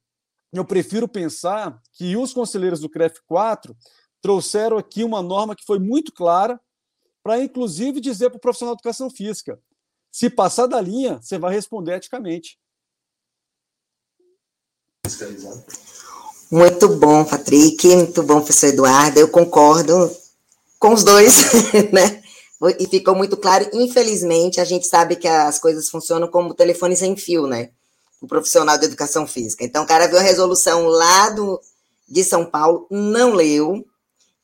eu 0.53 0.65
prefiro 0.65 1.07
pensar 1.07 1.81
que 1.93 2.15
os 2.17 2.33
conselheiros 2.33 2.79
do 2.79 2.89
CREF 2.89 3.19
4 3.25 3.75
trouxeram 4.21 4.77
aqui 4.77 5.03
uma 5.03 5.21
norma 5.21 5.55
que 5.55 5.65
foi 5.65 5.79
muito 5.79 6.11
clara, 6.11 6.59
para 7.23 7.39
inclusive 7.39 8.01
dizer 8.01 8.29
para 8.29 8.37
o 8.37 8.41
profissional 8.41 8.75
de 8.75 8.79
educação 8.79 9.09
física: 9.09 9.59
se 10.11 10.29
passar 10.29 10.67
da 10.67 10.81
linha, 10.81 11.19
você 11.21 11.39
vai 11.39 11.53
responder 11.53 11.95
eticamente. 11.95 12.59
Muito 16.51 16.87
bom, 16.97 17.23
Patrick, 17.23 17.87
muito 17.87 18.23
bom, 18.23 18.35
professor 18.35 18.67
Eduardo. 18.67 19.19
Eu 19.19 19.29
concordo 19.29 20.11
com 20.77 20.93
os 20.93 21.03
dois, 21.03 21.35
né? 21.93 22.21
E 22.77 22.87
ficou 22.87 23.15
muito 23.15 23.37
claro. 23.37 23.69
Infelizmente, 23.73 24.59
a 24.59 24.65
gente 24.65 24.85
sabe 24.85 25.15
que 25.15 25.27
as 25.27 25.57
coisas 25.57 25.89
funcionam 25.89 26.27
como 26.27 26.53
telefone 26.53 26.95
sem 26.95 27.15
fio, 27.15 27.47
né? 27.47 27.71
O 28.21 28.27
profissional 28.27 28.77
de 28.77 28.85
educação 28.85 29.27
física. 29.27 29.63
Então, 29.63 29.83
o 29.83 29.87
cara 29.87 30.07
viu 30.07 30.19
a 30.19 30.21
resolução 30.21 30.85
lá 30.85 31.29
do, 31.29 31.59
de 32.07 32.23
São 32.23 32.45
Paulo, 32.45 32.85
não 32.89 33.33
leu, 33.33 33.83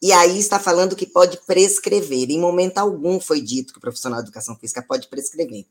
e 0.01 0.11
aí 0.11 0.37
está 0.39 0.59
falando 0.59 0.95
que 0.95 1.05
pode 1.05 1.37
prescrever. 1.45 2.29
Em 2.29 2.39
momento 2.39 2.77
algum 2.77 3.19
foi 3.19 3.41
dito 3.41 3.73
que 3.73 3.79
o 3.79 3.81
profissional 3.81 4.19
de 4.19 4.25
educação 4.25 4.55
física 4.55 4.81
pode 4.81 5.07
prescrever. 5.07 5.65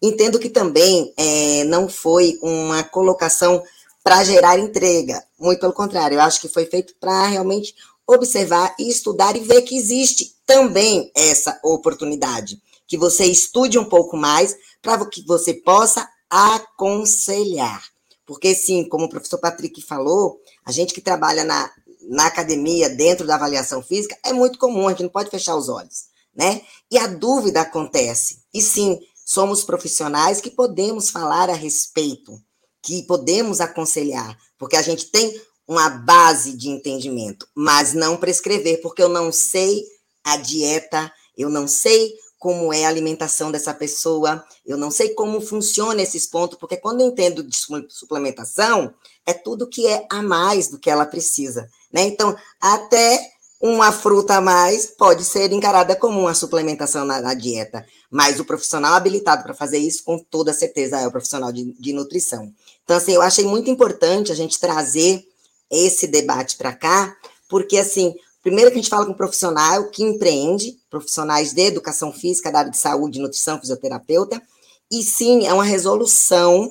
Entendo 0.00 0.38
que 0.38 0.48
também 0.48 1.12
é, 1.16 1.64
não 1.64 1.88
foi 1.88 2.38
uma 2.42 2.82
colocação 2.82 3.62
para 4.02 4.24
gerar 4.24 4.58
entrega. 4.58 5.22
Muito 5.38 5.60
pelo 5.60 5.72
contrário, 5.72 6.16
eu 6.16 6.20
acho 6.20 6.40
que 6.40 6.48
foi 6.48 6.66
feito 6.66 6.94
para 7.00 7.26
realmente 7.26 7.74
observar 8.06 8.74
e 8.78 8.88
estudar 8.88 9.36
e 9.36 9.40
ver 9.40 9.62
que 9.62 9.76
existe 9.76 10.36
também 10.46 11.10
essa 11.14 11.58
oportunidade. 11.62 12.60
Que 12.86 12.96
você 12.96 13.24
estude 13.24 13.78
um 13.78 13.84
pouco 13.84 14.16
mais 14.16 14.56
para 14.80 15.04
que 15.06 15.24
você 15.24 15.54
possa 15.54 16.08
aconselhar. 16.32 17.84
Porque, 18.24 18.54
sim, 18.54 18.88
como 18.88 19.04
o 19.04 19.08
professor 19.08 19.38
Patrick 19.38 19.82
falou, 19.82 20.40
a 20.64 20.72
gente 20.72 20.94
que 20.94 21.02
trabalha 21.02 21.44
na, 21.44 21.70
na 22.08 22.26
academia, 22.26 22.88
dentro 22.88 23.26
da 23.26 23.34
avaliação 23.34 23.82
física, 23.82 24.16
é 24.24 24.32
muito 24.32 24.58
comum, 24.58 24.88
a 24.88 24.92
gente 24.92 25.02
não 25.02 25.10
pode 25.10 25.28
fechar 25.28 25.54
os 25.54 25.68
olhos, 25.68 26.04
né? 26.34 26.62
E 26.90 26.96
a 26.96 27.06
dúvida 27.06 27.60
acontece. 27.60 28.42
E 28.54 28.62
sim, 28.62 28.98
somos 29.26 29.62
profissionais 29.62 30.40
que 30.40 30.50
podemos 30.50 31.10
falar 31.10 31.50
a 31.50 31.54
respeito, 31.54 32.40
que 32.82 33.02
podemos 33.02 33.60
aconselhar, 33.60 34.38
porque 34.56 34.76
a 34.76 34.82
gente 34.82 35.10
tem 35.10 35.38
uma 35.68 35.90
base 35.90 36.56
de 36.56 36.70
entendimento, 36.70 37.46
mas 37.54 37.92
não 37.92 38.16
prescrever, 38.16 38.80
porque 38.80 39.02
eu 39.02 39.08
não 39.08 39.30
sei 39.30 39.84
a 40.24 40.38
dieta, 40.38 41.12
eu 41.36 41.50
não 41.50 41.68
sei 41.68 42.14
como 42.42 42.72
é 42.72 42.84
a 42.84 42.88
alimentação 42.88 43.52
dessa 43.52 43.72
pessoa, 43.72 44.44
eu 44.66 44.76
não 44.76 44.90
sei 44.90 45.10
como 45.10 45.40
funciona 45.40 46.02
esses 46.02 46.26
pontos, 46.26 46.58
porque 46.58 46.76
quando 46.76 47.00
eu 47.00 47.06
entendo 47.06 47.40
de 47.40 47.56
suplementação, 47.88 48.92
é 49.24 49.32
tudo 49.32 49.68
que 49.68 49.86
é 49.86 50.04
a 50.10 50.20
mais 50.20 50.66
do 50.66 50.76
que 50.76 50.90
ela 50.90 51.06
precisa. 51.06 51.68
Né? 51.92 52.02
Então, 52.02 52.36
até 52.60 53.30
uma 53.60 53.92
fruta 53.92 54.38
a 54.38 54.40
mais 54.40 54.86
pode 54.86 55.22
ser 55.22 55.52
encarada 55.52 55.94
como 55.94 56.18
uma 56.18 56.34
suplementação 56.34 57.04
na, 57.04 57.20
na 57.20 57.32
dieta, 57.32 57.86
mas 58.10 58.40
o 58.40 58.44
profissional 58.44 58.94
habilitado 58.94 59.44
para 59.44 59.54
fazer 59.54 59.78
isso, 59.78 60.02
com 60.02 60.18
toda 60.18 60.52
certeza, 60.52 60.98
é 60.98 61.06
o 61.06 61.12
profissional 61.12 61.52
de, 61.52 61.72
de 61.78 61.92
nutrição. 61.92 62.52
Então, 62.82 62.96
assim, 62.96 63.12
eu 63.12 63.22
achei 63.22 63.44
muito 63.44 63.70
importante 63.70 64.32
a 64.32 64.34
gente 64.34 64.58
trazer 64.58 65.24
esse 65.70 66.08
debate 66.08 66.56
para 66.56 66.72
cá, 66.72 67.16
porque, 67.48 67.78
assim, 67.78 68.16
primeiro 68.42 68.70
que 68.70 68.78
a 68.78 68.82
gente 68.82 68.90
fala 68.90 69.06
com 69.06 69.12
um 69.12 69.16
profissional 69.16 69.88
que 69.88 70.02
empreende, 70.02 70.76
profissionais 70.90 71.52
de 71.52 71.62
educação 71.62 72.12
física, 72.12 72.50
da 72.50 72.60
área 72.60 72.70
de 72.70 72.78
saúde, 72.78 73.20
nutrição, 73.20 73.58
fisioterapeuta, 73.58 74.42
e 74.90 75.02
sim, 75.02 75.46
é 75.46 75.54
uma 75.54 75.64
resolução 75.64 76.70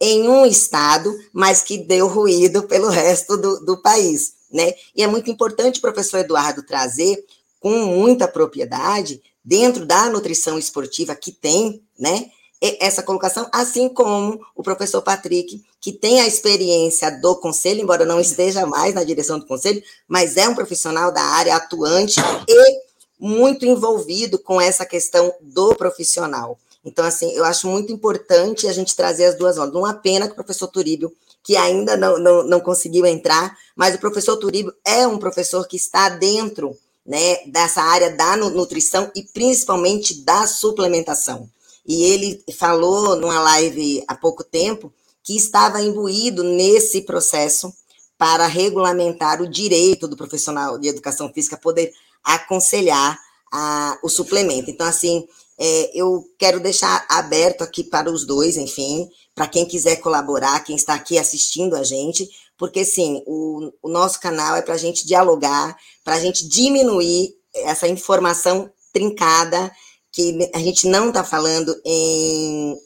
em 0.00 0.28
um 0.28 0.44
estado, 0.44 1.16
mas 1.32 1.62
que 1.62 1.78
deu 1.78 2.08
ruído 2.08 2.64
pelo 2.64 2.88
resto 2.88 3.36
do, 3.36 3.64
do 3.64 3.80
país 3.80 4.42
né? 4.52 4.74
E 4.94 5.02
é 5.02 5.06
muito 5.06 5.30
importante 5.30 5.78
o 5.78 5.82
professor 5.82 6.18
Eduardo 6.18 6.62
trazer 6.62 7.24
com 7.58 7.70
muita 7.86 8.28
propriedade, 8.28 9.22
dentro 9.44 9.86
da 9.86 10.10
nutrição 10.10 10.58
esportiva 10.58 11.16
que 11.16 11.32
tem, 11.32 11.82
né? 11.98 12.30
Essa 12.78 13.02
colocação, 13.02 13.48
assim 13.52 13.88
como 13.88 14.40
o 14.54 14.62
professor 14.62 15.02
Patrick, 15.02 15.60
que 15.80 15.92
tem 15.92 16.20
a 16.20 16.26
experiência 16.26 17.10
do 17.10 17.34
conselho, 17.36 17.80
embora 17.80 18.04
não 18.04 18.20
esteja 18.20 18.64
mais 18.64 18.94
na 18.94 19.02
direção 19.02 19.38
do 19.38 19.46
conselho, 19.46 19.82
mas 20.06 20.36
é 20.36 20.48
um 20.48 20.54
profissional 20.54 21.10
da 21.10 21.22
área 21.22 21.56
atuante 21.56 22.20
e 22.48 22.80
muito 23.18 23.66
envolvido 23.66 24.38
com 24.38 24.60
essa 24.60 24.86
questão 24.86 25.34
do 25.40 25.74
profissional. 25.74 26.56
Então, 26.84 27.04
assim, 27.04 27.32
eu 27.32 27.44
acho 27.44 27.66
muito 27.66 27.92
importante 27.92 28.68
a 28.68 28.72
gente 28.72 28.94
trazer 28.94 29.24
as 29.24 29.36
duas 29.36 29.58
ondas. 29.58 29.74
Uma 29.74 29.94
pena 29.94 30.26
que 30.26 30.32
o 30.32 30.36
professor 30.36 30.68
Turíbio 30.68 31.12
que 31.42 31.56
ainda 31.56 31.96
não, 31.96 32.18
não, 32.18 32.44
não 32.44 32.60
conseguiu 32.60 33.04
entrar, 33.04 33.56
mas 33.74 33.94
o 33.94 33.98
professor 33.98 34.36
Turíbio 34.36 34.72
é 34.84 35.06
um 35.06 35.18
professor 35.18 35.66
que 35.66 35.76
está 35.76 36.08
dentro 36.08 36.76
né, 37.04 37.38
dessa 37.46 37.82
área 37.82 38.10
da 38.10 38.36
nutrição 38.36 39.10
e 39.14 39.22
principalmente 39.22 40.22
da 40.22 40.46
suplementação. 40.46 41.48
E 41.86 42.04
ele 42.04 42.44
falou 42.58 43.16
numa 43.16 43.40
live 43.40 44.04
há 44.06 44.14
pouco 44.14 44.44
tempo 44.44 44.92
que 45.22 45.36
estava 45.36 45.82
imbuído 45.82 46.42
nesse 46.42 47.02
processo 47.02 47.72
para 48.16 48.46
regulamentar 48.46 49.42
o 49.42 49.48
direito 49.48 50.06
do 50.06 50.16
profissional 50.16 50.78
de 50.78 50.88
educação 50.88 51.32
física 51.32 51.56
poder 51.56 51.92
aconselhar 52.22 53.18
a, 53.52 53.98
o 54.02 54.08
suplemento. 54.08 54.70
Então, 54.70 54.86
assim, 54.86 55.26
é, 55.58 55.90
eu 55.94 56.24
quero 56.38 56.60
deixar 56.60 57.04
aberto 57.08 57.62
aqui 57.62 57.84
para 57.84 58.10
os 58.10 58.24
dois, 58.24 58.56
enfim, 58.56 59.08
para 59.34 59.46
quem 59.46 59.66
quiser 59.66 59.96
colaborar, 59.96 60.62
quem 60.64 60.76
está 60.76 60.94
aqui 60.94 61.18
assistindo 61.18 61.74
a 61.74 61.82
gente, 61.82 62.28
porque 62.56 62.84
sim, 62.84 63.22
o, 63.26 63.72
o 63.82 63.88
nosso 63.88 64.20
canal 64.20 64.56
é 64.56 64.62
para 64.62 64.74
a 64.74 64.78
gente 64.78 65.06
dialogar, 65.06 65.76
para 66.04 66.14
a 66.14 66.20
gente 66.20 66.48
diminuir 66.48 67.34
essa 67.54 67.88
informação 67.88 68.70
trincada, 68.92 69.72
que 70.12 70.50
a 70.54 70.58
gente 70.58 70.86
não 70.86 71.08
está 71.08 71.24
falando 71.24 71.74
em 71.84 72.76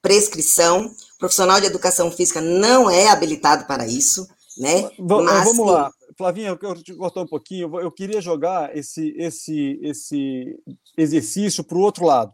prescrição. 0.00 0.86
O 0.86 1.18
profissional 1.18 1.60
de 1.60 1.66
educação 1.66 2.10
física 2.10 2.40
não 2.40 2.88
é 2.88 3.08
habilitado 3.08 3.66
para 3.66 3.86
isso, 3.86 4.26
né? 4.56 4.90
Mas, 4.98 5.44
vamos 5.44 5.66
lá. 5.66 5.92
Flavinha, 6.16 6.48
eu 6.48 6.58
quero 6.58 6.82
te 6.82 6.94
cortar 6.94 7.22
um 7.22 7.26
pouquinho. 7.26 7.80
Eu 7.80 7.90
queria 7.90 8.20
jogar 8.20 8.76
esse, 8.76 9.14
esse, 9.16 9.78
esse 9.82 10.58
exercício 10.96 11.64
para 11.64 11.76
o 11.76 11.80
outro 11.80 12.04
lado 12.04 12.32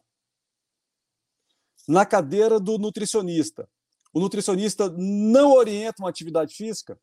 na 1.89 2.05
cadeira 2.05 2.59
do 2.59 2.79
nutricionista. 2.79 3.69
O 4.13 4.21
nutricionista 4.21 4.89
não 4.91 5.53
orienta 5.53 6.03
uma 6.03 6.09
atividade 6.09 6.55
física? 6.55 6.99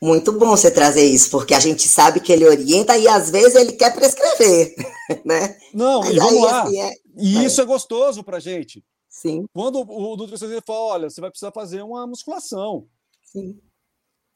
Muito 0.00 0.32
bom 0.32 0.48
você 0.48 0.70
trazer 0.70 1.04
isso, 1.04 1.30
porque 1.30 1.54
a 1.54 1.60
gente 1.60 1.88
sabe 1.88 2.20
que 2.20 2.32
ele 2.32 2.46
orienta 2.46 2.96
e 2.98 3.08
às 3.08 3.30
vezes 3.30 3.54
ele 3.54 3.72
quer 3.72 3.94
prescrever, 3.94 4.74
né? 5.24 5.56
Não, 5.72 6.00
Mas 6.00 6.14
e 6.14 6.18
vamos 6.18 6.32
aí, 6.34 6.40
lá. 6.40 6.62
Assim, 6.62 6.80
é... 6.80 6.94
E 7.16 7.44
isso 7.44 7.60
é 7.60 7.64
gostoso 7.64 8.22
pra 8.22 8.38
gente. 8.38 8.84
Sim. 9.08 9.46
Quando 9.54 9.80
o 9.80 10.16
nutricionista 10.16 10.62
fala, 10.66 10.78
olha, 10.78 11.10
você 11.10 11.20
vai 11.20 11.30
precisar 11.30 11.50
fazer 11.52 11.82
uma 11.82 12.06
musculação. 12.06 12.86
Sim. 13.24 13.58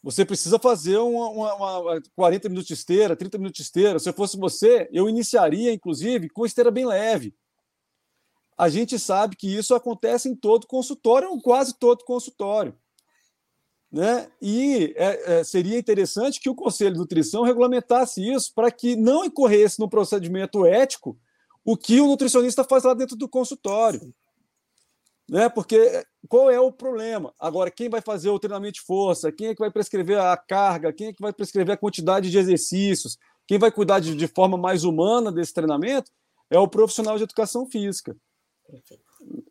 Você 0.02 0.24
precisa 0.24 0.58
fazer 0.58 0.96
uma, 0.96 1.28
uma, 1.28 1.54
uma 1.54 2.02
40 2.16 2.48
minutos 2.48 2.66
de 2.66 2.72
esteira, 2.72 3.14
30 3.14 3.36
minutos 3.36 3.58
de 3.58 3.62
esteira. 3.62 3.98
Se 3.98 4.08
eu 4.08 4.14
fosse 4.14 4.38
você, 4.38 4.88
eu 4.90 5.10
iniciaria, 5.10 5.72
inclusive, 5.72 6.30
com 6.30 6.46
esteira 6.46 6.70
bem 6.70 6.86
leve 6.86 7.34
a 8.60 8.68
gente 8.68 8.98
sabe 8.98 9.36
que 9.36 9.48
isso 9.48 9.74
acontece 9.74 10.28
em 10.28 10.36
todo 10.36 10.66
consultório, 10.66 11.30
ou 11.30 11.40
quase 11.40 11.72
todo 11.78 12.04
consultório. 12.04 12.76
Né? 13.92 14.28
E 14.40 14.94
é, 14.96 15.40
é, 15.40 15.44
seria 15.44 15.78
interessante 15.78 16.40
que 16.40 16.48
o 16.48 16.54
Conselho 16.54 16.92
de 16.92 16.98
Nutrição 16.98 17.42
regulamentasse 17.42 18.20
isso 18.20 18.52
para 18.54 18.70
que 18.70 18.94
não 18.94 19.24
incorresse 19.24 19.80
no 19.80 19.88
procedimento 19.88 20.64
ético 20.64 21.18
o 21.64 21.76
que 21.76 22.00
o 22.00 22.06
nutricionista 22.06 22.62
faz 22.64 22.84
lá 22.84 22.94
dentro 22.94 23.16
do 23.16 23.28
consultório. 23.28 24.14
Né? 25.28 25.48
Porque 25.48 26.04
qual 26.28 26.50
é 26.50 26.60
o 26.60 26.72
problema? 26.72 27.34
Agora, 27.38 27.70
quem 27.70 27.88
vai 27.88 28.00
fazer 28.00 28.30
o 28.30 28.38
treinamento 28.38 28.74
de 28.74 28.80
força? 28.80 29.32
Quem 29.32 29.48
é 29.48 29.54
que 29.54 29.60
vai 29.60 29.70
prescrever 29.70 30.18
a 30.18 30.36
carga? 30.36 30.92
Quem 30.92 31.08
é 31.08 31.12
que 31.12 31.22
vai 31.22 31.32
prescrever 31.32 31.74
a 31.74 31.78
quantidade 31.78 32.30
de 32.30 32.38
exercícios? 32.38 33.18
quem 33.50 33.58
vai 33.58 33.72
cuidar 33.72 33.98
de, 33.98 34.14
de 34.14 34.28
forma 34.28 34.56
mais 34.56 34.84
humana 34.84 35.32
desse 35.32 35.52
treinamento 35.52 36.08
é 36.48 36.56
o 36.56 36.68
profissional 36.68 37.16
de 37.16 37.24
educação 37.24 37.66
física. 37.66 38.16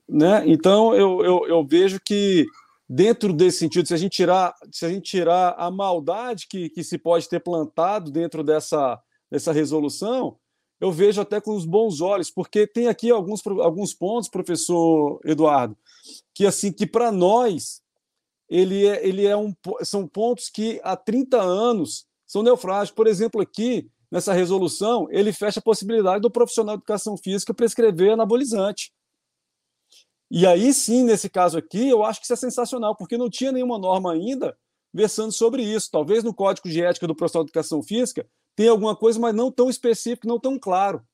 Né? 0.07 0.43
Então, 0.45 0.95
eu, 0.95 1.21
eu, 1.21 1.47
eu 1.49 1.67
vejo 1.67 1.99
que 2.05 2.45
dentro 2.89 3.31
desse 3.31 3.59
sentido, 3.59 3.87
se 3.87 3.93
a 3.93 3.97
gente 3.97 4.13
tirar, 4.13 4.55
se 4.71 4.83
a 4.83 4.89
gente 4.89 5.03
tirar 5.03 5.53
a 5.57 5.69
maldade 5.69 6.47
que, 6.49 6.69
que 6.69 6.83
se 6.83 6.97
pode 6.97 7.29
ter 7.29 7.39
plantado 7.39 8.09
dentro 8.09 8.43
dessa, 8.43 8.99
dessa 9.29 9.51
resolução, 9.51 10.37
eu 10.81 10.91
vejo 10.91 11.21
até 11.21 11.39
com 11.39 11.55
os 11.55 11.65
bons 11.65 12.01
olhos, 12.01 12.31
porque 12.31 12.65
tem 12.65 12.87
aqui 12.87 13.11
alguns, 13.11 13.45
alguns 13.45 13.93
pontos, 13.93 14.29
professor 14.29 15.19
Eduardo, 15.23 15.77
que 16.33 16.45
assim 16.45 16.71
que 16.71 16.87
para 16.87 17.11
nós 17.11 17.81
ele 18.49 18.87
é, 18.87 19.07
ele 19.07 19.27
é 19.27 19.37
um, 19.37 19.53
são 19.83 20.07
pontos 20.07 20.49
que 20.49 20.81
há 20.83 20.95
30 20.95 21.39
anos 21.39 22.07
são 22.25 22.41
neufrágicos. 22.41 22.95
Por 22.95 23.05
exemplo, 23.05 23.39
aqui 23.41 23.87
nessa 24.09 24.33
resolução, 24.33 25.07
ele 25.11 25.31
fecha 25.31 25.59
a 25.59 25.63
possibilidade 25.63 26.21
do 26.21 26.31
profissional 26.31 26.75
de 26.75 26.79
educação 26.79 27.15
física 27.15 27.53
prescrever 27.53 28.13
anabolizante. 28.13 28.91
E 30.31 30.45
aí 30.45 30.73
sim, 30.73 31.03
nesse 31.03 31.29
caso 31.29 31.57
aqui, 31.57 31.89
eu 31.89 32.03
acho 32.03 32.19
que 32.19 32.25
isso 32.25 32.33
é 32.33 32.37
sensacional, 32.37 32.95
porque 32.95 33.17
não 33.17 33.29
tinha 33.29 33.51
nenhuma 33.51 33.79
norma 33.79 34.13
ainda 34.13 34.57
versando 34.93 35.31
sobre 35.31 35.63
isso. 35.63 35.89
Talvez 35.91 36.23
no 36.23 36.33
Código 36.33 36.69
de 36.69 36.83
Ética 36.83 37.07
do 37.07 37.15
Profissional 37.15 37.45
de 37.45 37.49
Educação 37.49 37.81
Física 37.81 38.27
tenha 38.55 38.71
alguma 38.71 38.95
coisa, 38.95 39.19
mas 39.19 39.33
não 39.33 39.51
tão 39.51 39.69
específico, 39.69 40.27
não 40.27 40.39
tão 40.39 40.59
claro. 40.59 41.05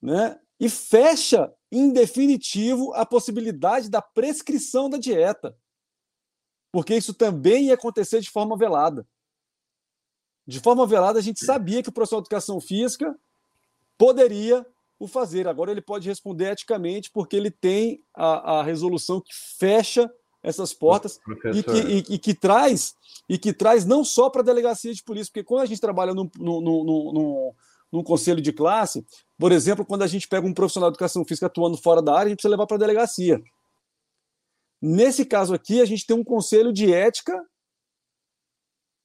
Né? 0.00 0.38
E 0.58 0.68
fecha, 0.68 1.52
em 1.70 1.92
definitivo, 1.92 2.92
a 2.94 3.06
possibilidade 3.06 3.88
da 3.88 4.02
prescrição 4.02 4.88
da 4.88 4.98
dieta. 4.98 5.56
Porque 6.72 6.96
isso 6.96 7.12
também 7.12 7.66
ia 7.66 7.74
acontecer 7.74 8.20
de 8.20 8.30
forma 8.30 8.56
velada. 8.56 9.06
De 10.46 10.58
forma 10.58 10.86
velada, 10.86 11.18
a 11.18 11.22
gente 11.22 11.44
sabia 11.44 11.82
que 11.82 11.88
o 11.88 11.92
profissional 11.92 12.22
de 12.22 12.26
educação 12.26 12.60
física 12.60 13.16
poderia 13.96 14.66
o 15.02 15.08
fazer. 15.08 15.48
Agora 15.48 15.72
ele 15.72 15.80
pode 15.80 16.08
responder 16.08 16.52
eticamente, 16.52 17.10
porque 17.10 17.34
ele 17.34 17.50
tem 17.50 18.04
a, 18.14 18.60
a 18.60 18.62
resolução 18.62 19.20
que 19.20 19.32
fecha 19.58 20.08
essas 20.40 20.72
portas 20.72 21.18
e 21.52 21.62
que, 21.62 22.12
e, 22.12 22.14
e 22.14 22.18
que, 22.18 22.34
traz 22.34 22.94
e 23.28 23.36
que 23.36 23.52
traz 23.52 23.84
não 23.84 24.04
só 24.04 24.30
para 24.30 24.42
a 24.42 24.44
delegacia 24.44 24.94
de 24.94 25.02
polícia, 25.02 25.30
porque 25.32 25.44
quando 25.44 25.62
a 25.62 25.66
gente 25.66 25.80
trabalha 25.80 26.14
num, 26.14 26.30
num, 26.38 26.60
num, 26.60 27.52
num, 27.92 28.02
conselho 28.02 28.40
de 28.40 28.52
classe, 28.52 29.04
por 29.36 29.50
exemplo, 29.50 29.84
quando 29.84 30.02
a 30.02 30.06
gente 30.06 30.28
pega 30.28 30.46
um 30.46 30.54
profissional 30.54 30.90
de 30.90 30.94
educação 30.94 31.24
física 31.24 31.46
atuando 31.46 31.76
fora 31.76 32.00
da 32.00 32.12
área, 32.12 32.26
a 32.26 32.28
gente 32.28 32.38
precisa 32.38 32.50
levar 32.50 32.66
para 32.66 32.76
a 32.76 32.80
delegacia. 32.80 33.42
Nesse 34.80 35.24
caso 35.24 35.52
aqui, 35.52 35.80
a 35.80 35.84
gente 35.84 36.06
tem 36.06 36.16
um 36.16 36.24
conselho 36.24 36.72
de 36.72 36.92
ética 36.92 37.40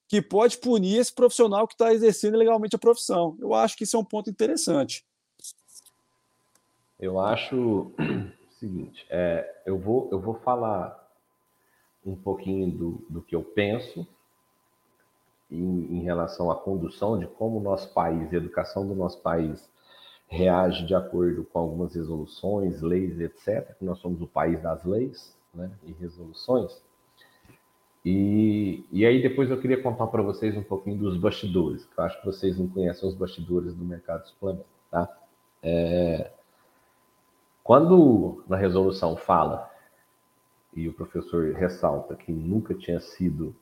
que 0.08 0.22
pode 0.22 0.58
punir 0.58 0.98
esse 0.98 1.14
profissional 1.14 1.68
que 1.68 1.74
está 1.74 1.92
exercendo 1.92 2.38
legalmente 2.38 2.76
a 2.76 2.80
profissão. 2.80 3.36
Eu 3.40 3.54
acho 3.54 3.76
que 3.76 3.84
isso 3.84 3.98
é 3.98 4.00
um 4.00 4.06
ponto 4.06 4.30
interessante. 4.30 5.04
Eu 7.00 7.20
acho 7.20 7.56
o 7.58 8.50
seguinte, 8.60 9.06
é, 9.10 9.62
eu, 9.66 9.78
vou, 9.78 10.10
eu 10.12 10.20
vou 10.20 10.34
falar 10.36 11.08
um 12.06 12.16
pouquinho 12.16 12.72
do, 12.72 13.06
do 13.10 13.22
que 13.22 13.36
eu 13.36 13.44
penso 13.44 14.08
em, 15.52 15.98
em, 15.98 16.04
relação 16.04 16.50
à 16.50 16.56
condução 16.56 17.20
de 17.20 17.28
como 17.28 17.60
o 17.60 17.64
nosso 17.64 17.94
país, 17.94 18.34
a 18.34 18.38
educação 18.38 18.88
do 18.88 18.96
nosso 18.96 19.22
país 19.22 19.70
reage 20.28 20.86
de 20.86 20.96
acordo 20.96 21.44
com 21.46 21.60
algumas 21.60 21.96
resoluções, 21.96 22.82
leis, 22.82 23.20
etc. 23.20 23.76
Nós 23.82 24.00
somos 24.00 24.22
o 24.22 24.28
país 24.28 24.62
das 24.62 24.84
leis 24.84 25.38
né, 25.54 25.72
e 25.86 25.92
resoluções. 25.94 26.82
E, 28.04 28.86
e 28.92 29.06
aí 29.06 29.22
depois 29.22 29.50
eu 29.50 29.60
queria 29.60 29.82
contar 29.82 30.08
para 30.08 30.22
vocês 30.22 30.56
um 30.58 30.64
pouquinho 30.64 30.98
dos 30.98 31.18
bastidores, 31.18 31.86
que 31.86 32.00
eu 32.00 32.04
acho 32.04 32.20
que 32.20 32.26
vocês 32.26 32.58
não 32.58 32.68
conhecem 32.68 33.08
os 33.08 33.16
bastidores 33.16 33.76
do 33.76 33.86
mercado 33.86 34.28
suplemento, 34.28 34.66
tá? 34.90 35.10
É, 35.62 36.32
quando 37.68 38.46
na 38.48 38.56
resolução 38.56 39.18
fala, 39.18 39.70
e 40.74 40.88
o 40.88 40.94
professor 40.94 41.54
ressalta 41.54 42.16
que 42.16 42.32
nunca 42.32 42.74
tinha 42.74 43.02
sido 43.02 43.54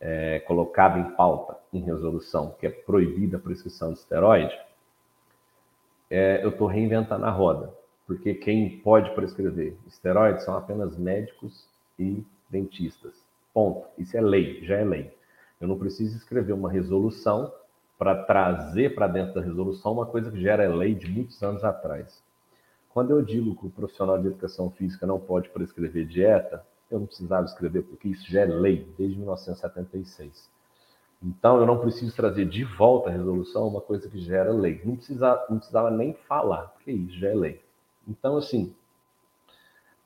é, 0.00 0.40
colocado 0.40 0.98
em 0.98 1.14
pauta 1.14 1.54
em 1.70 1.80
resolução 1.80 2.56
que 2.58 2.66
é 2.66 2.70
proibida 2.70 3.36
a 3.36 3.40
prescrição 3.40 3.92
de 3.92 3.98
esteroide, 3.98 4.58
é, 6.10 6.42
eu 6.42 6.48
estou 6.48 6.66
reinventando 6.66 7.26
a 7.26 7.30
roda, 7.30 7.74
porque 8.06 8.32
quem 8.32 8.78
pode 8.78 9.14
prescrever 9.14 9.76
esteroides 9.86 10.42
são 10.42 10.56
apenas 10.56 10.96
médicos 10.96 11.68
e 11.98 12.24
dentistas. 12.48 13.22
Ponto. 13.52 13.86
Isso 13.98 14.16
é 14.16 14.22
lei, 14.22 14.64
já 14.64 14.76
é 14.76 14.84
lei. 14.84 15.14
Eu 15.60 15.68
não 15.68 15.78
preciso 15.78 16.16
escrever 16.16 16.54
uma 16.54 16.70
resolução 16.70 17.52
para 17.98 18.24
trazer 18.24 18.94
para 18.94 19.06
dentro 19.08 19.34
da 19.34 19.42
resolução 19.42 19.92
uma 19.92 20.06
coisa 20.06 20.30
que 20.30 20.40
já 20.40 20.54
era 20.54 20.74
lei 20.74 20.94
de 20.94 21.06
muitos 21.06 21.42
anos 21.42 21.62
atrás. 21.62 22.24
Quando 22.94 23.10
eu 23.10 23.20
digo 23.20 23.56
que 23.56 23.66
o 23.66 23.70
profissional 23.70 24.16
de 24.20 24.28
educação 24.28 24.70
física 24.70 25.04
não 25.04 25.18
pode 25.18 25.48
prescrever 25.48 26.06
dieta, 26.06 26.64
eu 26.88 27.00
não 27.00 27.06
precisava 27.06 27.44
escrever, 27.44 27.82
porque 27.82 28.06
isso 28.06 28.30
já 28.30 28.42
é 28.42 28.44
lei 28.44 28.88
desde 28.96 29.18
1976. 29.18 30.48
Então, 31.20 31.58
eu 31.58 31.66
não 31.66 31.80
preciso 31.80 32.14
trazer 32.14 32.44
de 32.44 32.62
volta 32.62 33.08
a 33.08 33.12
resolução 33.12 33.66
uma 33.66 33.80
coisa 33.80 34.08
que 34.08 34.20
já 34.20 34.36
era 34.36 34.52
lei. 34.52 34.80
Não 34.84 34.94
precisava, 34.94 35.44
não 35.50 35.56
precisava 35.56 35.90
nem 35.90 36.14
falar, 36.28 36.68
porque 36.68 36.92
isso 36.92 37.18
já 37.18 37.30
é 37.30 37.34
lei. 37.34 37.60
Então, 38.06 38.36
assim, 38.36 38.72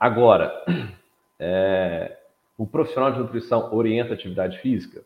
agora, 0.01 0.51
é, 1.39 2.19
o 2.57 2.67
profissional 2.67 3.13
de 3.13 3.19
nutrição 3.19 3.71
orienta 3.75 4.15
atividade 4.15 4.61
física? 4.61 5.05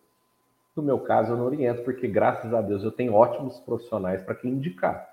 No 0.77 0.85
meu 0.85 1.01
caso, 1.01 1.33
eu 1.33 1.37
não 1.37 1.47
oriento, 1.47 1.83
porque 1.83 2.07
graças 2.07 2.55
a 2.55 2.61
Deus 2.61 2.85
eu 2.85 2.93
tenho 2.93 3.13
ótimos 3.13 3.59
profissionais 3.59 4.23
para 4.23 4.37
quem 4.37 4.53
indicar. 4.53 5.12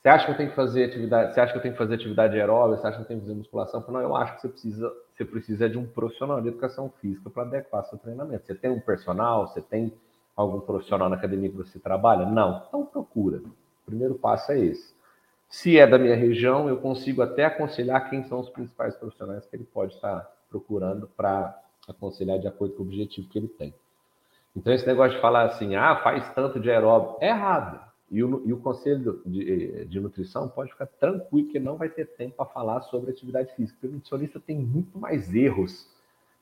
Você 0.00 0.08
acha 0.08 0.24
que 0.24 0.30
eu 0.32 0.36
tenho 0.36 0.48
que 0.48 0.56
fazer 0.56 0.84
atividade? 0.84 1.34
Você 1.34 1.40
acha 1.40 1.52
que 1.52 1.58
eu 1.58 1.62
tenho 1.62 1.74
que 1.74 1.78
fazer 1.78 1.94
atividade 1.94 2.34
aeróbica? 2.34 2.80
Você 2.80 2.86
acha 2.86 2.96
que 2.96 3.02
eu 3.02 3.06
tenho 3.06 3.20
que 3.20 3.26
fazer 3.26 3.38
musculação? 3.38 3.84
Não, 3.86 4.00
eu 4.00 4.16
acho 4.16 4.34
que 4.34 4.40
você 4.40 4.48
precisa, 4.48 4.92
você 5.12 5.24
precisa 5.26 5.68
de 5.68 5.76
um 5.76 5.86
profissional 5.86 6.40
de 6.40 6.48
educação 6.48 6.90
física 7.02 7.28
para 7.28 7.42
adequar 7.42 7.84
seu 7.84 7.98
treinamento. 7.98 8.46
Você 8.46 8.54
tem 8.54 8.70
um 8.70 8.80
personal? 8.80 9.46
Você 9.46 9.60
tem 9.60 9.92
algum 10.34 10.58
profissional 10.60 11.10
na 11.10 11.16
academia 11.16 11.50
que 11.50 11.56
você 11.56 11.78
trabalha? 11.78 12.24
Não. 12.24 12.64
Então 12.66 12.86
procura. 12.86 13.38
O 13.38 13.86
primeiro 13.86 14.14
passo 14.14 14.52
é 14.52 14.58
esse. 14.58 14.94
Se 15.50 15.78
é 15.78 15.86
da 15.86 15.98
minha 15.98 16.16
região, 16.16 16.66
eu 16.66 16.78
consigo 16.78 17.20
até 17.20 17.44
aconselhar 17.44 18.08
quem 18.08 18.24
são 18.24 18.40
os 18.40 18.48
principais 18.48 18.96
profissionais 18.96 19.44
que 19.44 19.54
ele 19.54 19.64
pode 19.64 19.94
estar 19.94 20.26
procurando 20.48 21.08
para 21.14 21.60
aconselhar 21.86 22.38
de 22.38 22.48
acordo 22.48 22.74
com 22.74 22.84
o 22.84 22.86
objetivo 22.86 23.28
que 23.28 23.38
ele 23.38 23.48
tem. 23.48 23.74
Então, 24.56 24.72
esse 24.72 24.86
negócio 24.86 25.16
de 25.16 25.20
falar 25.20 25.44
assim, 25.44 25.74
ah, 25.76 25.96
faz 25.96 26.32
tanto 26.34 26.58
de 26.58 26.70
aeróbico, 26.70 27.18
é 27.20 27.28
errado. 27.28 27.89
E 28.10 28.24
o, 28.24 28.42
e 28.44 28.52
o 28.52 28.58
conselho 28.58 29.22
de, 29.24 29.84
de, 29.84 30.00
nutrição 30.00 30.48
pode 30.48 30.72
ficar 30.72 30.86
tranquilo 30.86 31.48
que 31.48 31.60
não 31.60 31.76
vai 31.76 31.88
ter 31.88 32.06
tempo 32.06 32.36
para 32.36 32.46
falar 32.46 32.82
sobre 32.82 33.10
atividade 33.10 33.54
física. 33.54 33.86
O 33.86 33.90
nutricionista 33.90 34.40
tem 34.40 34.58
muito 34.58 34.98
mais 34.98 35.32
erros 35.32 35.88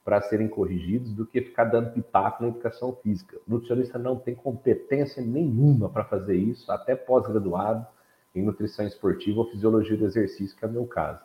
para 0.03 0.23
serem 0.23 0.49
corrigidos 0.49 1.13
do 1.13 1.27
que 1.27 1.43
ficar 1.43 1.65
dando 1.65 1.93
pitaco 1.93 2.43
na 2.43 2.49
educação 2.49 2.95
física. 3.03 3.37
O 3.47 3.51
nutricionista 3.51 3.99
não 3.99 4.17
tem 4.17 4.35
competência 4.35 5.23
nenhuma 5.23 5.91
para 5.91 6.05
fazer 6.05 6.37
isso, 6.37 6.73
até 6.73 6.97
pós-graduado 6.97 7.87
em 8.35 8.43
nutrição 8.43 8.87
esportiva 8.87 9.41
ou 9.41 9.51
fisiologia 9.51 9.97
do 9.99 10.07
exercício, 10.07 10.57
que 10.57 10.65
é 10.65 10.69
o 10.69 10.73
meu 10.73 10.87
caso. 10.87 11.21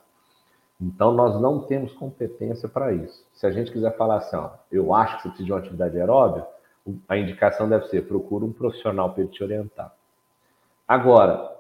Então, 0.82 1.14
nós 1.14 1.42
não 1.42 1.62
temos 1.62 1.94
competência 1.94 2.68
para 2.68 2.92
isso. 2.92 3.26
Se 3.34 3.48
a 3.48 3.52
gente 3.52 3.72
quiser 3.72 3.96
falar 3.96 4.18
assim, 4.18 4.36
ó, 4.36 4.52
eu 4.70 4.94
acho 4.94 5.16
que 5.16 5.22
você 5.24 5.28
precisa 5.30 5.46
de 5.46 5.52
uma 5.54 5.60
atividade 5.60 5.98
aeróbica, 5.98 6.48
a 7.08 7.18
indicação 7.18 7.70
deve 7.70 7.88
ser 7.88 8.06
procura 8.06 8.44
um 8.44 8.52
profissional 8.52 9.14
para 9.14 9.24
ele 9.24 9.32
te 9.32 9.42
orientar. 9.42 9.96
Agora, 10.88 11.54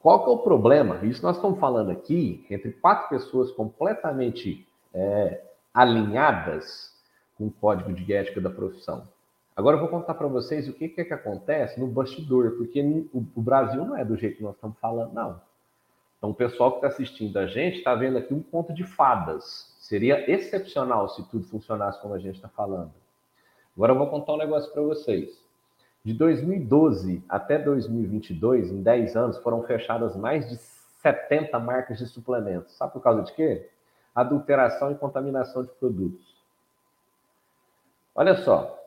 qual 0.00 0.24
que 0.24 0.30
é 0.30 0.32
o 0.32 0.38
problema? 0.38 1.04
Isso 1.04 1.22
nós 1.22 1.36
estamos 1.36 1.58
falando 1.58 1.90
aqui 1.90 2.46
entre 2.48 2.72
quatro 2.72 3.08
pessoas 3.08 3.50
completamente 3.52 4.66
é, 4.94 5.42
alinhadas 5.74 6.96
com 7.36 7.46
o 7.46 7.50
código 7.50 7.92
de 7.92 8.12
ética 8.12 8.40
da 8.40 8.50
profissão. 8.50 9.06
Agora 9.56 9.76
eu 9.76 9.80
vou 9.80 9.88
contar 9.88 10.14
para 10.14 10.28
vocês 10.28 10.68
o 10.68 10.72
que, 10.72 10.88
que, 10.88 11.00
é 11.00 11.04
que 11.04 11.12
acontece 11.12 11.80
no 11.80 11.88
bastidor, 11.88 12.52
porque 12.52 12.80
o, 13.12 13.26
o 13.34 13.42
Brasil 13.42 13.84
não 13.84 13.96
é 13.96 14.04
do 14.04 14.16
jeito 14.16 14.36
que 14.36 14.42
nós 14.42 14.54
estamos 14.54 14.78
falando, 14.78 15.12
não. 15.12 15.40
Então, 16.16 16.30
o 16.30 16.34
pessoal 16.34 16.72
que 16.72 16.76
está 16.78 16.88
assistindo 16.88 17.36
a 17.38 17.46
gente 17.46 17.78
está 17.78 17.94
vendo 17.94 18.18
aqui 18.18 18.34
um 18.34 18.42
conto 18.42 18.72
de 18.72 18.84
fadas. 18.84 19.76
Seria 19.78 20.30
excepcional 20.30 21.08
se 21.08 21.28
tudo 21.28 21.44
funcionasse 21.44 22.00
como 22.00 22.14
a 22.14 22.18
gente 22.18 22.36
está 22.36 22.48
falando. 22.48 22.92
Agora 23.76 23.92
eu 23.92 23.98
vou 23.98 24.08
contar 24.08 24.34
um 24.34 24.38
negócio 24.38 24.72
para 24.72 24.82
vocês. 24.82 25.40
De 26.04 26.14
2012 26.14 27.22
até 27.28 27.58
2022, 27.58 28.70
em 28.70 28.82
10 28.82 29.16
anos, 29.16 29.38
foram 29.38 29.62
fechadas 29.64 30.16
mais 30.16 30.48
de 30.48 30.56
70 30.56 31.58
marcas 31.58 31.98
de 31.98 32.06
suplementos. 32.06 32.76
Sabe 32.76 32.92
por 32.92 33.02
causa 33.02 33.22
de 33.22 33.32
quê? 33.32 33.68
Adulteração 34.14 34.90
e 34.90 34.94
contaminação 34.94 35.62
de 35.62 35.70
produtos. 35.72 36.36
Olha 38.14 38.34
só, 38.36 38.78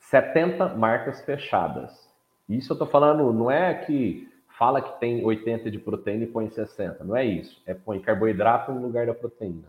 70 0.00 0.74
marcas 0.74 1.22
fechadas. 1.22 2.08
Isso 2.48 2.72
eu 2.72 2.74
estou 2.74 2.88
falando, 2.88 3.32
não 3.32 3.50
é 3.50 3.74
que 3.74 4.30
fala 4.58 4.82
que 4.82 4.98
tem 4.98 5.24
80 5.24 5.70
de 5.70 5.78
proteína 5.78 6.24
e 6.24 6.26
põe 6.26 6.50
60. 6.50 7.04
Não 7.04 7.16
é 7.16 7.24
isso. 7.24 7.62
É 7.64 7.72
põe 7.74 8.00
carboidrato 8.00 8.72
no 8.72 8.82
lugar 8.82 9.06
da 9.06 9.14
proteína. 9.14 9.68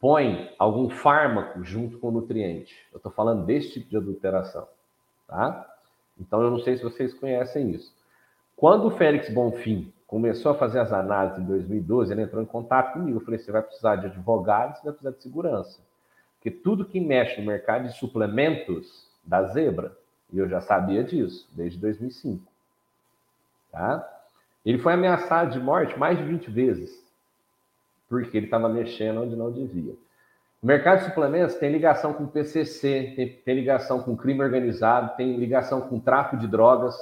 Põe 0.00 0.54
algum 0.58 0.88
fármaco 0.88 1.62
junto 1.62 1.98
com 1.98 2.08
o 2.08 2.12
nutriente. 2.12 2.74
Eu 2.92 2.96
estou 2.96 3.12
falando 3.12 3.44
desse 3.44 3.74
tipo 3.74 3.90
de 3.90 3.96
adulteração. 3.98 4.66
Tá? 5.30 5.66
Então 6.18 6.42
eu 6.42 6.50
não 6.50 6.58
sei 6.58 6.76
se 6.76 6.82
vocês 6.82 7.14
conhecem 7.14 7.70
isso. 7.70 7.94
Quando 8.56 8.88
o 8.88 8.90
Félix 8.90 9.32
Bonfim 9.32 9.90
começou 10.06 10.52
a 10.52 10.54
fazer 10.56 10.80
as 10.80 10.92
análises 10.92 11.38
em 11.38 11.46
2012, 11.46 12.12
ele 12.12 12.22
entrou 12.22 12.42
em 12.42 12.46
contato 12.46 12.94
comigo. 12.94 13.18
Eu 13.18 13.24
falei: 13.24 13.38
você 13.38 13.52
vai 13.52 13.62
precisar 13.62 13.96
de 13.96 14.06
advogado, 14.06 14.76
você 14.76 14.84
vai 14.84 14.92
precisar 14.92 15.16
de 15.16 15.22
segurança. 15.22 15.80
Porque 16.36 16.50
tudo 16.50 16.84
que 16.84 17.00
mexe 17.00 17.40
no 17.40 17.46
mercado 17.46 17.86
de 17.86 17.96
suplementos 17.96 19.08
da 19.24 19.44
zebra, 19.44 19.96
e 20.32 20.38
eu 20.38 20.48
já 20.48 20.60
sabia 20.60 21.04
disso 21.04 21.48
desde 21.52 21.78
2005. 21.78 22.42
Tá? 23.70 24.06
Ele 24.64 24.78
foi 24.78 24.94
ameaçado 24.94 25.52
de 25.52 25.60
morte 25.60 25.98
mais 25.98 26.18
de 26.18 26.24
20 26.24 26.50
vezes, 26.50 26.90
porque 28.08 28.36
ele 28.36 28.46
estava 28.46 28.68
mexendo 28.68 29.22
onde 29.22 29.36
não 29.36 29.52
devia. 29.52 29.94
O 30.62 30.66
mercado 30.66 30.98
de 30.98 31.04
suplementos 31.06 31.54
tem 31.54 31.72
ligação 31.72 32.12
com 32.12 32.26
PCC, 32.26 33.14
tem, 33.16 33.32
tem 33.32 33.54
ligação 33.54 34.02
com 34.02 34.14
crime 34.14 34.42
organizado, 34.42 35.16
tem 35.16 35.36
ligação 35.36 35.80
com 35.80 35.98
tráfico 35.98 36.36
de 36.36 36.46
drogas. 36.46 36.94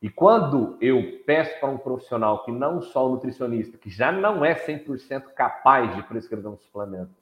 E 0.00 0.10
quando 0.10 0.76
eu 0.80 1.22
peço 1.24 1.60
para 1.60 1.68
um 1.68 1.78
profissional 1.78 2.44
que 2.44 2.50
não 2.50 2.82
só 2.82 3.06
o 3.06 3.10
nutricionista, 3.10 3.78
que 3.78 3.88
já 3.88 4.10
não 4.10 4.44
é 4.44 4.52
100% 4.52 5.26
capaz 5.32 5.94
de 5.94 6.02
prescrever 6.02 6.50
um 6.50 6.56
suplemento, 6.56 7.12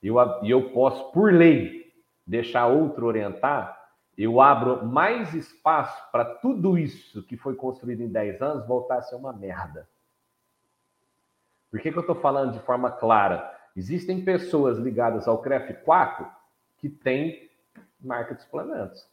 e 0.00 0.06
eu, 0.06 0.16
eu 0.44 0.70
posso, 0.70 1.10
por 1.10 1.32
lei, 1.32 1.92
deixar 2.24 2.68
outro 2.68 3.06
orientar, 3.06 3.76
eu 4.16 4.40
abro 4.40 4.86
mais 4.86 5.34
espaço 5.34 6.00
para 6.12 6.24
tudo 6.24 6.78
isso 6.78 7.24
que 7.24 7.36
foi 7.36 7.56
construído 7.56 8.02
em 8.02 8.08
10 8.08 8.40
anos 8.40 8.66
voltar 8.68 8.98
a 8.98 9.02
ser 9.02 9.16
uma 9.16 9.32
merda. 9.32 9.88
Por 11.72 11.80
que, 11.80 11.90
que 11.90 11.98
eu 11.98 12.02
estou 12.02 12.16
falando 12.16 12.52
de 12.52 12.60
forma 12.60 12.90
clara? 12.90 13.57
Existem 13.78 14.24
pessoas 14.24 14.76
ligadas 14.76 15.28
ao 15.28 15.38
CREF 15.38 15.72
4 15.84 16.26
que 16.78 16.88
têm 16.88 17.48
marca 18.00 18.34
de 18.34 18.42
suplementos. 18.42 19.06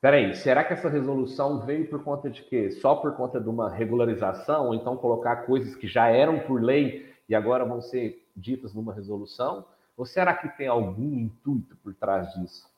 Peraí, 0.00 0.36
será 0.36 0.62
que 0.62 0.72
essa 0.72 0.88
resolução 0.88 1.66
veio 1.66 1.88
por 1.88 2.04
conta 2.04 2.30
de 2.30 2.42
quê? 2.42 2.70
Só 2.70 2.94
por 2.94 3.16
conta 3.16 3.40
de 3.40 3.48
uma 3.48 3.68
regularização, 3.68 4.66
ou 4.66 4.74
então 4.76 4.96
colocar 4.96 5.46
coisas 5.46 5.74
que 5.74 5.88
já 5.88 6.06
eram 6.06 6.38
por 6.38 6.62
lei 6.62 7.12
e 7.28 7.34
agora 7.34 7.64
vão 7.64 7.82
ser 7.82 8.24
ditas 8.36 8.72
numa 8.72 8.94
resolução? 8.94 9.66
Ou 9.96 10.06
será 10.06 10.32
que 10.32 10.48
tem 10.56 10.68
algum 10.68 11.12
intuito 11.12 11.76
por 11.78 11.92
trás 11.92 12.34
disso? 12.34 12.72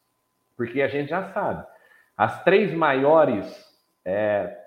Porque 0.56 0.80
a 0.80 0.88
gente 0.88 1.10
já 1.10 1.34
sabe. 1.34 1.66
As 2.16 2.42
três 2.44 2.72
maiores, 2.72 3.46
é, 4.06 4.58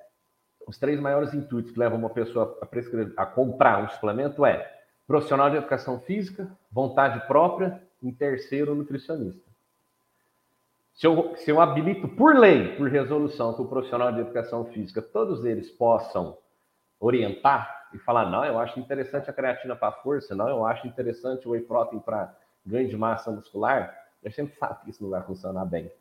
os 0.67 0.77
três 0.77 0.99
maiores 0.99 1.33
intuitos 1.33 1.71
que 1.71 1.79
levam 1.79 1.97
uma 1.97 2.11
pessoa 2.11 2.59
a, 2.61 2.65
prescrever, 2.67 3.11
a 3.17 3.25
comprar 3.25 3.83
um 3.83 3.89
suplemento 3.89 4.45
é 4.45 4.78
profissional 5.09 5.49
de 5.49 5.57
educação 5.57 5.99
física, 6.01 6.47
vontade 6.71 7.25
própria, 7.25 7.81
em 8.01 8.11
terceiro, 8.11 8.75
nutricionista. 8.75 9.41
Se 10.93 11.07
eu, 11.07 11.35
se 11.35 11.49
eu 11.49 11.59
habilito 11.59 12.07
por 12.07 12.35
lei, 12.35 12.75
por 12.75 12.87
resolução, 12.87 13.55
que 13.55 13.61
o 13.63 13.67
profissional 13.67 14.11
de 14.11 14.19
educação 14.19 14.65
física, 14.65 15.01
todos 15.01 15.43
eles 15.43 15.71
possam 15.71 16.37
orientar 16.99 17.87
e 17.91 17.97
falar, 17.97 18.29
não, 18.29 18.45
eu 18.45 18.59
acho 18.59 18.79
interessante 18.79 19.27
a 19.27 19.33
creatina 19.33 19.75
para 19.75 19.91
força, 19.93 20.35
não, 20.35 20.47
eu 20.47 20.63
acho 20.63 20.85
interessante 20.85 21.47
o 21.47 21.53
whey 21.53 21.61
protein 21.61 21.97
para 21.97 22.31
ganho 22.63 22.87
de 22.87 22.95
massa 22.95 23.31
muscular, 23.31 23.91
a 24.23 24.29
gente 24.29 24.55
sabe 24.59 24.83
que 24.83 24.91
isso 24.91 25.01
não 25.01 25.09
vai 25.09 25.23
funcionar 25.23 25.65
bem. 25.65 25.91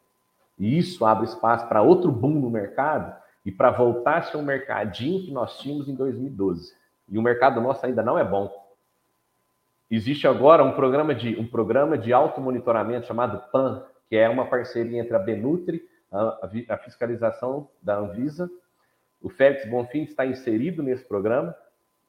E 0.58 0.76
isso 0.76 1.06
abre 1.06 1.24
espaço 1.24 1.66
para 1.66 1.80
outro 1.80 2.12
boom 2.12 2.40
no 2.40 2.50
mercado 2.50 3.16
e 3.42 3.50
para 3.50 3.70
voltar 3.70 4.18
a 4.18 4.22
ser 4.24 4.36
um 4.36 4.42
mercadinho 4.42 5.24
que 5.24 5.30
nós 5.30 5.58
tínhamos 5.58 5.88
em 5.88 5.94
2012. 5.94 6.74
E 7.08 7.16
o 7.16 7.22
mercado 7.22 7.58
nosso 7.58 7.86
ainda 7.86 8.02
não 8.02 8.18
é 8.18 8.24
bom. 8.24 8.67
Existe 9.90 10.28
agora 10.28 10.62
um 10.62 10.72
programa 10.72 11.14
de 11.14 11.38
um 11.40 11.46
programa 11.46 11.96
de 11.96 12.12
automonitoramento 12.12 13.06
chamado 13.06 13.50
PAN, 13.50 13.84
que 14.08 14.16
é 14.16 14.28
uma 14.28 14.46
parceria 14.46 15.00
entre 15.00 15.16
a 15.16 15.18
Benutri, 15.18 15.82
a, 16.12 16.48
a 16.68 16.76
fiscalização 16.76 17.70
da 17.82 17.96
Anvisa. 17.96 18.50
O 19.20 19.30
Félix 19.30 19.68
Bonfim 19.68 20.02
está 20.02 20.26
inserido 20.26 20.82
nesse 20.82 21.04
programa 21.04 21.54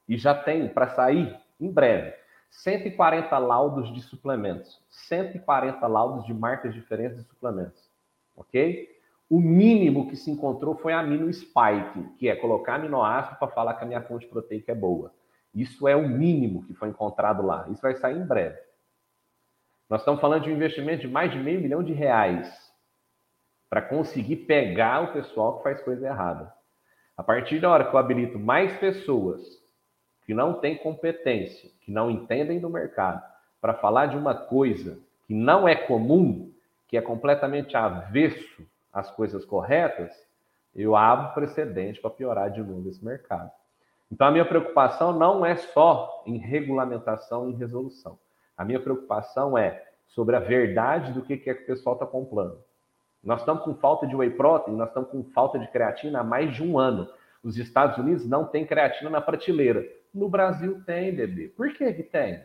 e 0.08 0.18
já 0.18 0.36
tem 0.36 0.68
para 0.68 0.90
sair 0.90 1.40
em 1.60 1.72
breve 1.72 2.14
140 2.50 3.38
laudos 3.38 3.94
de 3.94 4.02
suplementos, 4.02 4.82
140 4.90 5.86
laudos 5.88 6.26
de 6.26 6.34
marcas 6.34 6.74
diferentes 6.74 7.18
de 7.18 7.24
suplementos, 7.24 7.90
ok? 8.36 8.90
O 9.30 9.40
mínimo 9.40 10.10
que 10.10 10.16
se 10.16 10.32
encontrou 10.32 10.76
foi 10.76 10.92
amino 10.92 11.32
spike, 11.32 12.04
que 12.18 12.28
é 12.28 12.36
colocar 12.36 12.76
aminoácido 12.76 13.38
para 13.38 13.48
falar 13.48 13.76
que 13.76 13.84
a 13.84 13.88
minha 13.88 14.02
fonte 14.02 14.26
proteica 14.26 14.72
é 14.72 14.76
boa. 14.76 15.14
Isso 15.54 15.88
é 15.88 15.96
o 15.96 16.08
mínimo 16.08 16.64
que 16.66 16.74
foi 16.74 16.90
encontrado 16.90 17.46
lá. 17.46 17.68
Isso 17.70 17.82
vai 17.82 17.96
sair 17.96 18.18
em 18.18 18.26
breve. 18.26 18.60
Nós 19.90 20.02
estamos 20.02 20.22
falando 20.22 20.44
de 20.44 20.50
um 20.50 20.56
investimento 20.56 21.02
de 21.02 21.08
mais 21.08 21.32
de 21.32 21.40
meio 21.40 21.60
milhão 21.60 21.84
de 21.84 21.94
reais 21.94 22.70
para 23.70 23.82
conseguir 23.82 24.38
pegar 24.38 25.04
o 25.04 25.14
pessoal 25.14 25.58
que 25.58 25.64
faz 25.64 25.82
coisa 25.82 26.08
errada. 26.08 26.54
A 27.18 27.24
partir 27.24 27.60
da 27.60 27.70
hora 27.70 27.86
que 27.86 27.94
eu 27.94 28.00
habilito 28.00 28.40
mais 28.40 28.76
pessoas 28.78 29.42
que 30.26 30.34
não 30.34 30.54
têm 30.54 30.78
competência, 30.78 31.70
que 31.82 31.92
não 31.92 32.10
entendem 32.10 32.60
do 32.60 32.70
mercado, 32.70 33.22
para 33.60 33.74
falar 33.74 34.06
de 34.08 34.16
uma 34.16 34.36
coisa 34.36 35.00
que 35.26 35.34
não 35.34 35.68
é 35.68 35.76
comum, 35.76 36.52
que 36.88 36.98
é 36.98 37.02
completamente 37.02 37.76
avesso 37.76 38.66
às 38.94 39.12
coisas 39.12 39.44
corretas, 39.44 40.12
eu 40.76 40.96
abro 40.96 41.34
precedente 41.34 42.00
para 42.00 42.10
piorar 42.10 42.52
de 42.52 42.62
novo 42.62 42.88
esse 42.88 43.04
mercado. 43.04 43.52
Então, 44.12 44.28
a 44.28 44.32
minha 44.32 44.46
preocupação 44.46 45.14
não 45.14 45.46
é 45.46 45.56
só 45.56 46.24
em 46.26 46.38
regulamentação 46.38 47.50
e 47.50 47.54
resolução. 47.54 48.18
A 48.58 48.66
minha 48.66 48.80
preocupação 48.80 49.58
é 49.58 49.86
sobre 50.08 50.36
a 50.36 50.40
verdade 50.40 51.14
do 51.14 51.22
que 51.22 51.34
é 51.34 51.38
que 51.38 51.52
o 51.52 51.66
pessoal 51.66 51.94
está 51.94 52.06
comprando. 52.06 52.58
Nós 53.24 53.42
estamos 53.42 53.64
com 53.64 53.76
falta 53.76 54.08
de 54.08 54.16
whey 54.16 54.32
protein, 54.32 54.76
nós 54.76 54.88
estamos 54.88 55.10
com 55.10 55.24
falta 55.24 55.60
de 55.60 55.68
creatina 55.68 56.22
há 56.22 56.24
mais 56.24 56.56
de 56.56 56.64
um 56.64 56.80
ano. 56.80 57.08
Os 57.44 57.58
Estados 57.58 57.98
Unidos 57.98 58.26
não 58.28 58.46
têm 58.46 58.66
creatina 58.66 59.10
na 59.10 59.22
prateleira. 59.22 59.86
No 60.14 60.28
Brasil 60.28 60.82
tem, 60.86 61.14
bebê. 61.14 61.50
Por 61.50 61.72
que 61.74 61.94
que 61.94 62.04
tem? 62.04 62.44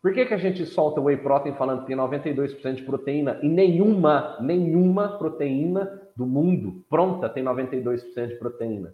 Por 0.00 0.12
que, 0.12 0.26
que 0.26 0.34
a 0.34 0.38
gente 0.38 0.66
solta 0.66 1.00
whey 1.00 1.16
protein 1.16 1.54
falando 1.54 1.82
que 1.82 1.86
tem 1.86 1.96
92% 1.96 2.74
de 2.74 2.82
proteína 2.82 3.38
e 3.40 3.48
nenhuma, 3.48 4.36
nenhuma 4.40 5.16
proteína 5.16 6.02
do 6.16 6.26
mundo 6.26 6.84
pronta 6.90 7.28
tem 7.28 7.44
92% 7.44 8.26
de 8.26 8.34
proteína? 8.34 8.92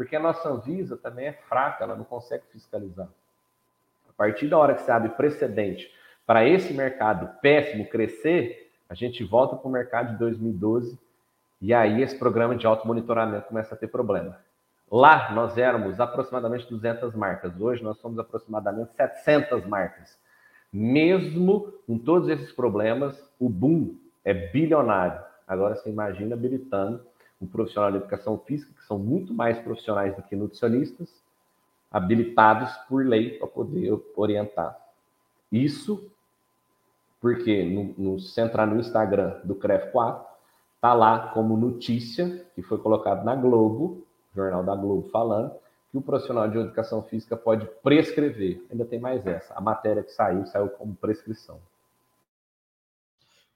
Porque 0.00 0.16
a 0.16 0.20
nossa 0.20 0.48
Anvisa 0.48 0.96
também 0.96 1.26
é 1.26 1.32
fraca, 1.34 1.84
ela 1.84 1.94
não 1.94 2.04
consegue 2.04 2.44
fiscalizar. 2.50 3.06
A 4.08 4.12
partir 4.16 4.48
da 4.48 4.56
hora 4.56 4.72
que 4.72 4.80
você 4.80 4.90
abre 4.90 5.10
precedente 5.10 5.92
para 6.26 6.42
esse 6.42 6.72
mercado 6.72 7.38
péssimo 7.42 7.86
crescer, 7.86 8.72
a 8.88 8.94
gente 8.94 9.22
volta 9.22 9.56
para 9.56 9.68
o 9.68 9.70
mercado 9.70 10.12
de 10.12 10.18
2012 10.18 10.98
e 11.60 11.74
aí 11.74 12.00
esse 12.00 12.18
programa 12.18 12.56
de 12.56 12.66
auto 12.66 12.88
monitoramento 12.88 13.48
começa 13.48 13.74
a 13.74 13.76
ter 13.76 13.88
problema. 13.88 14.38
Lá 14.90 15.34
nós 15.34 15.58
éramos 15.58 16.00
aproximadamente 16.00 16.66
200 16.70 17.14
marcas, 17.14 17.60
hoje 17.60 17.84
nós 17.84 17.98
somos 17.98 18.18
aproximadamente 18.18 18.94
700 18.94 19.66
marcas. 19.66 20.18
Mesmo 20.72 21.74
com 21.86 21.98
todos 21.98 22.30
esses 22.30 22.50
problemas, 22.52 23.22
o 23.38 23.50
boom 23.50 23.98
é 24.24 24.32
bilionário. 24.32 25.20
Agora 25.46 25.76
você 25.76 25.90
imagina 25.90 26.34
habilitando 26.34 27.04
um 27.40 27.46
profissional 27.46 27.90
de 27.90 27.98
educação 27.98 28.38
física, 28.38 28.72
que 28.74 28.84
são 28.84 28.98
muito 28.98 29.32
mais 29.32 29.58
profissionais 29.58 30.14
do 30.14 30.22
que 30.22 30.36
nutricionistas, 30.36 31.08
habilitados 31.90 32.70
por 32.88 33.04
lei 33.04 33.38
para 33.38 33.48
poder 33.48 33.98
orientar. 34.14 34.78
Isso 35.50 36.10
porque 37.20 37.64
no, 37.64 37.94
no, 37.98 38.18
se 38.18 38.40
entrar 38.40 38.66
no 38.66 38.80
Instagram 38.80 39.40
do 39.44 39.54
CREF 39.54 39.90
4, 39.92 40.24
tá 40.80 40.94
lá 40.94 41.28
como 41.28 41.56
notícia, 41.56 42.46
que 42.54 42.62
foi 42.62 42.78
colocado 42.78 43.24
na 43.24 43.36
Globo, 43.36 44.06
Jornal 44.34 44.62
da 44.62 44.74
Globo 44.74 45.08
falando, 45.10 45.52
que 45.90 45.98
o 45.98 46.00
profissional 46.00 46.48
de 46.48 46.56
educação 46.56 47.02
física 47.02 47.36
pode 47.36 47.66
prescrever. 47.82 48.64
Ainda 48.70 48.84
tem 48.84 48.98
mais 48.98 49.26
essa. 49.26 49.52
A 49.54 49.60
matéria 49.60 50.02
que 50.02 50.12
saiu, 50.12 50.46
saiu 50.46 50.68
como 50.70 50.94
prescrição. 50.94 51.60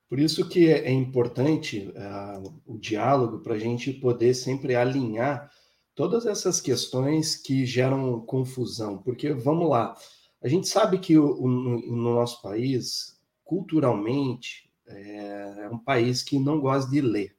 Por 0.08 0.18
isso 0.20 0.48
que 0.48 0.70
é 0.70 0.90
importante 0.92 1.92
uh, 1.96 2.54
o 2.66 2.78
diálogo 2.78 3.40
para 3.40 3.54
a 3.54 3.58
gente 3.58 3.92
poder 3.92 4.34
sempre 4.34 4.76
alinhar 4.76 5.50
todas 5.94 6.26
essas 6.26 6.60
questões 6.60 7.36
que 7.36 7.64
geram 7.64 8.20
confusão. 8.20 8.98
Porque, 8.98 9.32
vamos 9.32 9.68
lá, 9.68 9.96
a 10.42 10.48
gente 10.48 10.68
sabe 10.68 10.98
que 10.98 11.16
o, 11.16 11.42
o, 11.42 11.48
no 11.48 12.14
nosso 12.14 12.42
país, 12.42 13.18
culturalmente, 13.42 14.70
é, 14.86 15.64
é 15.64 15.68
um 15.70 15.78
país 15.78 16.22
que 16.22 16.38
não 16.38 16.60
gosta 16.60 16.90
de 16.90 17.00
ler. 17.00 17.34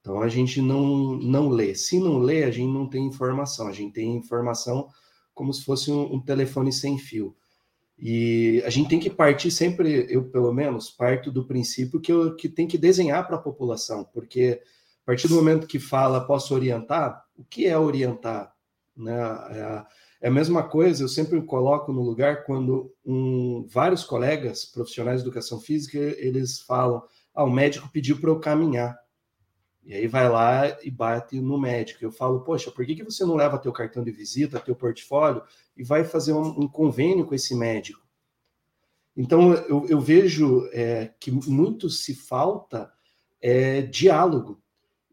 Então 0.00 0.20
a 0.20 0.28
gente 0.28 0.60
não, 0.60 1.16
não 1.16 1.48
lê. 1.48 1.74
Se 1.74 1.98
não 1.98 2.18
lê, 2.18 2.44
a 2.44 2.50
gente 2.50 2.70
não 2.70 2.86
tem 2.86 3.06
informação. 3.06 3.66
A 3.66 3.72
gente 3.72 3.94
tem 3.94 4.14
informação 4.14 4.88
como 5.32 5.52
se 5.52 5.64
fosse 5.64 5.90
um, 5.90 6.14
um 6.14 6.20
telefone 6.20 6.70
sem 6.70 6.98
fio. 6.98 7.34
E 7.98 8.62
a 8.66 8.70
gente 8.70 8.88
tem 8.88 8.98
que 8.98 9.10
partir 9.10 9.50
sempre, 9.50 10.06
eu 10.08 10.24
pelo 10.24 10.52
menos, 10.52 10.90
parto 10.90 11.30
do 11.30 11.46
princípio 11.46 12.00
que, 12.00 12.12
eu, 12.12 12.34
que 12.34 12.48
tem 12.48 12.66
que 12.66 12.76
desenhar 12.76 13.26
para 13.26 13.36
a 13.36 13.40
população, 13.40 14.04
porque 14.12 14.60
a 15.04 15.06
partir 15.06 15.28
do 15.28 15.36
momento 15.36 15.66
que 15.66 15.78
fala 15.78 16.26
posso 16.26 16.54
orientar, 16.54 17.24
o 17.36 17.44
que 17.44 17.66
é 17.66 17.78
orientar? 17.78 18.52
Né? 18.96 19.14
É, 19.50 19.84
é 20.22 20.28
a 20.28 20.30
mesma 20.30 20.62
coisa, 20.62 21.04
eu 21.04 21.08
sempre 21.08 21.40
coloco 21.42 21.92
no 21.92 22.02
lugar 22.02 22.44
quando 22.44 22.92
um, 23.04 23.66
vários 23.68 24.04
colegas 24.04 24.64
profissionais 24.64 25.22
de 25.22 25.28
educação 25.28 25.60
física, 25.60 25.98
eles 25.98 26.60
falam, 26.60 27.02
ah, 27.34 27.44
o 27.44 27.50
médico 27.50 27.90
pediu 27.92 28.20
para 28.20 28.30
eu 28.30 28.40
caminhar. 28.40 28.98
E 29.84 29.92
aí 29.92 30.06
vai 30.06 30.28
lá 30.28 30.82
e 30.82 30.90
bate 30.90 31.40
no 31.40 31.58
médico. 31.58 32.02
Eu 32.02 32.10
falo, 32.10 32.40
poxa, 32.40 32.70
por 32.70 32.86
que, 32.86 32.94
que 32.94 33.04
você 33.04 33.24
não 33.24 33.34
leva 33.34 33.58
teu 33.58 33.72
cartão 33.72 34.02
de 34.02 34.10
visita, 34.10 34.58
teu 34.58 34.74
portfólio 34.74 35.42
e 35.76 35.84
vai 35.84 36.04
fazer 36.04 36.32
um, 36.32 36.62
um 36.62 36.68
convênio 36.68 37.26
com 37.26 37.34
esse 37.34 37.54
médico? 37.54 38.02
Então 39.16 39.52
eu, 39.52 39.86
eu 39.88 40.00
vejo 40.00 40.68
é, 40.72 41.12
que 41.20 41.30
muito 41.30 41.88
se 41.90 42.14
falta 42.14 42.90
é, 43.40 43.82
diálogo. 43.82 44.60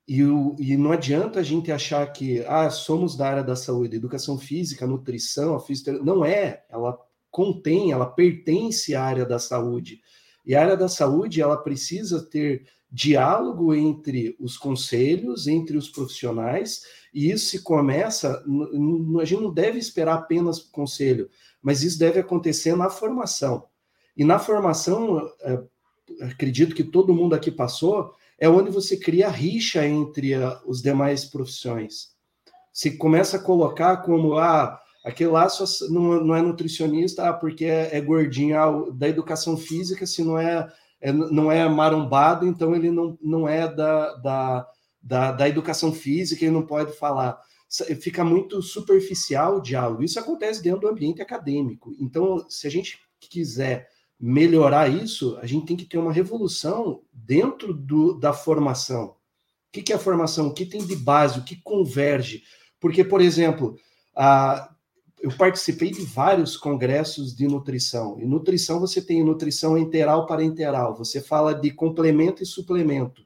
E, 0.07 0.23
o, 0.23 0.55
e, 0.57 0.75
não 0.75 0.91
adianta 0.91 1.39
a 1.39 1.43
gente 1.43 1.71
achar 1.71 2.05
que 2.11 2.43
ah, 2.45 2.69
somos 2.69 3.15
da 3.15 3.29
área 3.29 3.43
da 3.43 3.55
saúde, 3.55 3.95
educação 3.95 4.37
física, 4.37 4.87
nutrição, 4.87 5.59
fisioterapia. 5.59 6.05
Não 6.05 6.25
é, 6.25 6.65
ela 6.69 6.97
contém, 7.29 7.91
ela 7.91 8.05
pertence 8.05 8.95
à 8.95 9.03
área 9.03 9.25
da 9.25 9.37
saúde. 9.37 10.01
E 10.45 10.55
a 10.55 10.61
área 10.61 10.75
da 10.75 10.87
saúde, 10.87 11.41
ela 11.41 11.55
precisa 11.55 12.21
ter 12.27 12.65
diálogo 12.91 13.73
entre 13.73 14.35
os 14.39 14.57
conselhos, 14.57 15.47
entre 15.47 15.77
os 15.77 15.89
profissionais, 15.89 16.81
e 17.13 17.31
isso 17.31 17.45
se 17.45 17.63
começa, 17.63 18.43
a 19.19 19.25
gente 19.25 19.41
não 19.41 19.53
deve 19.53 19.79
esperar 19.79 20.15
apenas 20.15 20.59
o 20.59 20.71
conselho, 20.71 21.29
mas 21.61 21.83
isso 21.83 21.97
deve 21.97 22.19
acontecer 22.19 22.75
na 22.75 22.89
formação. 22.89 23.65
E 24.17 24.25
na 24.25 24.39
formação, 24.39 25.29
é, 25.41 25.63
acredito 26.21 26.75
que 26.75 26.83
todo 26.83 27.13
mundo 27.13 27.33
aqui 27.33 27.49
passou, 27.49 28.13
é 28.37 28.49
onde 28.49 28.71
você 28.71 28.97
cria 28.97 29.29
rixa 29.29 29.85
entre 29.87 30.33
os 30.65 30.81
demais 30.81 31.23
profissões. 31.23 32.09
Se 32.73 32.97
começa 32.97 33.37
a 33.37 33.41
colocar 33.41 33.97
como, 33.97 34.37
ah, 34.37 34.79
aquele 35.05 35.29
lá 35.29 35.47
só 35.47 35.63
não, 35.89 36.23
não 36.23 36.35
é 36.35 36.41
nutricionista 36.41 37.29
ah, 37.29 37.33
porque 37.33 37.65
é, 37.65 37.95
é 37.95 38.01
gordinho, 38.01 38.57
ah, 38.57 38.89
da 38.91 39.07
educação 39.07 39.55
física, 39.55 40.05
se 40.05 40.23
não 40.23 40.37
é 40.37 40.67
é, 41.01 41.11
não 41.11 41.51
é 41.51 41.67
marombado, 41.67 42.45
então 42.45 42.75
ele 42.75 42.91
não, 42.91 43.17
não 43.21 43.49
é 43.49 43.67
da, 43.67 44.15
da, 44.17 44.67
da, 45.01 45.31
da 45.31 45.49
educação 45.49 45.91
física, 45.91 46.45
ele 46.45 46.53
não 46.53 46.65
pode 46.65 46.93
falar. 46.93 47.41
Fica 47.99 48.23
muito 48.23 48.61
superficial 48.61 49.57
o 49.57 49.61
diálogo. 49.61 50.03
Isso 50.03 50.19
acontece 50.19 50.61
dentro 50.61 50.81
do 50.81 50.87
ambiente 50.87 51.21
acadêmico. 51.21 51.95
Então, 51.99 52.45
se 52.49 52.67
a 52.67 52.69
gente 52.69 52.99
quiser 53.19 53.87
melhorar 54.19 54.87
isso, 54.87 55.37
a 55.41 55.47
gente 55.47 55.65
tem 55.65 55.75
que 55.75 55.85
ter 55.85 55.97
uma 55.97 56.13
revolução 56.13 57.01
dentro 57.11 57.73
do, 57.73 58.13
da 58.13 58.33
formação. 58.33 59.05
O 59.05 59.71
que, 59.71 59.81
que 59.81 59.93
é 59.93 59.95
a 59.95 59.99
formação? 59.99 60.47
O 60.47 60.53
que 60.53 60.65
tem 60.65 60.85
de 60.85 60.95
base? 60.95 61.39
O 61.39 61.43
que 61.43 61.55
converge? 61.55 62.43
Porque, 62.79 63.03
por 63.03 63.21
exemplo, 63.21 63.75
a, 64.15 64.69
eu 65.21 65.31
participei 65.31 65.91
de 65.91 66.01
vários 66.03 66.57
congressos 66.57 67.35
de 67.35 67.47
nutrição. 67.47 68.19
E 68.19 68.25
nutrição 68.25 68.79
você 68.79 69.01
tem 69.01 69.23
nutrição 69.23 69.77
interal 69.77 70.25
para 70.25 70.43
interal, 70.43 70.95
você 70.95 71.21
fala 71.21 71.53
de 71.53 71.71
complemento 71.71 72.41
e 72.41 72.45
suplemento. 72.45 73.23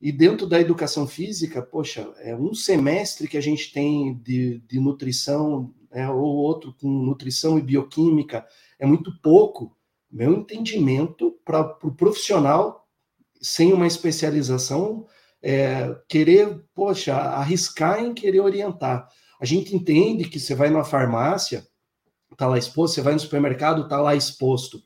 E 0.00 0.10
dentro 0.10 0.48
da 0.48 0.60
educação 0.60 1.06
física, 1.06 1.62
poxa, 1.62 2.12
é 2.18 2.34
um 2.34 2.52
semestre 2.52 3.28
que 3.28 3.38
a 3.38 3.40
gente 3.40 3.72
tem 3.72 4.14
de, 4.18 4.58
de 4.66 4.80
nutrição, 4.80 5.72
né, 5.92 6.10
ou 6.10 6.24
outro 6.24 6.74
com 6.80 6.88
nutrição 6.88 7.56
e 7.56 7.62
bioquímica, 7.62 8.44
é 8.80 8.84
muito 8.84 9.12
pouco. 9.22 9.76
Meu 10.10 10.34
entendimento 10.34 11.38
para 11.44 11.60
o 11.60 11.74
pro 11.76 11.94
profissional 11.94 12.88
sem 13.40 13.72
uma 13.72 13.86
especialização 13.86 15.06
é, 15.40 15.96
querer, 16.08 16.64
poxa, 16.74 17.14
arriscar 17.14 18.00
em 18.00 18.12
querer 18.12 18.40
orientar. 18.40 19.08
A 19.42 19.44
gente 19.44 19.74
entende 19.74 20.28
que 20.28 20.38
você 20.38 20.54
vai 20.54 20.70
numa 20.70 20.84
farmácia, 20.84 21.66
está 22.30 22.46
lá 22.46 22.56
exposto, 22.56 22.94
você 22.94 23.02
vai 23.02 23.12
no 23.12 23.18
supermercado, 23.18 23.82
está 23.82 24.00
lá 24.00 24.14
exposto. 24.14 24.80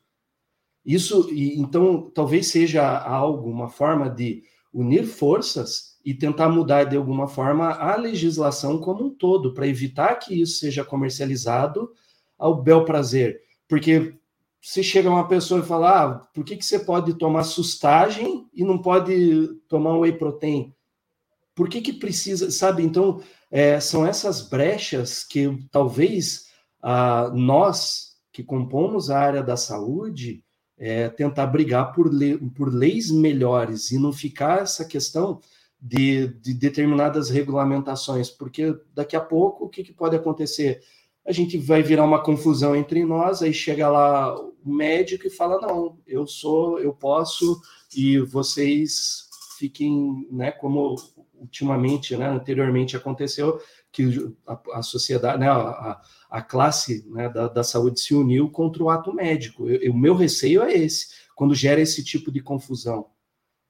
Isso, 0.83 1.29
e, 1.31 1.61
então, 1.61 2.11
talvez 2.15 2.47
seja 2.47 2.99
algo, 2.99 3.51
uma 3.51 3.69
forma 3.69 4.09
de 4.09 4.45
unir 4.73 5.05
forças 5.05 5.99
e 6.03 6.15
tentar 6.15 6.49
mudar 6.49 6.85
de 6.85 6.97
alguma 6.97 7.29
forma 7.29 7.69
a 7.75 7.97
legislação 7.97 8.81
como 8.81 9.05
um 9.05 9.11
todo, 9.11 9.53
para 9.53 9.69
evitar 9.69 10.15
que 10.15 10.41
isso 10.41 10.59
seja 10.59 10.83
comercializado 10.83 11.91
ao 12.39 12.63
bel 12.63 12.83
prazer. 12.87 13.43
Porque 13.69 14.15
se 14.59 14.83
chega 14.83 15.11
uma 15.11 15.29
pessoa 15.29 15.61
e 15.61 15.67
fala, 15.67 16.03
ah, 16.03 16.15
por 16.33 16.47
que, 16.47 16.57
que 16.57 16.65
você 16.65 16.79
pode 16.79 17.13
tomar 17.19 17.45
sustagem 17.45 18.49
e 18.55 18.65
não 18.65 18.79
pode 18.79 19.49
tomar 19.69 19.99
whey 19.99 20.13
protein? 20.13 20.75
Por 21.57 21.71
que, 21.71 21.81
que 21.81 21.95
precisa, 21.95 22.51
sabe? 22.51 22.83
Então, 22.83 23.23
é, 23.51 23.81
são 23.81 24.07
essas 24.07 24.47
brechas 24.47 25.25
que 25.25 25.67
talvez 25.73 26.45
ah, 26.83 27.33
nós, 27.35 28.17
que 28.31 28.45
compomos 28.45 29.09
a 29.09 29.19
área 29.19 29.43
da 29.43 29.57
saúde, 29.57 30.45
é, 30.79 31.09
tentar 31.09 31.47
brigar 31.47 31.93
por, 31.95 32.13
le 32.13 32.37
por 32.51 32.73
leis 32.73 33.11
melhores 33.11 33.91
e 33.91 33.99
não 33.99 34.13
ficar 34.13 34.61
essa 34.61 34.85
questão 34.85 35.41
de, 35.81 36.29
de, 36.43 36.53
determinadas 36.53 37.31
regulamentações, 37.31 38.29
porque 38.29 38.77
daqui 38.95 39.17
a 39.17 39.21
pouco 39.21 39.65
o 39.65 39.69
que, 39.71 39.83
que 39.83 39.95
pode 39.95 40.15
acontecer? 40.15 40.83
A 41.27 41.33
gente 41.33 41.57
vai 41.57 41.83
virar 41.83 42.05
uma 42.05 42.23
confusão 42.23 42.77
entre 42.77 43.03
nós, 43.05 43.43
aí 43.43 43.53
chega 43.53 43.89
lá 43.89 44.39
o 44.39 44.55
médico 44.65 45.27
e 45.27 45.31
fala: 45.31 45.59
não, 45.61 45.99
eu 46.07 46.27
sou, 46.27 46.79
eu 46.79 46.93
posso, 46.93 47.59
e 47.97 48.19
vocês 48.19 49.26
fiquem, 49.57 50.27
né, 50.31 50.51
como 50.51 50.97
ultimamente, 51.35 52.17
né, 52.17 52.29
anteriormente 52.29 52.97
aconteceu, 52.97 53.61
que 53.93 54.33
a, 54.47 54.61
a 54.75 54.83
sociedade, 54.83 55.39
né, 55.39 55.49
a, 55.49 56.01
a 56.31 56.43
classe 56.43 57.07
né, 57.09 57.29
da, 57.29 57.49
da, 57.49 57.63
saúde 57.63 58.01
se 58.01 58.15
uniu 58.15 58.51
contra 58.51 58.83
o 58.83 58.91
ato 58.91 59.13
médico. 59.13 59.65
O 59.91 59.97
meu 59.97 60.15
receio 60.15 60.63
é 60.63 60.73
esse, 60.73 61.09
quando 61.35 61.55
gera 61.55 61.81
esse 61.81 62.03
tipo 62.05 62.31
de 62.31 62.41
confusão. 62.41 63.07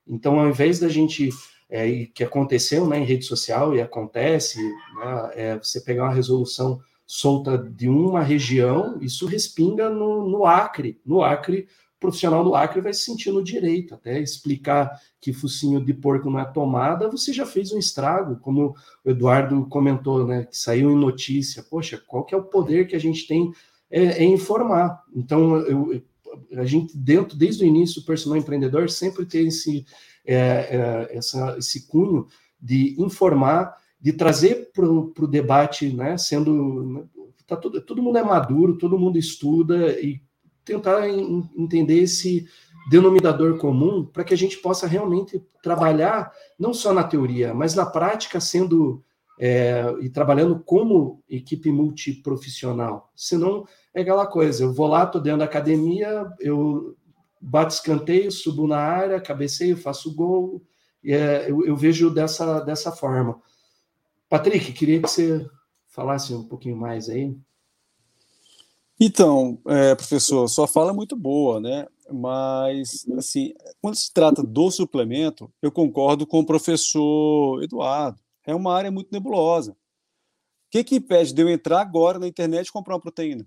Então, 0.06 0.38
ao 0.38 0.48
invés 0.48 0.78
da 0.78 0.88
gente, 0.88 1.30
é, 1.68 2.06
que 2.06 2.22
aconteceu 2.22 2.86
né, 2.86 2.98
em 2.98 3.04
rede 3.04 3.24
social 3.24 3.74
e 3.74 3.80
acontece, 3.80 4.60
né, 4.60 5.30
é, 5.34 5.58
você 5.58 5.80
pegar 5.80 6.04
uma 6.04 6.14
resolução 6.14 6.80
solta 7.06 7.56
de 7.56 7.88
uma 7.88 8.22
região, 8.22 8.98
isso 9.00 9.26
respinga 9.26 9.88
no, 9.88 10.28
no 10.28 10.44
Acre. 10.44 11.00
No 11.04 11.22
Acre, 11.22 11.68
profissional 11.98 12.44
do 12.44 12.54
Acre 12.54 12.80
vai 12.80 12.92
se 12.92 13.02
sentir 13.02 13.32
no 13.32 13.42
direito, 13.42 13.94
até 13.94 14.20
explicar 14.20 15.00
que 15.20 15.32
focinho 15.32 15.84
de 15.84 15.94
porco 15.94 16.30
não 16.30 16.38
é 16.38 16.44
tomada, 16.44 17.10
você 17.10 17.32
já 17.32 17.46
fez 17.46 17.72
um 17.72 17.78
estrago, 17.78 18.36
como 18.36 18.74
o 19.04 19.10
Eduardo 19.10 19.66
comentou, 19.66 20.26
né, 20.26 20.44
que 20.44 20.56
saiu 20.56 20.90
em 20.90 20.96
notícia. 20.96 21.62
Poxa, 21.62 22.00
qual 22.06 22.24
que 22.24 22.34
é 22.34 22.38
o 22.38 22.44
poder 22.44 22.86
que 22.86 22.96
a 22.96 23.00
gente 23.00 23.26
tem 23.26 23.50
é, 23.90 24.22
é 24.22 24.24
informar. 24.24 25.02
Então, 25.14 25.56
eu, 25.58 26.02
a 26.56 26.64
gente, 26.64 26.96
dentro, 26.96 27.36
desde 27.36 27.64
o 27.64 27.66
início, 27.66 28.02
o 28.02 28.04
personal 28.04 28.36
empreendedor 28.36 28.90
sempre 28.90 29.24
tem 29.24 29.48
esse, 29.48 29.86
é, 30.24 30.36
é, 30.36 31.16
essa, 31.16 31.56
esse 31.58 31.86
cunho 31.86 32.26
de 32.60 32.94
informar, 33.00 33.76
de 34.00 34.12
trazer 34.12 34.70
para 34.72 34.86
o 34.86 35.26
debate, 35.26 35.92
né, 35.92 36.16
sendo... 36.18 37.08
Tá 37.46 37.56
todo, 37.56 37.80
todo 37.80 38.02
mundo 38.02 38.18
é 38.18 38.24
maduro, 38.24 38.76
todo 38.76 38.98
mundo 38.98 39.16
estuda 39.16 39.92
e 40.00 40.20
tentar 40.66 41.08
entender 41.08 42.00
esse 42.00 42.46
denominador 42.90 43.56
comum 43.56 44.04
para 44.04 44.24
que 44.24 44.34
a 44.34 44.36
gente 44.36 44.58
possa 44.58 44.86
realmente 44.86 45.42
trabalhar 45.62 46.30
não 46.58 46.74
só 46.74 46.92
na 46.92 47.04
teoria, 47.04 47.54
mas 47.54 47.74
na 47.74 47.86
prática, 47.86 48.40
sendo 48.40 49.02
é, 49.38 49.84
e 50.00 50.08
trabalhando 50.08 50.58
como 50.60 51.22
equipe 51.28 51.70
multiprofissional. 51.70 53.10
Senão 53.14 53.66
é 53.94 54.02
aquela 54.02 54.26
coisa: 54.26 54.64
eu 54.64 54.72
vou 54.72 54.88
lá, 54.88 55.04
estou 55.04 55.20
dentro 55.20 55.38
da 55.40 55.44
academia, 55.44 56.26
eu 56.40 56.96
bato 57.40 57.74
escanteio, 57.74 58.30
subo 58.32 58.66
na 58.66 58.78
área, 58.78 59.20
cabeceio, 59.20 59.76
faço 59.76 60.14
gol. 60.14 60.62
É, 61.04 61.48
eu, 61.48 61.64
eu 61.64 61.76
vejo 61.76 62.10
dessa, 62.10 62.60
dessa 62.60 62.90
forma. 62.90 63.40
Patrick, 64.28 64.72
queria 64.72 65.00
que 65.00 65.08
você 65.08 65.46
falasse 65.86 66.34
um 66.34 66.42
pouquinho 66.42 66.76
mais 66.76 67.08
aí. 67.08 67.36
Então, 68.98 69.60
é, 69.66 69.94
professor, 69.94 70.48
sua 70.48 70.66
fala 70.66 70.90
é 70.90 70.94
muito 70.94 71.14
boa, 71.16 71.60
né? 71.60 71.86
Mas, 72.10 73.06
assim, 73.18 73.52
quando 73.80 73.96
se 73.96 74.12
trata 74.12 74.42
do 74.42 74.70
suplemento, 74.70 75.52
eu 75.60 75.70
concordo 75.70 76.26
com 76.26 76.40
o 76.40 76.46
professor 76.46 77.62
Eduardo. 77.62 78.18
É 78.44 78.54
uma 78.54 78.74
área 78.74 78.90
muito 78.90 79.10
nebulosa. 79.12 79.72
O 79.72 79.76
que, 80.70 80.84
que 80.84 80.96
impede 80.96 81.34
de 81.34 81.42
eu 81.42 81.48
entrar 81.48 81.80
agora 81.80 82.18
na 82.18 82.26
internet 82.26 82.68
e 82.68 82.72
comprar 82.72 82.94
uma 82.94 83.00
proteína? 83.00 83.46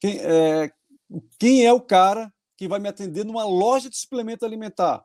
Quem 0.00 0.18
é, 0.18 0.72
quem 1.38 1.64
é 1.64 1.72
o 1.72 1.80
cara 1.80 2.32
que 2.56 2.68
vai 2.68 2.78
me 2.78 2.88
atender 2.88 3.24
numa 3.24 3.44
loja 3.44 3.88
de 3.88 3.96
suplemento 3.96 4.44
alimentar? 4.44 5.04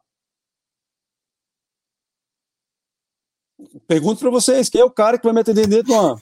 Pergunto 3.88 4.20
para 4.20 4.30
vocês, 4.30 4.70
quem 4.70 4.82
é 4.82 4.86
o 4.86 4.92
cara 4.92 5.18
que 5.18 5.24
vai 5.24 5.34
me 5.34 5.42
atender 5.42 5.68
dentro 5.68 5.86
de 5.86 5.92
uma 5.94 6.22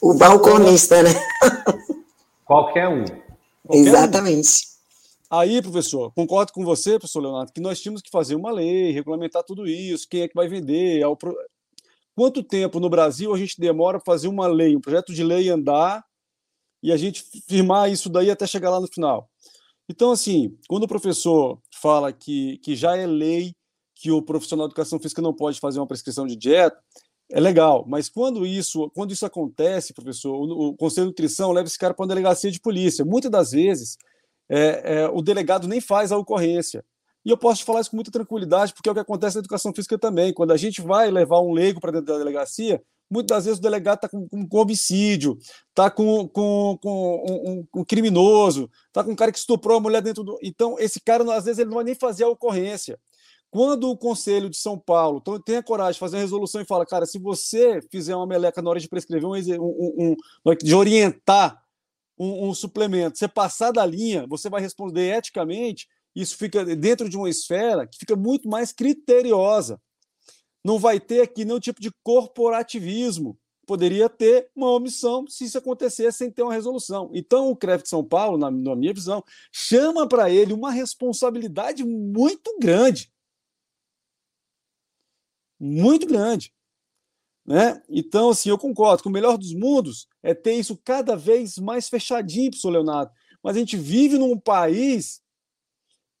o 0.00 0.14
balconista, 0.14 1.02
né? 1.02 1.10
Qualquer 2.44 2.88
um. 2.88 3.04
Qualquer 3.04 3.88
Exatamente. 3.88 4.48
Um. 4.48 4.70
Aí, 5.38 5.62
professor, 5.62 6.12
concordo 6.12 6.52
com 6.52 6.64
você, 6.64 6.98
professor 6.98 7.20
Leonardo, 7.20 7.52
que 7.52 7.60
nós 7.60 7.80
tínhamos 7.80 8.02
que 8.02 8.10
fazer 8.10 8.34
uma 8.34 8.50
lei, 8.50 8.90
regulamentar 8.90 9.44
tudo 9.44 9.66
isso, 9.66 10.08
quem 10.08 10.22
é 10.22 10.28
que 10.28 10.34
vai 10.34 10.48
vender. 10.48 11.02
Pro... 11.16 11.36
quanto 12.16 12.42
tempo 12.42 12.80
no 12.80 12.90
Brasil 12.90 13.32
a 13.32 13.38
gente 13.38 13.60
demora 13.60 13.98
para 13.98 14.12
fazer 14.12 14.26
uma 14.26 14.48
lei, 14.48 14.74
um 14.74 14.80
projeto 14.80 15.14
de 15.14 15.22
lei 15.22 15.48
andar 15.48 16.04
e 16.82 16.90
a 16.90 16.96
gente 16.96 17.24
firmar 17.46 17.90
isso 17.92 18.08
daí 18.08 18.30
até 18.30 18.46
chegar 18.46 18.70
lá 18.70 18.80
no 18.80 18.88
final. 18.88 19.30
Então, 19.88 20.10
assim, 20.10 20.56
quando 20.68 20.84
o 20.84 20.88
professor 20.88 21.60
fala 21.80 22.12
que, 22.12 22.58
que 22.58 22.74
já 22.74 22.96
é 22.96 23.06
lei 23.06 23.54
que 23.94 24.10
o 24.10 24.22
profissional 24.22 24.66
de 24.66 24.72
educação 24.72 24.98
física 24.98 25.20
não 25.20 25.34
pode 25.34 25.60
fazer 25.60 25.78
uma 25.78 25.86
prescrição 25.86 26.26
de 26.26 26.34
dieta, 26.34 26.78
é 27.32 27.40
legal, 27.40 27.84
mas 27.86 28.08
quando 28.08 28.44
isso, 28.44 28.90
quando 28.90 29.12
isso 29.12 29.24
acontece, 29.24 29.94
professor, 29.94 30.34
o, 30.34 30.68
o 30.68 30.76
Conselho 30.76 31.06
de 31.06 31.10
Nutrição 31.10 31.52
leva 31.52 31.68
esse 31.68 31.78
cara 31.78 31.94
para 31.94 32.02
uma 32.02 32.08
delegacia 32.08 32.50
de 32.50 32.60
polícia. 32.60 33.04
Muitas 33.04 33.30
das 33.30 33.52
vezes, 33.52 33.96
é, 34.48 35.02
é, 35.02 35.08
o 35.08 35.22
delegado 35.22 35.68
nem 35.68 35.80
faz 35.80 36.10
a 36.10 36.18
ocorrência. 36.18 36.84
E 37.24 37.30
eu 37.30 37.36
posso 37.36 37.60
te 37.60 37.64
falar 37.64 37.80
isso 37.80 37.90
com 37.90 37.96
muita 37.96 38.10
tranquilidade, 38.10 38.72
porque 38.74 38.88
é 38.88 38.92
o 38.92 38.94
que 38.94 39.00
acontece 39.00 39.36
na 39.36 39.40
educação 39.40 39.72
física 39.72 39.98
também. 39.98 40.32
Quando 40.32 40.52
a 40.52 40.56
gente 40.56 40.80
vai 40.80 41.10
levar 41.10 41.40
um 41.40 41.52
leigo 41.52 41.80
para 41.80 41.92
dentro 41.92 42.06
da 42.06 42.18
delegacia, 42.18 42.82
muitas 43.10 43.36
das 43.36 43.44
vezes 43.44 43.58
o 43.58 43.62
delegado 43.62 43.96
está 43.96 44.08
com, 44.08 44.28
com, 44.28 44.48
com, 44.48 44.58
homicídio, 44.58 45.38
está 45.68 45.90
com, 45.90 46.26
com, 46.26 46.78
com 46.82 47.66
um, 47.74 47.80
um, 47.80 47.84
criminoso, 47.84 48.70
está 48.88 49.04
com 49.04 49.12
um 49.12 49.16
cara 49.16 49.30
que 49.30 49.38
estuprou 49.38 49.76
a 49.76 49.80
mulher 49.80 50.02
dentro 50.02 50.24
do. 50.24 50.38
Então, 50.42 50.76
esse 50.78 51.00
cara, 51.00 51.22
às 51.34 51.44
vezes, 51.44 51.58
ele 51.58 51.68
não 51.68 51.76
vai 51.76 51.84
nem 51.84 51.94
fazer 51.94 52.24
a 52.24 52.28
ocorrência. 52.28 52.98
Quando 53.50 53.90
o 53.90 53.96
Conselho 53.96 54.48
de 54.48 54.56
São 54.56 54.78
Paulo 54.78 55.20
tem 55.44 55.56
a 55.56 55.62
coragem 55.62 55.94
de 55.94 55.98
fazer 55.98 56.16
uma 56.16 56.22
resolução 56.22 56.60
e 56.60 56.64
fala, 56.64 56.86
cara, 56.86 57.04
se 57.04 57.18
você 57.18 57.80
fizer 57.90 58.14
uma 58.14 58.26
meleca 58.26 58.62
na 58.62 58.70
hora 58.70 58.78
de 58.78 58.88
prescrever 58.88 59.28
um, 59.28 59.34
um, 59.34 60.16
um 60.46 60.54
de 60.54 60.74
orientar 60.74 61.60
um, 62.16 62.52
suplemento, 62.54 63.18
você 63.18 63.26
passar 63.26 63.72
da 63.72 63.84
linha, 63.84 64.26
você 64.28 64.50
vai 64.50 64.60
responder 64.60 65.16
eticamente, 65.16 65.88
isso 66.14 66.36
fica 66.36 66.64
dentro 66.76 67.08
de 67.08 67.16
uma 67.16 67.30
esfera 67.30 67.86
que 67.86 67.98
fica 67.98 68.14
muito 68.14 68.48
mais 68.48 68.72
criteriosa. 68.72 69.80
Não 70.62 70.78
vai 70.78 71.00
ter 71.00 71.22
aqui 71.22 71.44
nenhum 71.44 71.58
tipo 71.58 71.80
de 71.80 71.90
corporativismo. 72.02 73.38
Poderia 73.66 74.08
ter 74.08 74.50
uma 74.54 74.70
omissão 74.70 75.26
se 75.28 75.44
isso 75.44 75.56
acontecer 75.56 76.12
sem 76.12 76.30
ter 76.30 76.42
uma 76.42 76.52
resolução. 76.52 77.10
Então, 77.14 77.50
o 77.50 77.56
CREF 77.56 77.84
de 77.84 77.88
São 77.88 78.04
Paulo, 78.04 78.36
na, 78.36 78.50
na 78.50 78.76
minha 78.76 78.92
visão, 78.92 79.24
chama 79.50 80.06
para 80.06 80.28
ele 80.28 80.52
uma 80.52 80.70
responsabilidade 80.70 81.84
muito 81.84 82.58
grande. 82.60 83.10
Muito 85.60 86.06
grande. 86.06 86.52
Né? 87.46 87.82
Então, 87.88 88.30
assim, 88.30 88.48
eu 88.48 88.58
concordo 88.58 89.02
que 89.02 89.08
o 89.08 89.12
melhor 89.12 89.36
dos 89.36 89.52
mundos 89.52 90.08
é 90.22 90.34
ter 90.34 90.54
isso 90.54 90.80
cada 90.84 91.16
vez 91.16 91.58
mais 91.58 91.88
fechadinho, 91.88 92.50
professor 92.50 92.70
Leonardo. 92.70 93.12
Mas 93.42 93.56
a 93.56 93.58
gente 93.58 93.76
vive 93.76 94.18
num 94.18 94.38
país 94.38 95.20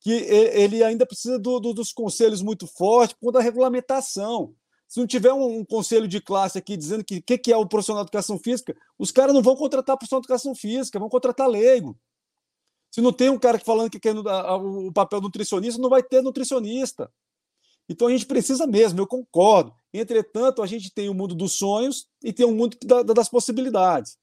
que 0.00 0.12
ele 0.12 0.82
ainda 0.82 1.06
precisa 1.06 1.38
do, 1.38 1.60
do, 1.60 1.74
dos 1.74 1.92
conselhos 1.92 2.40
muito 2.40 2.66
fortes 2.66 3.14
por 3.14 3.26
conta 3.26 3.38
da 3.38 3.44
regulamentação. 3.44 4.54
Se 4.88 4.98
não 4.98 5.06
tiver 5.06 5.32
um, 5.32 5.58
um 5.58 5.64
conselho 5.64 6.08
de 6.08 6.20
classe 6.20 6.58
aqui 6.58 6.76
dizendo 6.76 7.04
que 7.04 7.18
o 7.18 7.22
que, 7.22 7.38
que, 7.38 7.52
é 7.52 7.56
o 7.56 7.66
profissional 7.66 8.02
de 8.02 8.08
educação 8.08 8.38
física, 8.38 8.74
os 8.98 9.12
caras 9.12 9.34
não 9.34 9.42
vão 9.42 9.54
contratar 9.54 9.96
profissional 9.96 10.22
de 10.22 10.26
educação 10.26 10.54
física, 10.54 10.98
vão 10.98 11.08
contratar 11.08 11.48
leigo. 11.48 11.96
Se 12.90 13.00
não 13.00 13.12
tem 13.12 13.30
um 13.30 13.38
cara 13.38 13.58
falando 13.58 13.90
que 13.90 14.00
quer 14.00 14.14
o 14.16 14.92
papel 14.92 15.20
nutricionista, 15.20 15.80
não 15.80 15.90
vai 15.90 16.02
ter 16.02 16.22
nutricionista. 16.22 17.12
Então 17.90 18.06
a 18.06 18.10
gente 18.12 18.24
precisa 18.24 18.68
mesmo, 18.68 19.00
eu 19.00 19.06
concordo. 19.06 19.74
Entretanto, 19.92 20.62
a 20.62 20.66
gente 20.66 20.94
tem 20.94 21.08
o 21.08 21.14
mundo 21.14 21.34
dos 21.34 21.54
sonhos 21.54 22.06
e 22.22 22.32
tem 22.32 22.46
o 22.46 22.52
mundo 22.52 22.78
das 23.12 23.28
possibilidades. 23.28 24.16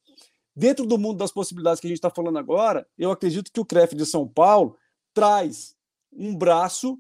Dentro 0.56 0.86
do 0.86 0.98
mundo 0.98 1.18
das 1.18 1.34
possibilidades 1.34 1.82
que 1.82 1.86
a 1.86 1.90
gente 1.90 1.98
está 1.98 2.10
falando 2.10 2.40
agora, 2.40 2.88
eu 2.98 3.12
acredito 3.12 3.52
que 3.52 3.60
o 3.60 3.66
CREF 3.66 3.94
de 3.94 4.06
São 4.06 4.26
Paulo 4.26 4.78
traz 5.14 5.76
um 6.14 6.34
braço 6.34 6.98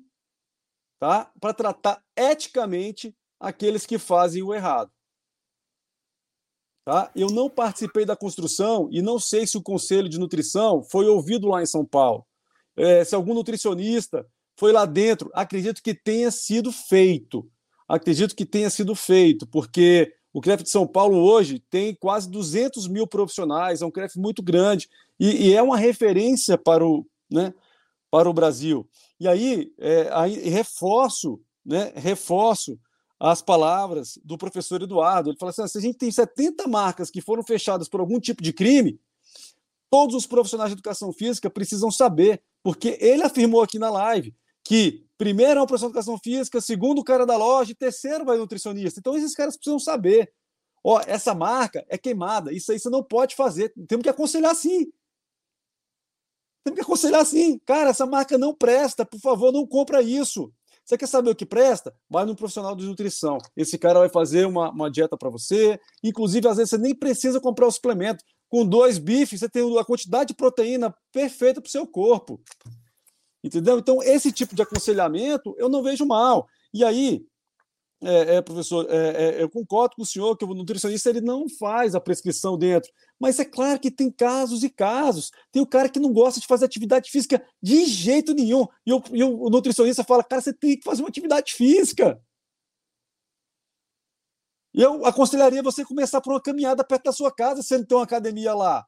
tá, 0.99 1.31
para 1.39 1.53
tratar 1.53 2.03
eticamente 2.13 3.15
aqueles 3.39 3.85
que 3.85 3.97
fazem 3.97 4.43
o 4.43 4.53
errado. 4.53 4.91
Tá? 6.83 7.09
Eu 7.15 7.27
não 7.27 7.49
participei 7.49 8.03
da 8.03 8.15
construção 8.17 8.89
e 8.91 9.01
não 9.01 9.19
sei 9.19 9.47
se 9.47 9.57
o 9.57 9.63
Conselho 9.63 10.09
de 10.09 10.19
Nutrição 10.19 10.83
foi 10.83 11.07
ouvido 11.07 11.47
lá 11.47 11.61
em 11.61 11.65
São 11.65 11.85
Paulo. 11.85 12.27
É, 12.75 13.05
se 13.05 13.15
algum 13.15 13.33
nutricionista 13.33 14.27
foi 14.57 14.71
lá 14.71 14.85
dentro, 14.85 15.29
acredito 15.33 15.81
que 15.83 15.93
tenha 15.93 16.31
sido 16.31 16.71
feito. 16.71 17.47
Acredito 17.87 18.35
que 18.35 18.45
tenha 18.45 18.69
sido 18.69 18.95
feito, 18.95 19.47
porque 19.47 20.11
o 20.33 20.41
CREF 20.41 20.63
de 20.63 20.69
São 20.69 20.85
Paulo 20.85 21.17
hoje 21.17 21.59
tem 21.69 21.95
quase 21.95 22.29
200 22.29 22.87
mil 22.87 23.07
profissionais, 23.07 23.81
é 23.81 23.85
um 23.85 23.91
CREF 23.91 24.17
muito 24.19 24.41
grande 24.41 24.89
e, 25.19 25.49
e 25.49 25.53
é 25.53 25.61
uma 25.61 25.77
referência 25.77 26.57
para 26.57 26.85
o, 26.85 27.05
né, 27.31 27.53
para 28.11 28.29
o 28.29 28.33
Brasil. 28.33 28.89
E 29.19 29.27
aí, 29.27 29.71
é, 29.77 30.09
aí 30.11 30.49
reforço, 30.49 31.39
né, 31.63 31.93
reforço 31.95 32.77
as 33.19 33.41
palavras 33.41 34.19
do 34.23 34.37
professor 34.37 34.81
Eduardo. 34.81 35.29
Ele 35.29 35.37
fala 35.37 35.51
assim: 35.51 35.67
se 35.67 35.77
a 35.77 35.81
gente 35.81 35.97
tem 35.97 36.11
70 36.11 36.67
marcas 36.67 37.09
que 37.09 37.21
foram 37.21 37.43
fechadas 37.43 37.87
por 37.87 37.99
algum 37.99 38.19
tipo 38.19 38.43
de 38.43 38.51
crime, 38.51 38.99
todos 39.89 40.15
os 40.15 40.27
profissionais 40.27 40.71
de 40.71 40.73
educação 40.73 41.13
física 41.13 41.49
precisam 41.49 41.89
saber, 41.89 42.41
porque 42.61 42.97
ele 42.99 43.23
afirmou 43.23 43.61
aqui 43.61 43.79
na 43.79 43.89
live 43.89 44.35
que 44.67 45.07
primeiro 45.17 45.61
é 45.61 45.63
um 45.63 45.65
profissional 45.65 45.93
de 45.93 45.97
educação 45.97 46.19
física, 46.21 46.59
segundo 46.59 46.99
o 46.99 47.03
cara 47.03 47.25
da 47.25 47.37
loja, 47.37 47.73
terceiro 47.73 48.25
vai 48.25 48.37
nutricionista. 48.37 48.99
Então 48.99 49.15
esses 49.15 49.33
caras 49.33 49.55
precisam 49.55 49.79
saber. 49.79 50.29
Ó, 50.83 51.01
essa 51.07 51.33
marca 51.33 51.85
é 51.87 51.97
queimada, 51.97 52.53
isso 52.53 52.71
aí 52.71 52.79
você 52.79 52.89
não 52.89 53.01
pode 53.01 53.33
fazer. 53.33 53.73
Temos 53.87 54.03
que 54.03 54.09
aconselhar 54.09 54.53
sim. 54.53 54.91
Tem 56.65 56.73
que 56.73 56.81
aconselhar 56.81 57.21
assim, 57.21 57.57
cara, 57.65 57.91
essa 57.91 58.05
marca 58.05 58.37
não 58.37 58.53
presta, 58.53 59.05
por 59.05 59.21
favor, 59.21 59.53
não 59.53 59.65
compra 59.65 60.01
isso. 60.01 60.51
Você 60.83 60.97
quer 60.97 61.07
saber 61.07 61.29
o 61.29 61.35
que 61.35 61.45
presta? 61.45 61.93
Vai 62.09 62.25
no 62.25 62.35
profissional 62.35 62.75
de 62.75 62.85
nutrição. 62.85 63.37
Esse 63.55 63.77
cara 63.77 63.99
vai 63.99 64.09
fazer 64.09 64.45
uma, 64.45 64.69
uma 64.69 64.91
dieta 64.91 65.17
para 65.17 65.29
você. 65.29 65.79
Inclusive, 66.03 66.47
às 66.47 66.57
vezes, 66.57 66.69
você 66.69 66.77
nem 66.77 66.95
precisa 66.95 67.41
comprar 67.41 67.67
o 67.67 67.71
suplemento. 67.71 68.23
Com 68.47 68.65
dois 68.65 68.97
bifes, 68.97 69.39
você 69.41 69.49
tem 69.49 69.77
a 69.77 69.83
quantidade 69.83 70.29
de 70.29 70.33
proteína 70.33 70.95
perfeita 71.11 71.59
para 71.59 71.67
o 71.67 71.71
seu 71.71 71.85
corpo. 71.85 72.41
Entendeu? 73.47 73.79
Então, 73.79 74.03
esse 74.03 74.31
tipo 74.31 74.55
de 74.55 74.61
aconselhamento 74.61 75.55
eu 75.57 75.69
não 75.69 75.81
vejo 75.81 76.05
mal. 76.05 76.47
E 76.73 76.83
aí, 76.83 77.25
é, 78.01 78.35
é, 78.35 78.41
professor, 78.41 78.85
é, 78.89 79.39
é, 79.39 79.41
eu 79.41 79.49
concordo 79.49 79.95
com 79.95 80.03
o 80.03 80.05
senhor 80.05 80.37
que 80.37 80.45
o 80.45 80.53
nutricionista 80.53 81.09
ele 81.09 81.21
não 81.21 81.49
faz 81.49 81.95
a 81.95 81.99
prescrição 81.99 82.55
dentro, 82.55 82.91
mas 83.19 83.39
é 83.39 83.45
claro 83.45 83.79
que 83.79 83.89
tem 83.89 84.11
casos 84.11 84.63
e 84.63 84.69
casos. 84.69 85.31
Tem 85.51 85.61
o 85.61 85.67
cara 85.67 85.89
que 85.89 85.99
não 85.99 86.13
gosta 86.13 86.39
de 86.39 86.45
fazer 86.45 86.65
atividade 86.65 87.09
física 87.09 87.43
de 87.61 87.85
jeito 87.85 88.33
nenhum, 88.33 88.67
e 88.85 88.93
o, 88.93 89.03
e 89.11 89.23
o 89.23 89.49
nutricionista 89.49 90.03
fala: 90.03 90.23
cara, 90.23 90.41
você 90.41 90.53
tem 90.53 90.77
que 90.77 90.83
fazer 90.83 91.01
uma 91.01 91.09
atividade 91.09 91.53
física. 91.53 92.21
Eu 94.73 95.03
aconselharia 95.05 95.63
você 95.63 95.83
começar 95.83 96.21
por 96.21 96.33
uma 96.33 96.41
caminhada 96.41 96.83
perto 96.83 97.05
da 97.05 97.11
sua 97.11 97.33
casa, 97.33 97.63
se 97.63 97.73
ele 97.73 97.85
tem 97.85 97.97
uma 97.97 98.03
academia 98.03 98.53
lá 98.53 98.85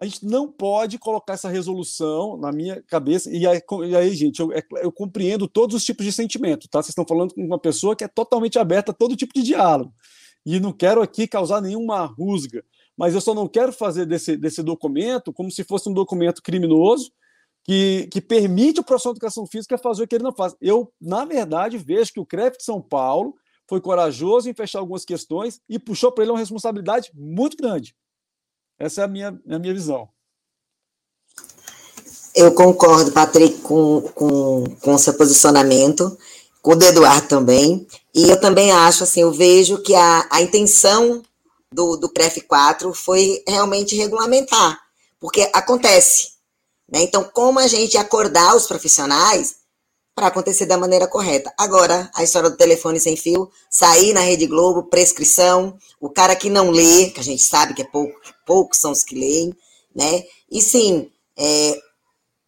a 0.00 0.04
gente 0.04 0.24
não 0.24 0.50
pode 0.50 0.96
colocar 0.96 1.32
essa 1.32 1.48
resolução 1.48 2.36
na 2.36 2.52
minha 2.52 2.80
cabeça. 2.82 3.28
E 3.30 3.46
aí, 3.46 3.60
e 3.86 3.96
aí 3.96 4.14
gente, 4.14 4.38
eu, 4.38 4.52
é, 4.52 4.62
eu, 4.76 4.92
compreendo 4.92 5.48
todos 5.48 5.74
os 5.74 5.84
tipos 5.84 6.06
de 6.06 6.12
sentimento, 6.12 6.68
tá? 6.68 6.80
Vocês 6.80 6.90
estão 6.90 7.06
falando 7.06 7.34
com 7.34 7.44
uma 7.44 7.58
pessoa 7.58 7.96
que 7.96 8.04
é 8.04 8.08
totalmente 8.08 8.58
aberta 8.58 8.92
a 8.92 8.94
todo 8.94 9.16
tipo 9.16 9.34
de 9.34 9.42
diálogo. 9.42 9.92
E 10.46 10.60
não 10.60 10.72
quero 10.72 11.02
aqui 11.02 11.26
causar 11.26 11.60
nenhuma 11.60 12.04
rusga, 12.06 12.64
mas 12.96 13.12
eu 13.14 13.20
só 13.20 13.34
não 13.34 13.48
quero 13.48 13.72
fazer 13.72 14.06
desse, 14.06 14.36
desse 14.36 14.62
documento 14.62 15.32
como 15.32 15.50
se 15.50 15.64
fosse 15.64 15.88
um 15.88 15.92
documento 15.92 16.42
criminoso 16.42 17.10
que, 17.64 18.08
que 18.12 18.20
permite 18.20 18.80
o 18.80 18.84
profissional 18.84 19.14
de 19.14 19.18
educação 19.18 19.46
física 19.46 19.76
fazer 19.76 20.04
o 20.04 20.08
que 20.08 20.14
ele 20.14 20.24
não 20.24 20.32
faz. 20.32 20.56
Eu, 20.60 20.92
na 21.00 21.24
verdade, 21.24 21.76
vejo 21.76 22.12
que 22.12 22.20
o 22.20 22.26
CREF 22.26 22.56
de 22.56 22.64
São 22.64 22.80
Paulo 22.80 23.34
foi 23.68 23.80
corajoso 23.80 24.48
em 24.48 24.54
fechar 24.54 24.78
algumas 24.78 25.04
questões 25.04 25.60
e 25.68 25.78
puxou 25.78 26.10
para 26.12 26.24
ele 26.24 26.32
uma 26.32 26.38
responsabilidade 26.38 27.10
muito 27.14 27.56
grande. 27.56 27.94
Essa 28.78 29.02
é 29.02 29.04
a 29.04 29.08
minha, 29.08 29.28
a 29.28 29.58
minha 29.58 29.74
visão. 29.74 30.08
Eu 32.34 32.54
concordo, 32.54 33.10
Patrick, 33.10 33.58
com, 33.62 34.02
com, 34.14 34.64
com 34.80 34.98
seu 34.98 35.14
posicionamento, 35.14 36.16
com 36.62 36.72
o 36.72 36.76
do 36.76 36.84
Eduardo 36.84 37.26
também. 37.26 37.86
E 38.14 38.30
eu 38.30 38.40
também 38.40 38.70
acho, 38.70 39.02
assim, 39.02 39.22
eu 39.22 39.32
vejo 39.32 39.82
que 39.82 39.94
a, 39.94 40.28
a 40.30 40.40
intenção 40.40 41.22
do, 41.72 41.96
do 41.96 42.08
PREF 42.08 42.40
4 42.42 42.94
foi 42.94 43.42
realmente 43.46 43.96
regulamentar, 43.96 44.78
porque 45.18 45.50
acontece. 45.52 46.32
Né? 46.90 47.02
Então, 47.02 47.24
como 47.24 47.58
a 47.58 47.66
gente 47.66 47.96
acordar 47.96 48.54
os 48.54 48.66
profissionais 48.66 49.56
para 50.18 50.26
acontecer 50.26 50.66
da 50.66 50.76
maneira 50.76 51.06
correta. 51.06 51.54
Agora, 51.56 52.10
a 52.12 52.24
história 52.24 52.50
do 52.50 52.56
telefone 52.56 52.98
sem 52.98 53.16
fio, 53.16 53.48
sair 53.70 54.12
na 54.12 54.18
Rede 54.18 54.48
Globo, 54.48 54.88
prescrição, 54.88 55.78
o 56.00 56.10
cara 56.10 56.34
que 56.34 56.50
não 56.50 56.70
lê, 56.72 57.10
que 57.10 57.20
a 57.20 57.22
gente 57.22 57.40
sabe 57.40 57.72
que 57.72 57.82
é 57.82 57.84
pouco, 57.84 58.18
poucos 58.44 58.78
são 58.80 58.90
os 58.90 59.04
que 59.04 59.14
leem, 59.14 59.54
né? 59.94 60.24
E 60.50 60.60
sim, 60.60 61.08
é, 61.36 61.78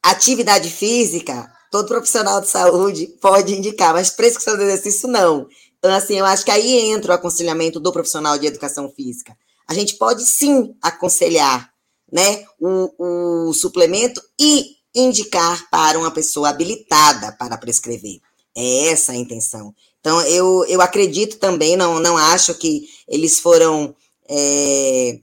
atividade 0.03 0.69
física, 0.69 1.49
todo 1.71 1.87
profissional 1.87 2.41
de 2.41 2.49
saúde 2.49 3.07
pode 3.21 3.55
indicar, 3.55 3.95
mas 3.95 4.11
prescrição 4.11 4.57
de 4.57 4.65
exercício 4.65 5.09
não. 5.09 5.47
Então, 5.79 5.93
assim, 5.95 6.19
eu 6.19 6.27
acho 6.27 6.45
que 6.45 6.51
aí 6.51 6.91
entra 6.91 7.13
o 7.13 7.15
aconselhamento 7.15 7.79
do 7.79 7.93
profissional 7.93 8.37
de 8.37 8.49
educação 8.49 8.91
física. 8.91 9.37
A 9.69 9.75
gente 9.75 9.95
pode 9.95 10.25
sim 10.27 10.75
aconselhar, 10.83 11.71
né, 12.13 12.45
o, 12.59 13.49
o 13.49 13.55
suplemento 13.55 14.21
e 14.41 14.80
indicar 14.95 15.69
para 15.71 15.99
uma 15.99 16.11
pessoa 16.11 16.49
habilitada 16.49 17.33
para 17.33 17.57
prescrever. 17.57 18.21
É 18.57 18.89
essa 18.89 19.13
a 19.13 19.17
intenção. 19.17 19.75
Então, 20.01 20.21
eu, 20.23 20.65
eu 20.67 20.81
acredito 20.81 21.39
também, 21.39 21.77
não, 21.77 22.01
não 22.01 22.17
acho 22.17 22.55
que 22.55 22.89
eles 23.07 23.39
foram. 23.39 23.95
É, 24.29 25.19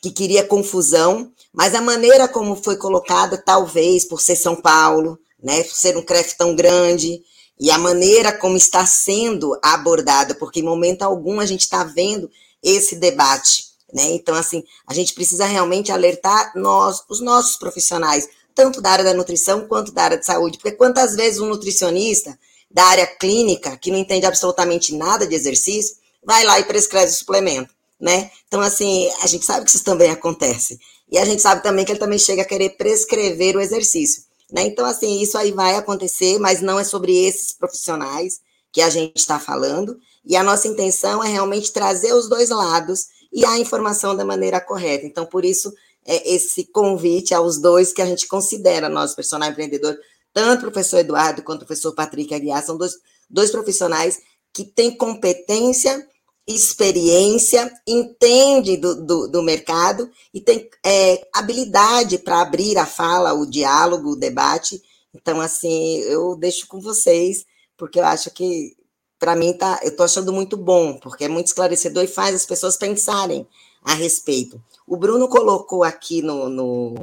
que 0.00 0.10
queria 0.10 0.44
confusão, 0.44 1.32
mas 1.52 1.74
a 1.74 1.80
maneira 1.80 2.28
como 2.28 2.56
foi 2.56 2.76
colocada, 2.76 3.38
talvez 3.38 4.04
por 4.04 4.20
ser 4.20 4.36
São 4.36 4.56
Paulo, 4.56 5.18
né, 5.42 5.62
por 5.62 5.74
ser 5.74 5.96
um 5.96 6.02
CREF 6.02 6.36
tão 6.36 6.54
grande, 6.54 7.22
e 7.60 7.70
a 7.70 7.78
maneira 7.78 8.32
como 8.32 8.56
está 8.56 8.84
sendo 8.84 9.56
abordada, 9.62 10.34
porque 10.34 10.60
em 10.60 10.64
momento 10.64 11.02
algum 11.02 11.38
a 11.38 11.46
gente 11.46 11.60
está 11.60 11.84
vendo 11.84 12.28
esse 12.62 12.96
debate, 12.96 13.66
né? 13.92 14.12
Então, 14.12 14.34
assim, 14.34 14.64
a 14.86 14.92
gente 14.92 15.14
precisa 15.14 15.44
realmente 15.44 15.92
alertar 15.92 16.52
nós, 16.56 17.04
os 17.08 17.20
nossos 17.20 17.56
profissionais, 17.56 18.28
tanto 18.54 18.80
da 18.80 18.90
área 18.90 19.04
da 19.04 19.14
nutrição 19.14 19.66
quanto 19.66 19.92
da 19.92 20.04
área 20.04 20.18
de 20.18 20.26
saúde, 20.26 20.58
porque 20.58 20.76
quantas 20.76 21.14
vezes 21.14 21.40
um 21.40 21.48
nutricionista 21.48 22.38
da 22.70 22.84
área 22.84 23.06
clínica, 23.06 23.76
que 23.76 23.90
não 23.90 23.98
entende 23.98 24.26
absolutamente 24.26 24.94
nada 24.94 25.26
de 25.26 25.34
exercício, 25.34 25.96
vai 26.24 26.44
lá 26.44 26.58
e 26.58 26.64
prescreve 26.64 27.12
o 27.12 27.14
suplemento, 27.14 27.72
né? 28.00 28.30
Então, 28.48 28.60
assim, 28.60 29.10
a 29.22 29.26
gente 29.26 29.44
sabe 29.44 29.64
que 29.64 29.70
isso 29.70 29.84
também 29.84 30.10
acontece. 30.10 30.78
E 31.10 31.18
a 31.18 31.24
gente 31.24 31.42
sabe 31.42 31.62
também 31.62 31.84
que 31.84 31.92
ele 31.92 31.98
também 31.98 32.18
chega 32.18 32.42
a 32.42 32.46
querer 32.46 32.70
prescrever 32.70 33.56
o 33.56 33.60
exercício. 33.60 34.24
Né? 34.50 34.62
Então, 34.62 34.84
assim, 34.84 35.20
isso 35.20 35.38
aí 35.38 35.52
vai 35.52 35.76
acontecer, 35.76 36.38
mas 36.38 36.60
não 36.60 36.78
é 36.78 36.84
sobre 36.84 37.24
esses 37.24 37.52
profissionais 37.52 38.40
que 38.72 38.80
a 38.80 38.90
gente 38.90 39.16
está 39.16 39.38
falando. 39.38 39.96
E 40.24 40.36
a 40.36 40.42
nossa 40.42 40.66
intenção 40.66 41.22
é 41.22 41.28
realmente 41.28 41.72
trazer 41.72 42.12
os 42.12 42.28
dois 42.28 42.50
lados 42.50 43.06
e 43.32 43.44
a 43.44 43.58
informação 43.58 44.16
da 44.16 44.24
maneira 44.24 44.60
correta. 44.60 45.06
Então, 45.06 45.26
por 45.26 45.44
isso, 45.44 45.72
é 46.06 46.34
esse 46.34 46.64
convite 46.64 47.34
aos 47.34 47.58
dois 47.58 47.92
que 47.92 48.02
a 48.02 48.06
gente 48.06 48.26
considera 48.26 48.88
nosso 48.88 49.16
personal 49.16 49.50
empreendedor, 49.50 49.96
tanto 50.32 50.66
o 50.66 50.70
professor 50.70 50.98
Eduardo 50.98 51.42
quanto 51.42 51.62
o 51.62 51.66
professor 51.66 51.94
Patrick 51.94 52.34
Aguiar, 52.34 52.64
são 52.64 52.76
dois, 52.76 52.94
dois 53.30 53.50
profissionais 53.50 54.20
que 54.52 54.64
têm 54.64 54.96
competência 54.96 56.06
experiência, 56.46 57.72
entende 57.86 58.76
do, 58.76 59.02
do, 59.02 59.28
do 59.28 59.42
mercado 59.42 60.10
e 60.32 60.40
tem 60.40 60.68
é, 60.84 61.26
habilidade 61.32 62.18
para 62.18 62.42
abrir 62.42 62.76
a 62.76 62.84
fala, 62.84 63.32
o 63.32 63.46
diálogo, 63.46 64.10
o 64.10 64.16
debate. 64.16 64.82
Então, 65.14 65.40
assim, 65.40 65.98
eu 66.00 66.36
deixo 66.36 66.66
com 66.66 66.80
vocês, 66.80 67.46
porque 67.76 67.98
eu 67.98 68.04
acho 68.04 68.30
que, 68.30 68.76
para 69.18 69.34
mim, 69.34 69.54
tá, 69.54 69.80
eu 69.82 69.90
estou 69.90 70.04
achando 70.04 70.32
muito 70.32 70.56
bom, 70.56 70.98
porque 70.98 71.24
é 71.24 71.28
muito 71.28 71.46
esclarecedor 71.46 72.04
e 72.04 72.08
faz 72.08 72.34
as 72.34 72.44
pessoas 72.44 72.76
pensarem 72.76 73.46
a 73.82 73.94
respeito. 73.94 74.62
O 74.86 74.96
Bruno 74.96 75.28
colocou 75.28 75.82
aqui 75.82 76.22
no, 76.22 76.48
no, 76.48 76.94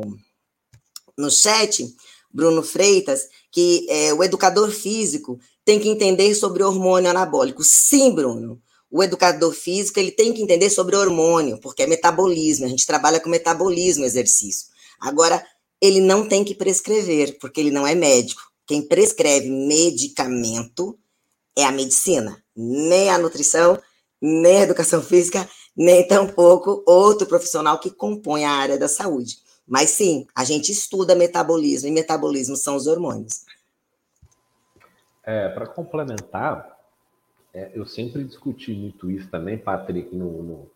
no 1.17 1.31
chat, 1.31 1.85
Bruno 2.31 2.61
Freitas, 2.63 3.27
que 3.51 3.85
é, 3.89 4.13
o 4.13 4.23
educador 4.23 4.71
físico 4.71 5.39
tem 5.65 5.79
que 5.79 5.89
entender 5.89 6.33
sobre 6.35 6.63
hormônio 6.63 7.09
anabólico. 7.09 7.63
Sim, 7.63 8.13
Bruno 8.13 8.61
o 8.91 9.01
educador 9.01 9.53
físico 9.53 9.99
ele 9.99 10.11
tem 10.11 10.33
que 10.33 10.41
entender 10.41 10.69
sobre 10.69 10.97
hormônio, 10.97 11.57
porque 11.61 11.83
é 11.83 11.87
metabolismo, 11.87 12.65
a 12.65 12.67
gente 12.67 12.85
trabalha 12.85 13.21
com 13.21 13.29
metabolismo, 13.29 14.03
exercício. 14.03 14.67
Agora, 14.99 15.43
ele 15.79 16.01
não 16.01 16.27
tem 16.27 16.43
que 16.43 16.53
prescrever, 16.53 17.37
porque 17.39 17.61
ele 17.61 17.71
não 17.71 17.87
é 17.87 17.95
médico. 17.95 18.41
Quem 18.67 18.81
prescreve 18.81 19.49
medicamento 19.49 20.99
é 21.57 21.63
a 21.63 21.71
medicina, 21.71 22.43
nem 22.55 23.09
a 23.09 23.17
nutrição, 23.17 23.79
nem 24.21 24.57
a 24.57 24.63
educação 24.63 25.01
física, 25.01 25.49
nem 25.75 26.07
tampouco 26.07 26.83
outro 26.85 27.25
profissional 27.27 27.79
que 27.79 27.89
compõe 27.89 28.45
a 28.45 28.51
área 28.51 28.77
da 28.77 28.87
saúde. 28.87 29.39
Mas 29.67 29.91
sim, 29.91 30.27
a 30.35 30.43
gente 30.43 30.71
estuda 30.71 31.15
metabolismo, 31.15 31.87
e 31.87 31.91
metabolismo 31.91 32.55
são 32.55 32.75
os 32.75 32.87
hormônios. 32.87 33.45
É, 35.23 35.49
Para 35.49 35.67
complementar, 35.67 36.77
é, 37.53 37.71
eu 37.73 37.85
sempre 37.85 38.23
discuti 38.23 38.73
muito 38.73 39.09
isso 39.09 39.29
também, 39.29 39.57
Patrick, 39.57 40.15
no, 40.15 40.43
no 40.43 40.71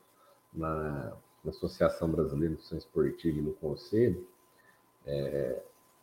na, 0.53 1.13
na, 1.43 1.51
Associação 1.51 2.09
Brasileira 2.09 2.47
de 2.47 2.51
Nutrição 2.53 2.77
Esportiva 2.77 3.37
e 3.37 3.41
no 3.41 3.53
Conselho. 3.53 4.27
É, 5.05 5.61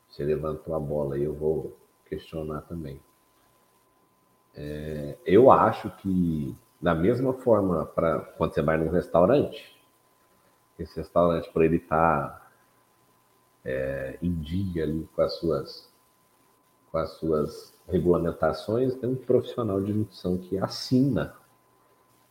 você 0.08 0.24
levantou 0.24 0.74
a 0.74 0.80
bola 0.80 1.18
e 1.18 1.24
eu 1.24 1.34
vou 1.34 1.76
questionar 2.08 2.62
também. 2.62 3.00
É, 4.54 5.16
eu 5.24 5.50
acho 5.50 5.90
que, 5.96 6.54
da 6.82 6.96
mesma 6.96 7.32
forma, 7.32 7.86
para 7.86 8.18
quando 8.18 8.52
você 8.52 8.60
vai 8.60 8.76
num 8.76 8.90
restaurante, 8.90 9.80
esse 10.76 10.96
restaurante, 10.96 11.48
para 11.52 11.64
ele 11.64 11.76
estar 11.76 12.28
tá, 12.28 12.50
é, 13.64 14.18
em 14.20 14.34
dia 14.40 14.82
ali 14.82 15.08
com 15.14 15.22
as 15.22 15.34
suas, 15.34 15.92
com 16.90 16.98
as 16.98 17.10
suas 17.12 17.72
regulamentações, 17.86 18.96
tem 18.96 19.10
um 19.10 19.14
profissional 19.14 19.80
de 19.80 19.92
nutrição 19.92 20.36
que 20.36 20.58
assina 20.58 21.34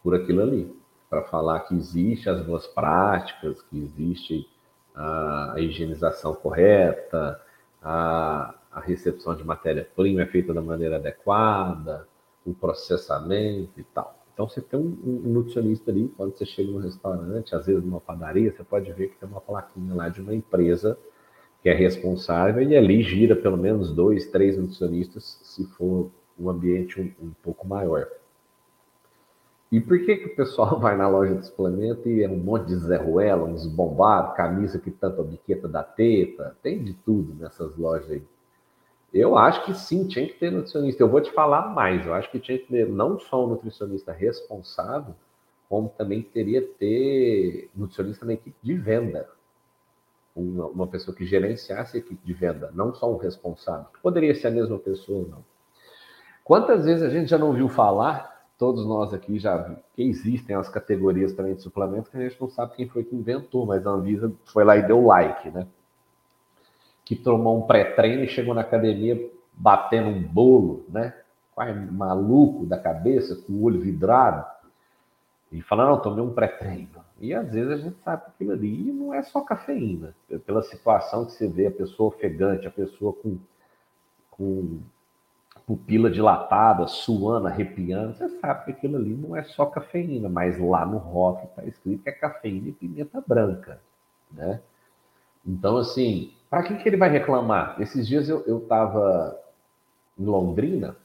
por 0.03 0.13
aquilo 0.13 0.41
ali, 0.41 0.77
para 1.09 1.23
falar 1.23 1.61
que 1.61 1.75
existe 1.75 2.29
as 2.29 2.45
boas 2.45 2.67
práticas, 2.67 3.61
que 3.61 3.79
existe 3.79 4.49
a, 4.93 5.53
a 5.53 5.59
higienização 5.61 6.33
correta, 6.33 7.41
a, 7.81 8.53
a 8.69 8.79
recepção 8.81 9.33
de 9.33 9.43
matéria-prima 9.45 10.23
é 10.23 10.25
feita 10.25 10.53
da 10.53 10.61
maneira 10.61 10.97
adequada, 10.97 12.05
o 12.45 12.53
processamento 12.53 13.79
e 13.79 13.83
tal. 13.83 14.20
Então 14.41 14.49
você 14.49 14.59
tem 14.59 14.79
um, 14.79 14.95
nutricionista 15.03 15.91
ali, 15.91 16.11
quando 16.17 16.35
você 16.35 16.47
chega 16.47 16.71
no 16.71 16.79
restaurante, 16.79 17.53
às 17.53 17.67
vezes 17.67 17.83
numa 17.83 18.01
padaria, 18.01 18.51
você 18.51 18.63
pode 18.63 18.91
ver 18.91 19.09
que 19.09 19.17
tem 19.19 19.29
uma 19.29 19.39
plaquinha 19.39 19.93
lá 19.93 20.09
de 20.09 20.19
uma 20.19 20.33
empresa 20.33 20.97
que 21.61 21.69
é 21.69 21.73
responsável, 21.75 22.63
e 22.63 22.75
ali 22.75 23.03
gira 23.03 23.35
pelo 23.35 23.55
menos 23.55 23.93
dois, 23.93 24.25
três 24.31 24.57
nutricionistas, 24.57 25.39
se 25.43 25.63
for 25.75 26.09
um 26.39 26.49
ambiente 26.49 26.99
um, 26.99 27.27
um 27.27 27.31
pouco 27.43 27.67
maior. 27.67 28.07
E 29.71 29.79
por 29.79 30.03
que, 30.03 30.15
que 30.17 30.25
o 30.29 30.35
pessoal 30.35 30.79
vai 30.81 30.97
na 30.97 31.07
loja 31.07 31.35
de 31.35 31.45
suplemento 31.45 32.09
e 32.09 32.23
é 32.23 32.27
um 32.27 32.37
monte 32.37 32.65
de 32.65 32.77
Zé 32.77 32.97
Ruela, 32.97 33.43
uns 33.43 33.67
bombados, 33.67 34.35
camisa 34.35 34.79
que 34.79 34.89
tampa 34.89 35.21
a 35.21 35.25
biqueta 35.25 35.67
da 35.67 35.83
teta, 35.83 36.57
tem 36.63 36.83
de 36.83 36.95
tudo 36.95 37.35
nessas 37.35 37.77
lojas 37.77 38.09
aí. 38.09 38.23
Eu 39.13 39.37
acho 39.37 39.65
que 39.65 39.73
sim, 39.73 40.07
tinha 40.07 40.25
que 40.25 40.33
ter 40.35 40.51
nutricionista. 40.51 41.03
Eu 41.03 41.09
vou 41.09 41.21
te 41.21 41.31
falar 41.31 41.69
mais, 41.73 42.05
eu 42.05 42.13
acho 42.13 42.31
que 42.31 42.39
tinha 42.39 42.57
que 42.57 42.67
ter 42.67 42.87
não 42.87 43.19
só 43.19 43.43
um 43.43 43.47
nutricionista 43.47 44.11
responsável, 44.11 45.13
como 45.67 45.89
também 45.89 46.21
teria 46.21 46.61
que 46.61 46.73
ter 46.73 47.69
nutricionista 47.75 48.25
na 48.25 48.33
equipe 48.33 48.55
de 48.61 48.73
venda 48.73 49.27
uma, 50.35 50.65
uma 50.67 50.87
pessoa 50.87 51.15
que 51.15 51.25
gerenciasse 51.25 51.97
a 51.97 51.99
equipe 51.99 52.25
de 52.25 52.33
venda, 52.33 52.71
não 52.73 52.93
só 52.93 53.11
um 53.11 53.17
responsável. 53.17 53.85
Poderia 54.01 54.33
ser 54.33 54.47
a 54.47 54.51
mesma 54.51 54.79
pessoa 54.79 55.27
não. 55.29 55.43
Quantas 56.43 56.85
vezes 56.85 57.03
a 57.03 57.09
gente 57.09 57.29
já 57.29 57.37
não 57.37 57.47
ouviu 57.47 57.69
falar, 57.69 58.45
todos 58.57 58.85
nós 58.85 59.13
aqui 59.13 59.39
já 59.39 59.75
que 59.93 60.03
existem 60.03 60.55
as 60.55 60.69
categorias 60.69 61.33
também 61.33 61.55
de 61.55 61.61
suplemento 61.61 62.09
que 62.09 62.17
a 62.17 62.21
gente 62.21 62.39
não 62.39 62.49
sabe 62.49 62.75
quem 62.75 62.87
foi 62.87 63.03
que 63.03 63.15
inventou, 63.15 63.65
mas 63.65 63.85
a 63.85 63.91
Anvisa 63.91 64.31
foi 64.45 64.63
lá 64.63 64.77
e 64.77 64.85
deu 64.85 65.05
like, 65.05 65.49
né? 65.49 65.67
Que 67.03 67.15
tomou 67.15 67.57
um 67.57 67.67
pré-treino 67.67 68.23
e 68.23 68.27
chegou 68.27 68.53
na 68.53 68.61
academia 68.61 69.29
batendo 69.53 70.09
um 70.09 70.21
bolo, 70.21 70.85
né? 70.89 71.13
Quase 71.53 71.73
maluco 71.73 72.65
da 72.65 72.77
cabeça, 72.77 73.35
com 73.35 73.53
o 73.53 73.63
olho 73.63 73.81
vidrado. 73.81 74.45
E 75.51 75.61
falando, 75.61 75.89
não, 75.89 76.01
tomei 76.01 76.23
um 76.23 76.33
pré-treino. 76.33 77.01
E 77.19 77.33
às 77.33 77.51
vezes 77.51 77.71
a 77.71 77.77
gente 77.77 78.01
sabe 78.01 78.23
que 78.23 78.29
aquilo 78.29 78.53
ali 78.53 78.91
não 78.91 79.13
é 79.13 79.21
só 79.21 79.41
cafeína. 79.41 80.15
Pela 80.45 80.63
situação 80.63 81.25
que 81.25 81.33
você 81.33 81.47
vê, 81.47 81.67
a 81.67 81.71
pessoa 81.71 82.09
ofegante, 82.09 82.65
a 82.65 82.71
pessoa 82.71 83.13
com, 83.13 83.37
com 84.31 84.79
pupila 85.67 86.09
dilatada, 86.09 86.87
suando, 86.87 87.47
arrepiando, 87.47 88.15
você 88.15 88.27
sabe 88.39 88.65
que 88.65 88.71
aquilo 88.71 88.97
ali 88.97 89.13
não 89.13 89.35
é 89.35 89.43
só 89.43 89.65
cafeína, 89.65 90.29
mas 90.29 90.59
lá 90.59 90.85
no 90.85 90.97
rótulo 90.97 91.49
está 91.49 91.63
escrito 91.63 92.03
que 92.03 92.09
é 92.09 92.13
cafeína 92.13 92.69
e 92.69 92.71
pimenta 92.71 93.23
branca, 93.25 93.79
né? 94.31 94.61
Então, 95.45 95.77
assim, 95.77 96.33
para 96.49 96.63
que, 96.63 96.75
que 96.75 96.89
ele 96.89 96.97
vai 96.97 97.09
reclamar? 97.09 97.81
Esses 97.81 98.07
dias 98.07 98.29
eu 98.29 98.59
estava 98.59 99.39
em 100.17 100.25
Londrina 100.25 100.95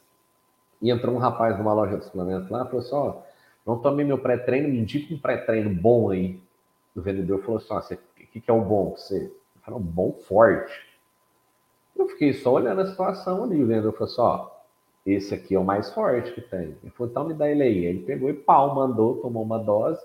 e 0.80 0.90
entrou 0.90 1.14
um 1.14 1.18
rapaz 1.18 1.56
numa 1.58 1.72
loja 1.72 1.96
de 1.98 2.04
suplementos 2.04 2.50
lá 2.50 2.62
e 2.62 2.66
falou 2.66 2.80
assim, 2.80 2.94
ó, 2.94 3.14
não 3.66 3.78
tomei 3.78 4.04
meu 4.04 4.18
pré-treino, 4.18 4.68
me 4.68 4.78
indica 4.78 5.12
um 5.12 5.18
pré-treino 5.18 5.74
bom 5.74 6.10
aí. 6.10 6.40
O 6.94 7.00
vendedor 7.00 7.42
falou 7.42 7.56
assim: 7.56 7.94
o 7.94 8.26
que, 8.32 8.40
que 8.40 8.50
é 8.50 8.54
o 8.54 8.62
bom? 8.62 8.94
Você 8.96 9.32
falou, 9.62 9.80
bom 9.80 10.12
forte. 10.12 10.86
Eu 11.96 12.08
fiquei 12.08 12.32
só 12.32 12.52
olhando 12.52 12.82
a 12.82 12.86
situação 12.86 13.42
ali. 13.42 13.62
O 13.62 13.66
vendedor 13.66 13.92
falou 13.92 14.08
assim: 14.08 14.20
ó, 14.20 14.50
esse 15.04 15.34
aqui 15.34 15.54
é 15.54 15.58
o 15.58 15.64
mais 15.64 15.92
forte 15.92 16.32
que 16.32 16.40
tem. 16.40 16.76
Ele 16.82 16.92
falou, 16.96 17.10
então 17.10 17.24
me 17.26 17.34
dá 17.34 17.50
ele 17.50 17.62
aí. 17.62 17.84
Ele 17.84 18.04
pegou 18.04 18.30
e 18.30 18.34
pau, 18.34 18.74
mandou, 18.74 19.20
tomou 19.20 19.42
uma 19.42 19.58
dose, 19.58 20.00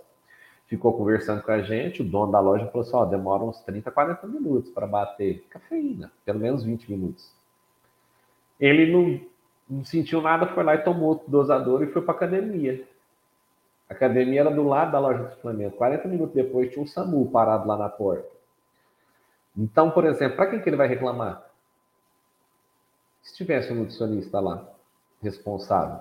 ficou 0.72 0.93
conversando 0.93 1.43
com 1.43 1.51
a 1.51 1.61
gente. 1.61 2.01
O 2.01 2.05
dono 2.05 2.32
da 2.32 2.39
loja 2.39 2.65
falou 2.67 2.88
assim: 2.88 2.95
ó, 2.95 3.03
demora 3.03 3.43
uns 3.43 3.59
30, 3.59 3.91
40 3.91 4.26
minutos 4.26 4.72
para 4.72 4.88
bater 4.88 5.45
cafeína, 5.49 6.09
pelo 6.24 6.39
menos 6.39 6.63
20 6.63 6.89
minutos. 6.89 7.30
Ele 8.57 8.89
não, 8.89 9.19
não 9.69 9.84
sentiu 9.84 10.22
nada, 10.22 10.47
foi 10.47 10.63
lá 10.63 10.76
e 10.76 10.84
tomou 10.84 11.09
outro 11.09 11.30
dosador 11.30 11.84
e 11.84 11.88
foi 11.88 12.01
para 12.01 12.13
academia. 12.13 12.88
A 13.89 13.93
academia 13.93 14.39
era 14.39 14.49
do 14.49 14.63
lado 14.63 14.93
da 14.93 14.99
loja 14.99 15.26
de 15.26 15.36
suplemento. 15.36 15.76
40 15.76 16.07
minutos 16.07 16.34
depois 16.34 16.72
tinha 16.72 16.82
um 16.82 16.88
SAMU 16.88 17.30
parado 17.30 17.67
lá 17.67 17.76
na 17.76 17.89
porta. 17.89 18.30
Então, 19.57 19.91
por 19.91 20.05
exemplo, 20.05 20.38
para 20.38 20.51
quem 20.51 20.61
que 20.61 20.69
ele 20.69 20.78
vai 20.78 20.88
reclamar? 20.88 21.45
Se 23.22 23.36
tivesse 23.36 23.74
um 23.74 23.76
nutricionista 23.76 24.39
lá, 24.39 24.65
responsável. 25.22 25.99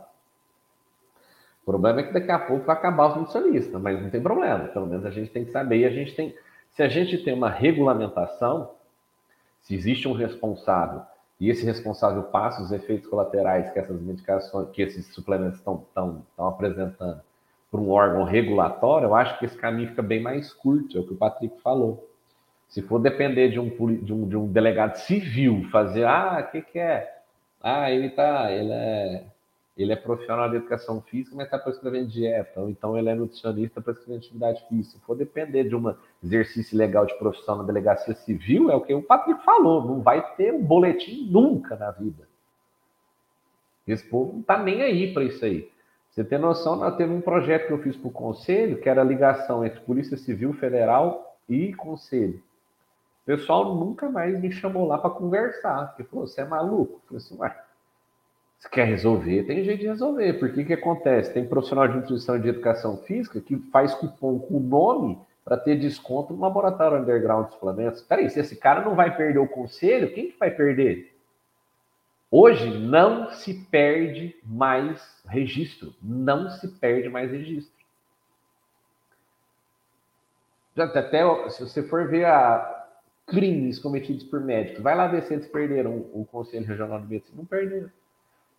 Problema 1.71 2.01
é 2.01 2.03
que 2.03 2.12
daqui 2.12 2.31
a 2.31 2.39
pouco 2.39 2.66
vai 2.66 2.75
acabar 2.75 3.11
os 3.11 3.16
nutricionistas, 3.16 3.81
mas 3.81 4.03
não 4.03 4.11
tem 4.11 4.21
problema. 4.21 4.66
Pelo 4.68 4.87
menos 4.87 5.07
a 5.07 5.11
gente 5.11 5.31
tem 5.31 5.45
que 5.45 5.53
saber. 5.53 5.79
E 5.79 5.85
a 5.85 5.91
gente 5.91 6.14
tem, 6.14 6.35
se 6.71 6.83
a 6.83 6.89
gente 6.89 7.18
tem 7.18 7.33
uma 7.33 7.49
regulamentação, 7.49 8.73
se 9.62 9.75
existe 9.75 10.09
um 10.09 10.12
responsável 10.12 11.03
e 11.41 11.49
esse 11.49 11.64
responsável 11.64 12.25
passa 12.25 12.62
os 12.62 12.71
efeitos 12.71 13.09
colaterais 13.09 13.73
que 13.73 13.79
essas 13.79 14.01
medicações, 14.01 14.68
que 14.71 14.83
esses 14.83 15.07
suplementos 15.07 15.59
estão, 15.59 15.85
estão, 15.89 16.25
estão 16.29 16.47
apresentando 16.47 17.21
para 17.71 17.81
um 17.81 17.89
órgão 17.89 18.25
regulatório, 18.25 19.07
eu 19.07 19.14
acho 19.14 19.39
que 19.39 19.47
esse 19.47 19.57
caminho 19.57 19.89
fica 19.89 20.03
bem 20.03 20.21
mais 20.21 20.53
curto, 20.53 20.99
é 20.99 21.01
o 21.01 21.07
que 21.07 21.14
o 21.14 21.16
Patrick 21.16 21.59
falou. 21.62 22.11
Se 22.68 22.83
for 22.83 22.99
depender 22.99 23.49
de 23.49 23.59
um, 23.59 23.68
de 23.68 24.12
um, 24.12 24.29
de 24.29 24.37
um 24.37 24.47
delegado 24.49 24.97
civil 24.97 25.66
fazer, 25.71 26.05
ah, 26.05 26.45
o 26.47 26.51
que, 26.51 26.61
que 26.62 26.79
é? 26.79 27.21
Ah, 27.62 27.91
ele 27.91 28.11
tá, 28.11 28.53
ele 28.53 28.73
é 28.73 29.25
ele 29.83 29.93
é 29.93 29.97
profissional 29.97 30.49
de 30.51 30.57
educação 30.57 31.01
física, 31.01 31.35
mas 31.37 31.47
está 31.47 31.59
prescrevendo 31.59 32.09
dieta, 32.09 32.61
ou 32.61 32.68
então 32.68 32.99
ele 32.99 33.09
é 33.09 33.14
nutricionista 33.14 33.81
prescrevendo 33.81 34.18
atividade 34.18 34.64
física. 34.68 34.99
Se 34.99 35.05
for 35.05 35.16
depender 35.16 35.64
de 35.64 35.74
um 35.74 35.95
exercício 36.22 36.76
legal 36.76 37.07
de 37.07 37.16
profissão 37.18 37.57
na 37.57 37.62
delegacia 37.62 38.14
civil, 38.14 38.70
é 38.70 38.74
o 38.74 38.81
que 38.81 38.93
o 38.93 39.03
Patrick 39.03 39.43
falou, 39.45 39.85
não 39.85 40.01
vai 40.01 40.35
ter 40.37 40.53
um 40.53 40.62
boletim 40.62 41.28
nunca 41.31 41.76
na 41.76 41.91
vida. 41.91 42.28
Esse 43.87 44.05
povo 44.05 44.33
não 44.35 44.41
está 44.41 44.62
nem 44.62 44.83
aí 44.83 45.12
para 45.12 45.24
isso 45.24 45.45
aí. 45.45 45.70
Você 46.11 46.24
tem 46.24 46.39
noção, 46.39 46.76
nós 46.76 46.97
teve 46.97 47.12
um 47.12 47.20
projeto 47.20 47.68
que 47.68 47.72
eu 47.72 47.83
fiz 47.83 47.97
para 47.97 48.09
o 48.09 48.12
Conselho, 48.12 48.81
que 48.81 48.89
era 48.89 49.01
a 49.01 49.05
ligação 49.05 49.64
entre 49.64 49.81
Polícia 49.81 50.16
Civil 50.16 50.53
Federal 50.55 51.37
e 51.49 51.72
Conselho. 51.74 52.43
O 53.22 53.26
pessoal 53.26 53.74
nunca 53.76 54.11
mais 54.11 54.39
me 54.41 54.51
chamou 54.51 54.87
lá 54.87 54.99
para 54.99 55.11
conversar, 55.11 55.89
porque 55.89 56.05
falou, 56.05 56.26
você 56.26 56.41
é 56.41 56.45
maluco? 56.45 57.01
Eu 57.12 57.20
falei 57.20 57.49
assim, 57.49 57.70
se 58.61 58.69
quer 58.69 58.85
resolver, 58.85 59.45
tem 59.45 59.65
jeito 59.65 59.81
de 59.81 59.87
resolver. 59.87 60.35
Porque 60.35 60.65
que 60.65 60.75
acontece? 60.75 61.33
Tem 61.33 61.47
profissional 61.47 61.89
de 61.89 61.97
nutrição 61.97 62.37
e 62.37 62.41
de 62.41 62.49
educação 62.51 62.99
física 62.99 63.41
que 63.41 63.57
faz 63.73 63.95
cupom 63.95 64.39
com 64.39 64.59
o 64.59 64.61
nome 64.61 65.19
para 65.43 65.57
ter 65.57 65.77
desconto 65.77 66.35
no 66.35 66.41
laboratório 66.41 66.99
underground 66.99 67.47
de 67.47 67.55
suplementos. 67.55 68.03
Peraí, 68.03 68.29
se 68.29 68.39
esse 68.39 68.55
cara 68.55 68.83
não 68.83 68.95
vai 68.95 69.17
perder 69.17 69.39
o 69.39 69.49
conselho, 69.49 70.13
quem 70.13 70.31
que 70.31 70.39
vai 70.39 70.51
perder? 70.51 71.17
Hoje 72.31 72.69
não 72.79 73.31
se 73.31 73.55
perde 73.55 74.37
mais 74.45 75.23
registro. 75.27 75.95
Não 76.03 76.51
se 76.51 76.69
perde 76.69 77.09
mais 77.09 77.31
registro. 77.31 77.73
Até 80.77 81.25
se 81.49 81.63
você 81.63 81.83
for 81.83 82.09
ver 82.09 82.27
a 82.27 82.87
crimes 83.27 83.79
cometidos 83.79 84.23
por 84.25 84.41
médicos, 84.41 84.83
vai 84.83 84.95
lá 84.95 85.09
ver 85.09 85.23
se 85.23 85.33
eles 85.33 85.49
perderam 85.49 85.97
o 86.13 86.27
Conselho 86.31 86.67
Regional 86.67 87.01
de 87.01 87.07
Medicina. 87.07 87.39
Não 87.39 87.47
perderam. 87.47 87.91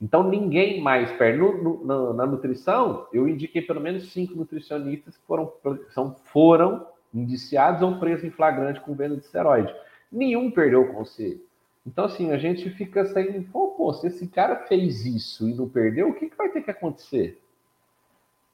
Então, 0.02 0.24
ninguém 0.24 0.82
mais 0.82 1.12
perde. 1.12 1.38
No, 1.38 1.86
no, 1.86 2.14
na 2.14 2.26
nutrição, 2.26 3.08
eu 3.14 3.28
indiquei 3.28 3.62
pelo 3.62 3.80
menos 3.80 4.12
cinco 4.12 4.36
nutricionistas 4.36 5.16
que 5.16 5.26
foram, 5.28 5.52
são, 5.93 6.16
foram 6.26 6.88
indiciados 7.14 7.82
ou 7.84 7.99
presos 7.99 8.26
em 8.26 8.32
flagrante 8.32 8.82
com 8.82 8.95
venda 8.95 9.16
de 9.16 9.24
esteroide. 9.24 9.74
Nenhum 10.12 10.49
perdeu 10.49 10.82
o 10.82 10.93
conselho. 10.93 11.41
Então, 11.86 12.06
assim, 12.06 12.32
a 12.32 12.38
gente 12.38 12.70
fica 12.72 13.06
sem. 13.06 13.43
Pô, 13.43 13.70
pô, 13.70 13.93
se 13.93 14.08
esse 14.08 14.28
cara 14.28 14.56
fez 14.68 15.06
isso 15.06 15.47
e 15.47 15.54
não 15.54 15.68
perdeu, 15.68 16.10
o 16.10 16.14
que, 16.14 16.30
que 16.30 16.38
vai 16.38 16.49
ter 16.49 16.62
que 16.62 16.72
acontecer? 16.72 17.39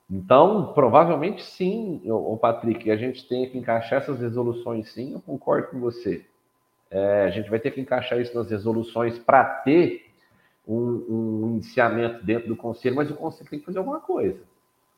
Então, 0.09 0.71
provavelmente 0.73 1.43
sim, 1.43 2.01
o 2.05 2.37
Patrick, 2.37 2.89
a 2.89 2.95
gente 2.95 3.27
tem 3.27 3.49
que 3.49 3.57
encaixar 3.57 4.01
essas 4.01 4.19
resoluções 4.21 4.89
sim, 4.91 5.13
eu 5.13 5.19
concordo 5.19 5.67
com 5.67 5.79
você. 5.79 6.25
É, 6.89 7.23
a 7.23 7.29
gente 7.29 7.49
vai 7.49 7.59
ter 7.59 7.71
que 7.71 7.81
encaixar 7.81 8.19
isso 8.21 8.33
nas 8.33 8.49
resoluções 8.49 9.19
para 9.19 9.43
ter 9.43 10.06
um, 10.67 11.05
um 11.09 11.47
iniciamento 11.53 12.23
dentro 12.25 12.49
do 12.49 12.55
conselho, 12.55 12.95
mas 12.95 13.09
o 13.09 13.15
conselho 13.15 13.49
tem 13.49 13.59
que 13.59 13.65
fazer 13.65 13.79
alguma 13.79 14.01
coisa. 14.01 14.39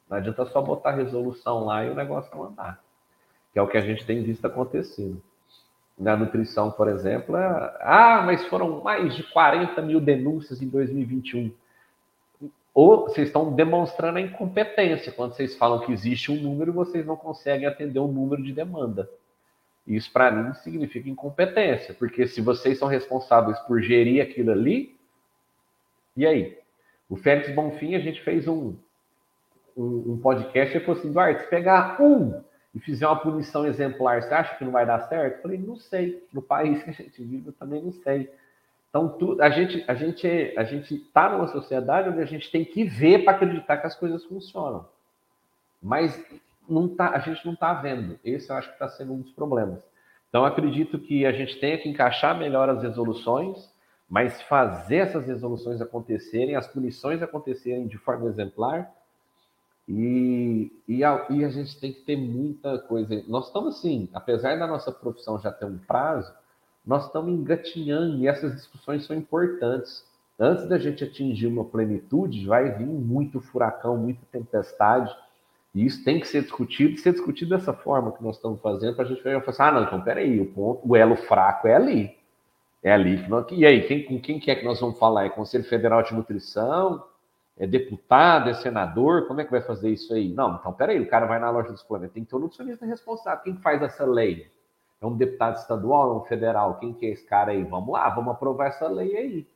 Não 0.09 0.17
adianta 0.17 0.45
só 0.47 0.61
botar 0.61 0.91
resolução 0.91 1.65
lá 1.65 1.85
e 1.85 1.91
o 1.91 1.95
negócio 1.95 2.35
não 2.35 2.45
andar. 2.45 2.83
Que 3.53 3.59
é 3.59 3.61
o 3.61 3.67
que 3.67 3.77
a 3.77 3.81
gente 3.81 4.05
tem 4.05 4.23
visto 4.23 4.45
acontecendo. 4.45 5.21
Na 5.97 6.15
nutrição, 6.15 6.71
por 6.71 6.87
exemplo, 6.87 7.35
é... 7.35 7.77
ah, 7.81 8.23
mas 8.25 8.45
foram 8.47 8.81
mais 8.81 9.15
de 9.15 9.23
40 9.23 9.81
mil 9.81 9.99
denúncias 9.99 10.61
em 10.61 10.67
2021. 10.67 11.51
Ou 12.73 13.03
vocês 13.03 13.27
estão 13.27 13.53
demonstrando 13.53 14.17
a 14.17 14.21
incompetência. 14.21 15.11
Quando 15.11 15.33
vocês 15.33 15.55
falam 15.57 15.79
que 15.81 15.91
existe 15.91 16.31
um 16.31 16.41
número, 16.41 16.71
vocês 16.71 17.05
não 17.05 17.17
conseguem 17.17 17.67
atender 17.67 17.99
o 17.99 18.05
um 18.05 18.11
número 18.11 18.41
de 18.41 18.53
demanda. 18.53 19.09
Isso, 19.85 20.11
para 20.11 20.31
mim, 20.31 20.53
significa 20.53 21.09
incompetência. 21.09 21.93
Porque 21.93 22.27
se 22.27 22.41
vocês 22.41 22.77
são 22.77 22.87
responsáveis 22.87 23.59
por 23.59 23.81
gerir 23.81 24.23
aquilo 24.23 24.51
ali, 24.51 24.98
e 26.19 26.27
aí? 26.27 26.59
O 27.09 27.15
Félix 27.15 27.49
Bonfim, 27.55 27.95
a 27.95 27.99
gente 27.99 28.21
fez 28.21 28.45
um, 28.45 28.75
um, 29.75 30.13
um 30.13 30.19
podcast 30.21 30.75
e 30.75 30.79
falou 30.81 30.99
assim: 30.99 31.13
Duarte, 31.13 31.43
se 31.43 31.49
pegar 31.49 31.99
um 32.01 32.43
e 32.75 32.79
fizer 32.79 33.07
uma 33.07 33.15
punição 33.15 33.65
exemplar, 33.65 34.21
você 34.21 34.33
acha 34.33 34.55
que 34.57 34.65
não 34.65 34.71
vai 34.73 34.85
dar 34.85 34.99
certo? 35.07 35.37
Eu 35.37 35.41
falei: 35.41 35.57
não 35.57 35.77
sei. 35.77 36.27
No 36.33 36.41
país 36.41 36.83
que 36.83 36.89
a 36.89 36.93
gente 36.93 37.23
vive, 37.23 37.47
eu 37.47 37.53
também 37.53 37.81
não 37.81 37.93
sei. 37.93 38.29
Então, 38.89 39.07
tu, 39.07 39.41
a 39.41 39.49
gente 39.49 39.81
a 39.87 39.93
gente 39.93 40.53
a 40.57 40.63
gente 40.65 40.95
está 40.95 41.29
numa 41.29 41.47
sociedade 41.47 42.09
onde 42.09 42.21
a 42.21 42.25
gente 42.25 42.51
tem 42.51 42.65
que 42.65 42.83
ver 42.83 43.23
para 43.23 43.37
acreditar 43.37 43.77
que 43.77 43.87
as 43.87 43.95
coisas 43.95 44.25
funcionam. 44.25 44.85
Mas 45.81 46.21
não 46.67 46.89
tá, 46.89 47.11
a 47.11 47.19
gente 47.19 47.45
não 47.45 47.53
está 47.53 47.73
vendo. 47.75 48.19
Esse 48.25 48.49
eu 48.49 48.57
acho 48.57 48.67
que 48.67 48.73
está 48.73 48.89
sendo 48.89 49.13
um 49.13 49.21
dos 49.21 49.31
problemas. 49.31 49.81
Então, 50.27 50.43
acredito 50.43 50.99
que 50.99 51.25
a 51.25 51.31
gente 51.31 51.57
tenha 51.59 51.77
que 51.77 51.87
encaixar 51.87 52.37
melhor 52.37 52.69
as 52.69 52.83
resoluções 52.83 53.71
mas 54.09 54.41
fazer 54.43 54.97
essas 54.97 55.27
resoluções 55.27 55.79
acontecerem, 55.79 56.55
as 56.55 56.67
punições 56.67 57.21
acontecerem 57.21 57.87
de 57.87 57.97
forma 57.97 58.27
exemplar, 58.27 58.91
e, 59.87 60.71
e, 60.87 61.03
a, 61.03 61.25
e 61.29 61.43
a 61.43 61.49
gente 61.49 61.79
tem 61.79 61.91
que 61.91 62.01
ter 62.01 62.15
muita 62.15 62.77
coisa. 62.79 63.23
Nós 63.27 63.47
estamos 63.47 63.77
assim, 63.77 64.09
apesar 64.13 64.57
da 64.57 64.67
nossa 64.67 64.91
profissão 64.91 65.39
já 65.39 65.51
ter 65.51 65.65
um 65.65 65.77
prazo, 65.77 66.31
nós 66.85 67.05
estamos 67.05 67.31
engatinhando 67.31 68.17
e 68.17 68.27
essas 68.27 68.55
discussões 68.55 69.05
são 69.05 69.15
importantes. 69.15 70.03
Antes 70.39 70.67
da 70.67 70.77
gente 70.77 71.03
atingir 71.03 71.47
uma 71.47 71.65
plenitude, 71.65 72.45
vai 72.45 72.71
vir 72.77 72.85
muito 72.85 73.41
furacão, 73.41 73.97
muita 73.97 74.21
tempestade, 74.31 75.13
e 75.73 75.85
isso 75.85 76.03
tem 76.03 76.19
que 76.19 76.27
ser 76.27 76.41
discutido, 76.43 76.97
ser 76.99 77.11
discutido 77.11 77.55
dessa 77.55 77.73
forma 77.73 78.11
que 78.11 78.23
nós 78.23 78.37
estamos 78.37 78.59
fazendo, 78.61 78.95
para 78.95 79.05
a 79.05 79.07
gente 79.07 79.21
ver, 79.21 79.39
falar 79.41 79.49
assim, 79.51 79.63
ah, 79.63 79.71
não, 79.71 79.83
então 79.83 80.01
peraí, 80.01 80.39
o 80.39 80.51
ponto, 80.51 80.81
o 80.87 80.95
elo 80.95 81.15
fraco 81.15 81.67
é 81.67 81.75
ali. 81.75 82.18
É 82.81 82.91
ali 82.91 83.21
que 83.21 83.29
nós. 83.29 83.45
E 83.51 83.65
aí, 83.65 83.87
quem, 83.87 84.03
com 84.05 84.19
quem 84.19 84.39
que 84.39 84.49
é 84.49 84.55
que 84.55 84.63
nós 84.63 84.79
vamos 84.79 84.97
falar? 84.97 85.25
É 85.25 85.29
Conselho 85.29 85.63
Federal 85.65 86.01
de 86.01 86.13
Nutrição? 86.13 87.03
É 87.57 87.67
deputado? 87.67 88.49
É 88.49 88.53
senador? 88.53 89.27
Como 89.27 89.41
é 89.41 89.43
que 89.43 89.51
vai 89.51 89.61
fazer 89.61 89.91
isso 89.91 90.13
aí? 90.13 90.29
Não, 90.33 90.55
então 90.55 90.71
peraí, 90.71 90.99
o 90.99 91.09
cara 91.09 91.25
vai 91.25 91.39
na 91.39 91.49
loja 91.49 91.71
do 91.71 91.77
suplemento, 91.77 92.13
tem 92.13 92.23
que 92.23 92.29
ter 92.29 92.35
um 92.37 92.39
nutricionista 92.39 92.85
responsável. 92.85 93.43
Quem 93.43 93.57
faz 93.57 93.81
essa 93.81 94.05
lei? 94.05 94.49
É 95.01 95.05
um 95.05 95.15
deputado 95.15 95.57
estadual, 95.57 96.11
é 96.11 96.15
um 96.21 96.25
federal? 96.25 96.79
Quem 96.79 96.93
que 96.93 97.05
é 97.05 97.09
esse 97.09 97.25
cara 97.25 97.51
aí? 97.51 97.63
Vamos 97.63 97.91
lá, 97.91 98.09
vamos 98.09 98.31
aprovar 98.31 98.67
essa 98.67 98.87
lei 98.87 99.15
aí. 99.15 99.47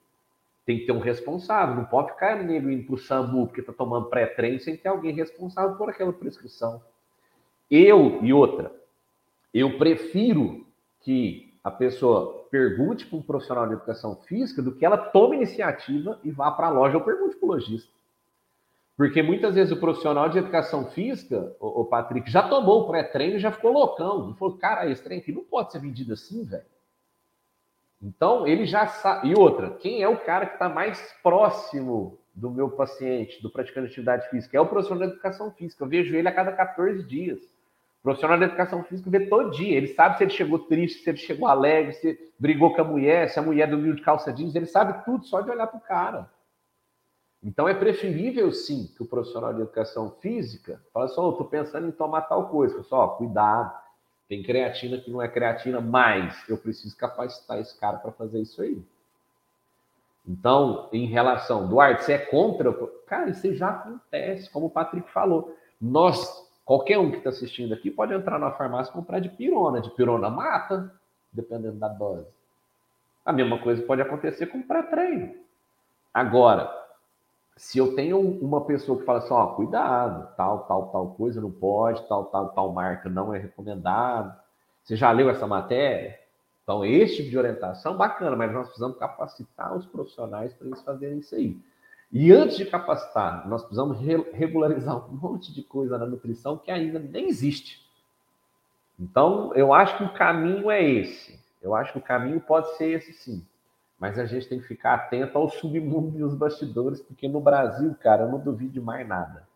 Tem 0.66 0.80
que 0.80 0.86
ter 0.86 0.92
um 0.92 1.00
responsável, 1.00 1.76
não 1.76 1.86
pode 1.86 2.12
ficar 2.12 2.42
nego 2.42 2.70
indo 2.70 2.86
para 2.86 2.96
o 2.96 2.98
SAMU 2.98 3.48
porque 3.48 3.60
está 3.60 3.74
tomando 3.74 4.08
pré-treino 4.08 4.60
sem 4.60 4.78
ter 4.78 4.88
alguém 4.88 5.14
responsável 5.14 5.76
por 5.76 5.90
aquela 5.90 6.14
prescrição. 6.14 6.82
Eu 7.70 8.20
e 8.22 8.34
outra, 8.34 8.72
eu 9.54 9.78
prefiro 9.78 10.66
que 11.02 11.54
a 11.62 11.72
pessoa 11.72 12.43
pergunte 12.54 13.08
para 13.08 13.18
um 13.18 13.22
profissional 13.24 13.66
de 13.66 13.74
educação 13.74 14.16
física 14.28 14.62
do 14.62 14.76
que 14.76 14.86
ela 14.86 14.96
tome 14.96 15.38
iniciativa 15.38 16.20
e 16.24 16.30
vá 16.30 16.52
para 16.52 16.68
a 16.68 16.70
loja 16.70 17.00
ou 17.00 17.04
pergunte 17.04 17.36
para 17.36 17.48
o 17.48 17.52
lojista. 17.52 17.92
Porque 18.96 19.24
muitas 19.24 19.56
vezes 19.56 19.76
o 19.76 19.80
profissional 19.80 20.30
de 20.30 20.38
educação 20.38 20.86
física, 20.92 21.52
o, 21.60 21.82
o 21.82 21.86
Patrick, 21.86 22.30
já 22.30 22.48
tomou 22.48 22.82
o 22.82 22.88
pré-treino 22.88 23.38
e 23.38 23.40
já 23.40 23.52
ficou 23.52 23.74
loucão. 23.74 24.26
Ele 24.26 24.38
falou, 24.38 24.56
cara, 24.60 24.88
esse 24.88 25.04
trem 25.04 25.18
aqui 25.18 25.32
não 25.32 25.44
pode 25.44 25.72
ser 25.72 25.80
vendido 25.80 26.14
assim, 26.14 26.44
velho. 26.44 26.64
Então, 28.00 28.46
ele 28.46 28.68
já 28.68 28.86
sabe. 28.86 29.30
E 29.30 29.36
outra, 29.36 29.72
quem 29.72 30.04
é 30.04 30.08
o 30.08 30.20
cara 30.20 30.46
que 30.46 30.54
está 30.54 30.70
mais 30.70 31.12
próximo 31.24 32.20
do 32.36 32.52
meu 32.52 32.70
paciente, 32.70 33.42
do 33.42 33.50
praticante 33.50 33.88
de 33.88 33.94
atividade 33.94 34.30
física? 34.30 34.56
É 34.56 34.62
o 34.62 34.68
profissional 34.68 35.08
de 35.08 35.14
educação 35.14 35.52
física. 35.54 35.84
Eu 35.84 35.90
vejo 35.90 36.16
ele 36.16 36.28
a 36.28 36.32
cada 36.32 36.52
14 36.52 37.02
dias. 37.02 37.40
Profissional 38.04 38.38
de 38.38 38.44
educação 38.44 38.84
física 38.84 39.10
vê 39.10 39.28
todo 39.28 39.52
dia. 39.52 39.78
Ele 39.78 39.88
sabe 39.88 40.18
se 40.18 40.26
ele 40.26 40.32
chegou 40.32 40.60
triste, 40.60 41.02
se 41.02 41.10
ele 41.10 41.18
chegou 41.18 41.48
alegre, 41.48 41.94
se 41.94 42.34
brigou 42.38 42.76
com 42.76 42.82
a 42.82 42.84
mulher, 42.84 43.30
se 43.30 43.40
a 43.40 43.42
mulher 43.42 43.70
dormiu 43.70 43.96
de 43.96 44.02
calça 44.02 44.34
jeans. 44.34 44.54
Ele 44.54 44.66
sabe 44.66 45.06
tudo 45.06 45.26
só 45.26 45.40
de 45.40 45.50
olhar 45.50 45.68
para 45.68 45.78
o 45.78 45.82
cara. 45.82 46.30
Então 47.42 47.66
é 47.66 47.74
preferível, 47.74 48.52
sim, 48.52 48.92
que 48.96 49.02
o 49.02 49.06
profissional 49.06 49.54
de 49.54 49.62
educação 49.62 50.12
física 50.20 50.82
fale 50.94 51.06
assim: 51.06 51.22
oh, 51.22 51.30
estou 51.30 51.48
pensando 51.48 51.88
em 51.88 51.92
tomar 51.92 52.24
tal 52.24 52.50
coisa. 52.50 52.76
Pessoal, 52.76 53.16
cuidado. 53.16 53.74
Tem 54.28 54.44
creatina 54.44 54.98
que 54.98 55.10
não 55.10 55.22
é 55.22 55.28
creatina, 55.30 55.80
mas 55.80 56.44
eu 56.50 56.58
preciso 56.58 56.98
capacitar 56.98 57.60
esse 57.60 57.78
cara 57.80 58.00
para 58.00 58.12
fazer 58.12 58.42
isso 58.42 58.62
aí. 58.62 58.84
Então, 60.28 60.90
em 60.92 61.06
relação, 61.06 61.68
Duarte, 61.68 62.04
você 62.04 62.14
é 62.14 62.18
contra? 62.18 62.74
Cara, 63.08 63.30
isso 63.30 63.54
já 63.54 63.70
acontece, 63.70 64.50
como 64.50 64.66
o 64.66 64.70
Patrick 64.70 65.10
falou. 65.12 65.56
Nós 65.80 66.52
Qualquer 66.66 66.98
um 66.98 67.12
que 67.12 67.18
está 67.18 67.30
assistindo 67.30 67.74
aqui 67.74 67.92
pode 67.92 68.14
entrar 68.14 68.40
na 68.40 68.52
farmácia 68.52 68.92
e 68.92 68.94
comprar 68.94 69.20
de 69.20 69.30
pirona. 69.30 69.82
De 69.82 69.90
pirona 69.92 70.30
mata, 70.30 70.94
dependendo 71.32 71.78
da 71.78 71.88
dose. 71.88 72.28
A 73.26 73.34
mesma 73.34 73.60
coisa 73.60 73.82
pode 73.84 74.02
acontecer 74.02 74.48
com 74.48 74.62
pré-treino. 74.62 75.36
Agora, 76.14 76.72
se 77.56 77.78
eu 77.78 77.96
tenho 77.96 78.20
uma 78.20 78.62
pessoa 78.66 78.98
que 78.98 79.06
fala 79.06 79.20
assim, 79.20 79.34
ó, 79.34 79.48
cuidado, 79.48 80.36
tal, 80.36 80.60
tal, 80.66 80.88
tal 80.90 81.08
coisa 81.12 81.42
não 81.42 81.52
pode, 81.52 82.08
tal, 82.08 82.26
tal, 82.26 82.50
tal 82.50 82.72
marca 82.72 83.10
não 83.10 83.34
é 83.34 83.40
recomendado. 83.40 84.36
Você 84.84 84.96
já 84.96 85.12
leu 85.12 85.30
essa 85.30 85.48
matéria? 85.48 86.20
Então, 86.64 86.86
esse 86.86 87.18
tipo 87.18 87.30
de 87.30 87.38
orientação, 87.38 87.98
bacana, 87.98 88.36
mas 88.36 88.52
nós 88.54 88.66
precisamos 88.68 88.98
capacitar 88.98 89.76
os 89.76 89.86
profissionais 89.86 90.54
para 90.54 90.68
eles 90.68 90.82
fazerem 90.82 91.20
isso 91.20 91.36
aí. 91.36 91.58
E 92.14 92.32
antes 92.32 92.58
de 92.58 92.66
capacitar, 92.66 93.48
nós 93.50 93.64
precisamos 93.64 93.98
regularizar 94.34 95.04
um 95.12 95.16
monte 95.16 95.52
de 95.52 95.64
coisa 95.64 95.98
na 95.98 96.06
nutrição 96.06 96.60
que 96.60 96.70
ainda 96.70 97.00
nem 97.00 97.28
existe. 97.28 97.82
Então, 99.00 99.52
eu 99.56 99.74
acho 99.74 99.98
que 99.98 100.04
o 100.04 100.14
caminho 100.14 100.70
é 100.70 100.88
esse. 100.88 101.40
Eu 101.60 101.74
acho 101.74 101.92
que 101.92 101.98
o 101.98 102.04
caminho 102.04 102.40
pode 102.40 102.78
ser 102.78 102.92
esse 102.92 103.14
sim. 103.14 103.44
Mas 104.00 104.20
a 104.20 104.28
gente 104.28 104.48
tem 104.48 104.60
que 104.60 104.68
ficar 104.68 104.94
atento 104.94 105.36
ao 105.40 105.50
submundo 105.50 106.20
e 106.20 106.24
os 106.24 106.36
bastidores, 106.36 107.02
porque 107.02 107.28
no 107.28 107.42
Brasil, 107.42 107.96
cara, 108.00 108.26
eu 108.26 108.30
não 108.30 108.40
duvido 108.40 108.74
de 108.74 108.80
mais 108.80 109.08
nada. 109.08 109.48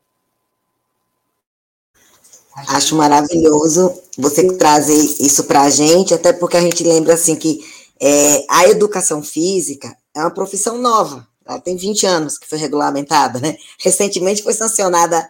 Acho 2.69 2.95
maravilhoso 2.95 4.01
você 4.17 4.57
trazer 4.57 4.95
isso 4.95 5.43
para 5.43 5.61
a 5.61 5.69
gente, 5.69 6.11
até 6.11 6.33
porque 6.33 6.57
a 6.57 6.61
gente 6.61 6.83
lembra 6.83 7.13
assim 7.13 7.35
que 7.35 7.59
é, 8.01 8.45
a 8.49 8.67
educação 8.67 9.21
física 9.21 9.95
é 10.15 10.21
uma 10.21 10.31
profissão 10.31 10.79
nova, 10.79 11.27
ela 11.47 11.59
tem 11.59 11.75
20 11.75 12.05
anos 12.05 12.37
que 12.37 12.47
foi 12.47 12.57
regulamentada, 12.57 13.39
né? 13.39 13.57
Recentemente 13.79 14.43
foi 14.43 14.53
sancionada 14.53 15.27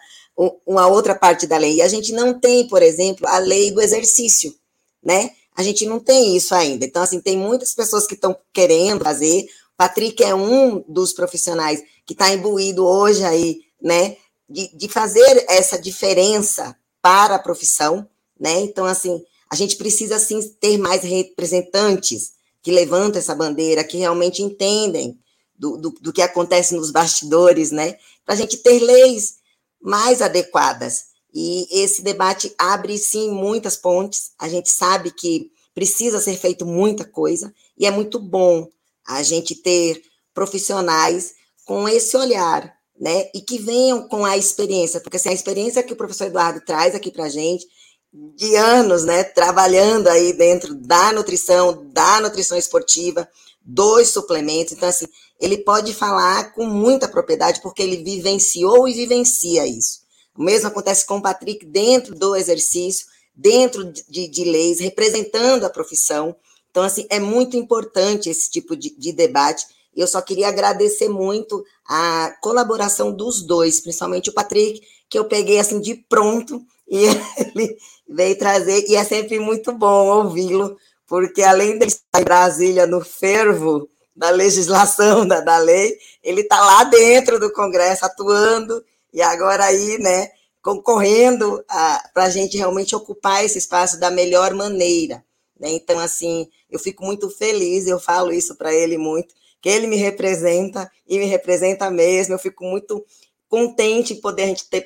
uma 0.64 0.86
outra 0.86 1.14
parte 1.14 1.46
da 1.46 1.56
lei, 1.56 1.76
e 1.76 1.82
a 1.82 1.88
gente 1.88 2.12
não 2.12 2.38
tem, 2.38 2.68
por 2.68 2.80
exemplo, 2.80 3.26
a 3.26 3.38
lei 3.38 3.72
do 3.72 3.80
exercício, 3.80 4.54
né? 5.02 5.30
A 5.56 5.62
gente 5.64 5.84
não 5.84 5.98
tem 5.98 6.36
isso 6.36 6.54
ainda. 6.54 6.84
Então, 6.84 7.02
assim, 7.02 7.20
tem 7.20 7.36
muitas 7.36 7.74
pessoas 7.74 8.06
que 8.06 8.14
estão 8.14 8.36
querendo 8.52 9.02
fazer. 9.02 9.48
Patrick 9.76 10.22
é 10.22 10.32
um 10.32 10.84
dos 10.86 11.12
profissionais 11.12 11.82
que 12.06 12.12
está 12.12 12.32
imbuído 12.32 12.86
hoje 12.86 13.24
aí, 13.24 13.62
né? 13.82 14.16
De, 14.48 14.68
de 14.76 14.88
fazer 14.88 15.44
essa 15.48 15.76
diferença 15.76 16.76
para 17.02 17.34
a 17.34 17.38
profissão, 17.40 18.08
né? 18.38 18.60
Então, 18.60 18.84
assim, 18.84 19.20
a 19.50 19.56
gente 19.56 19.74
precisa, 19.74 20.18
sim, 20.20 20.40
ter 20.60 20.78
mais 20.78 21.02
representantes 21.02 22.32
que 22.62 22.70
levantam 22.70 23.18
essa 23.18 23.34
bandeira, 23.34 23.82
que 23.82 23.96
realmente 23.96 24.42
entendem 24.42 25.18
do, 25.58 25.76
do, 25.76 25.90
do 25.90 26.12
que 26.12 26.22
acontece 26.22 26.74
nos 26.74 26.90
bastidores, 26.90 27.70
né? 27.70 27.96
Para 28.24 28.34
a 28.34 28.36
gente 28.36 28.58
ter 28.58 28.78
leis 28.78 29.38
mais 29.80 30.22
adequadas. 30.22 31.06
E 31.34 31.66
esse 31.82 32.02
debate 32.02 32.54
abre, 32.56 32.96
sim, 32.96 33.30
muitas 33.30 33.76
pontes. 33.76 34.32
A 34.38 34.48
gente 34.48 34.70
sabe 34.70 35.10
que 35.10 35.50
precisa 35.74 36.20
ser 36.20 36.36
feito 36.36 36.64
muita 36.64 37.04
coisa, 37.04 37.54
e 37.76 37.86
é 37.86 37.90
muito 37.90 38.18
bom 38.18 38.68
a 39.06 39.22
gente 39.22 39.54
ter 39.54 40.02
profissionais 40.34 41.34
com 41.64 41.88
esse 41.88 42.16
olhar 42.16 42.78
né? 43.00 43.30
E 43.34 43.40
que 43.40 43.58
venham 43.58 44.08
com 44.08 44.24
a 44.24 44.36
experiência, 44.36 45.00
porque 45.00 45.16
assim, 45.16 45.28
a 45.28 45.34
experiência 45.34 45.82
que 45.82 45.92
o 45.92 45.96
professor 45.96 46.26
Eduardo 46.26 46.60
traz 46.60 46.94
aqui 46.94 47.10
para 47.10 47.24
a 47.24 47.28
gente, 47.28 47.66
de 48.12 48.56
anos, 48.56 49.04
né, 49.04 49.22
trabalhando 49.22 50.08
aí 50.08 50.32
dentro 50.32 50.74
da 50.74 51.12
nutrição, 51.12 51.86
da 51.92 52.20
nutrição 52.20 52.56
esportiva, 52.56 53.28
dos 53.62 54.08
suplementos, 54.08 54.72
então 54.72 54.88
assim, 54.88 55.06
ele 55.38 55.58
pode 55.58 55.92
falar 55.92 56.54
com 56.54 56.64
muita 56.64 57.06
propriedade, 57.06 57.60
porque 57.60 57.82
ele 57.82 58.02
vivenciou 58.02 58.88
e 58.88 58.94
vivencia 58.94 59.66
isso. 59.66 60.00
O 60.34 60.42
mesmo 60.42 60.68
acontece 60.68 61.04
com 61.04 61.18
o 61.18 61.22
Patrick 61.22 61.66
dentro 61.66 62.14
do 62.14 62.34
exercício, 62.34 63.06
dentro 63.34 63.84
de, 63.84 64.26
de 64.26 64.44
leis, 64.44 64.80
representando 64.80 65.64
a 65.64 65.70
profissão. 65.70 66.34
Então, 66.70 66.82
assim, 66.82 67.06
é 67.10 67.20
muito 67.20 67.56
importante 67.56 68.30
esse 68.30 68.50
tipo 68.50 68.74
de, 68.74 68.96
de 68.96 69.12
debate, 69.12 69.66
eu 69.94 70.06
só 70.06 70.22
queria 70.22 70.48
agradecer 70.48 71.08
muito 71.08 71.64
a 71.84 72.32
colaboração 72.40 73.12
dos 73.12 73.42
dois, 73.42 73.80
principalmente 73.80 74.30
o 74.30 74.32
Patrick, 74.32 74.80
que 75.10 75.18
eu 75.18 75.24
peguei 75.24 75.58
assim 75.58 75.80
de 75.80 75.94
pronto 75.94 76.64
e 76.88 77.04
ele 77.54 77.76
veio 78.08 78.38
trazer, 78.38 78.84
e 78.88 78.96
é 78.96 79.04
sempre 79.04 79.38
muito 79.38 79.72
bom 79.72 80.06
ouvi-lo, 80.08 80.76
porque 81.06 81.42
além 81.42 81.78
de 81.78 81.86
estar 81.86 82.20
em 82.20 82.24
Brasília 82.24 82.86
no 82.86 83.04
fervo 83.04 83.88
da 84.14 84.30
legislação, 84.30 85.26
da, 85.26 85.40
da 85.40 85.58
lei, 85.58 85.96
ele 86.22 86.40
está 86.40 86.60
lá 86.60 86.84
dentro 86.84 87.38
do 87.38 87.52
Congresso 87.52 88.04
atuando, 88.04 88.84
e 89.12 89.22
agora 89.22 89.64
aí, 89.64 89.98
né, 89.98 90.28
concorrendo 90.62 91.64
para 92.12 92.24
a 92.24 92.30
gente 92.30 92.56
realmente 92.56 92.94
ocupar 92.94 93.44
esse 93.44 93.58
espaço 93.58 93.98
da 93.98 94.10
melhor 94.10 94.52
maneira. 94.54 95.24
Né? 95.58 95.70
Então, 95.70 95.98
assim, 95.98 96.48
eu 96.70 96.78
fico 96.78 97.04
muito 97.04 97.30
feliz, 97.30 97.86
eu 97.86 97.98
falo 97.98 98.32
isso 98.32 98.54
para 98.56 98.72
ele 98.72 98.98
muito, 98.98 99.34
que 99.60 99.68
ele 99.68 99.86
me 99.86 99.96
representa 99.96 100.90
e 101.06 101.18
me 101.18 101.24
representa 101.24 101.90
mesmo. 101.90 102.34
Eu 102.34 102.38
fico 102.38 102.64
muito 102.64 103.04
contente 103.48 104.12
em 104.12 104.20
poder 104.20 104.42
a 104.42 104.46
gente 104.46 104.68
ter 104.68 104.84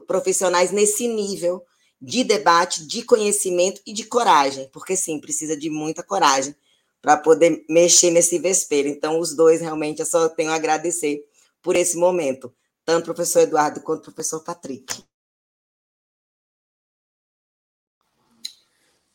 profissionais 0.00 0.70
nesse 0.70 1.08
nível 1.08 1.64
de 2.00 2.24
debate, 2.24 2.86
de 2.86 3.02
conhecimento 3.02 3.80
e 3.86 3.92
de 3.92 4.04
coragem, 4.04 4.68
porque 4.72 4.96
sim, 4.96 5.20
precisa 5.20 5.56
de 5.56 5.70
muita 5.70 6.02
coragem 6.02 6.54
para 7.00 7.16
poder 7.16 7.64
mexer 7.68 8.10
nesse 8.10 8.38
vespeiro. 8.38 8.88
Então, 8.88 9.18
os 9.18 9.34
dois 9.34 9.60
realmente 9.60 10.00
eu 10.00 10.06
só 10.06 10.28
tenho 10.28 10.50
a 10.50 10.54
agradecer 10.54 11.24
por 11.62 11.76
esse 11.76 11.96
momento, 11.96 12.54
tanto 12.84 13.10
o 13.10 13.14
professor 13.14 13.40
Eduardo 13.40 13.80
quanto 13.80 14.00
o 14.00 14.12
professor 14.12 14.42
Patrick. 14.42 15.02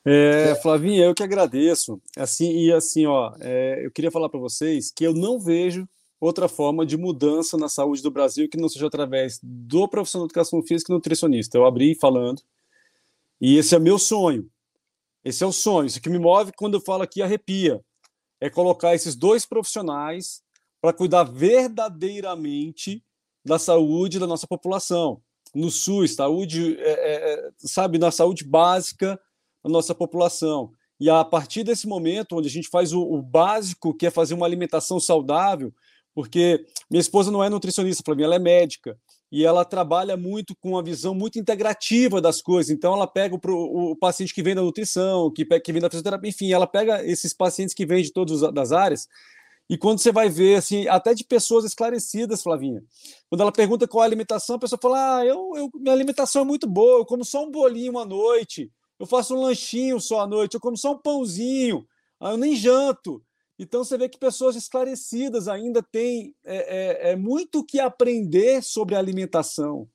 É, 0.03 0.55
Flavinha, 0.55 1.05
eu 1.05 1.13
que 1.13 1.21
agradeço. 1.21 2.01
Assim 2.17 2.51
e 2.57 2.71
assim, 2.71 3.05
ó, 3.05 3.35
é, 3.39 3.85
eu 3.85 3.91
queria 3.91 4.11
falar 4.11 4.29
para 4.29 4.39
vocês 4.39 4.91
que 4.91 5.03
eu 5.03 5.13
não 5.13 5.39
vejo 5.39 5.87
outra 6.21 6.47
forma 6.47 6.85
de 6.85 6.95
mudança 6.95 7.57
na 7.57 7.67
saúde 7.67 8.03
do 8.03 8.11
Brasil 8.11 8.47
que 8.47 8.57
não 8.57 8.69
seja 8.69 8.85
através 8.85 9.39
do 9.41 9.87
profissional 9.87 10.27
de 10.27 10.31
educação 10.31 10.61
física 10.61 10.93
e 10.93 10.95
nutricionista. 10.95 11.57
Eu 11.57 11.65
abri 11.65 11.95
falando 11.95 12.41
e 13.41 13.57
esse 13.57 13.75
é 13.75 13.79
meu 13.79 13.97
sonho. 13.97 14.47
Esse 15.25 15.43
é 15.43 15.47
o 15.47 15.51
sonho. 15.51 15.87
Isso 15.87 15.99
que 15.99 16.09
me 16.09 16.19
move 16.19 16.51
quando 16.55 16.75
eu 16.75 16.81
falo 16.81 17.01
aqui 17.01 17.23
arrepia. 17.23 17.83
É 18.39 18.49
colocar 18.51 18.93
esses 18.93 19.15
dois 19.15 19.47
profissionais 19.47 20.43
para 20.79 20.93
cuidar 20.93 21.23
verdadeiramente 21.23 23.03
da 23.43 23.57
saúde 23.57 24.19
da 24.19 24.27
nossa 24.27 24.45
população. 24.45 25.21
No 25.53 25.71
SUS, 25.71 26.15
saúde, 26.15 26.77
é, 26.79 26.91
é, 26.91 27.33
é 27.33 27.51
sabe, 27.57 27.97
na 27.97 28.11
saúde 28.11 28.43
básica 28.43 29.19
a 29.63 29.69
nossa 29.69 29.93
população. 29.95 30.71
E 30.99 31.09
a 31.09 31.25
partir 31.25 31.63
desse 31.63 31.87
momento, 31.87 32.37
onde 32.37 32.47
a 32.47 32.51
gente 32.51 32.69
faz 32.69 32.93
o, 32.93 33.01
o 33.01 33.23
básico, 33.23 33.93
que 33.93 34.05
é 34.05 34.11
fazer 34.11 34.35
uma 34.35 34.45
alimentação 34.45 34.99
saudável, 34.99 35.73
porque 36.13 36.65
minha 36.89 37.01
esposa 37.01 37.31
não 37.31 37.43
é 37.43 37.49
nutricionista, 37.49 38.03
para 38.03 38.15
mim 38.15 38.23
ela 38.23 38.35
é 38.35 38.39
médica, 38.39 38.97
e 39.31 39.45
ela 39.45 39.63
trabalha 39.63 40.17
muito 40.17 40.53
com 40.55 40.71
uma 40.71 40.83
visão 40.83 41.15
muito 41.15 41.39
integrativa 41.39 42.19
das 42.19 42.41
coisas. 42.41 42.69
Então, 42.69 42.93
ela 42.93 43.07
pega 43.07 43.33
o, 43.35 43.91
o 43.91 43.95
paciente 43.95 44.33
que 44.33 44.43
vem 44.43 44.53
da 44.53 44.61
nutrição, 44.61 45.31
que, 45.31 45.45
que 45.45 45.71
vem 45.71 45.81
da 45.81 45.89
fisioterapia, 45.89 46.29
enfim, 46.29 46.51
ela 46.51 46.67
pega 46.67 47.05
esses 47.05 47.33
pacientes 47.33 47.73
que 47.73 47.85
vêm 47.85 48.03
de 48.03 48.11
todas 48.11 48.43
as 48.43 48.71
áreas. 48.73 49.07
E 49.69 49.77
quando 49.77 49.99
você 49.99 50.11
vai 50.11 50.27
ver, 50.29 50.55
assim, 50.55 50.85
até 50.89 51.13
de 51.13 51.23
pessoas 51.23 51.63
esclarecidas, 51.63 52.43
Flavinha, 52.43 52.83
quando 53.29 53.39
ela 53.39 53.53
pergunta 53.53 53.87
qual 53.87 54.03
é 54.03 54.05
a 54.05 54.09
alimentação, 54.09 54.57
a 54.57 54.59
pessoa 54.59 54.77
fala: 54.81 55.19
Ah, 55.19 55.25
eu, 55.25 55.53
eu, 55.55 55.69
minha 55.75 55.93
alimentação 55.93 56.41
é 56.41 56.45
muito 56.45 56.67
boa, 56.67 56.99
eu 56.99 57.05
como 57.05 57.23
só 57.23 57.45
um 57.45 57.49
bolinho 57.49 57.97
à 57.97 58.03
noite, 58.03 58.69
eu 58.99 59.05
faço 59.05 59.33
um 59.33 59.39
lanchinho 59.39 59.97
só 60.01 60.19
à 60.19 60.27
noite, 60.27 60.55
eu 60.55 60.59
como 60.59 60.75
só 60.75 60.91
um 60.91 60.97
pãozinho, 60.97 61.87
eu 62.19 62.35
nem 62.35 62.53
janto. 62.53 63.23
Então 63.61 63.83
você 63.83 63.95
vê 63.95 64.09
que 64.09 64.17
pessoas 64.17 64.55
esclarecidas 64.55 65.47
ainda 65.47 65.83
têm 65.83 66.33
é, 66.43 67.09
é, 67.09 67.11
é 67.11 67.15
muito 67.15 67.63
que 67.63 67.79
aprender 67.79 68.63
sobre 68.63 68.95
alimentação, 68.95 69.87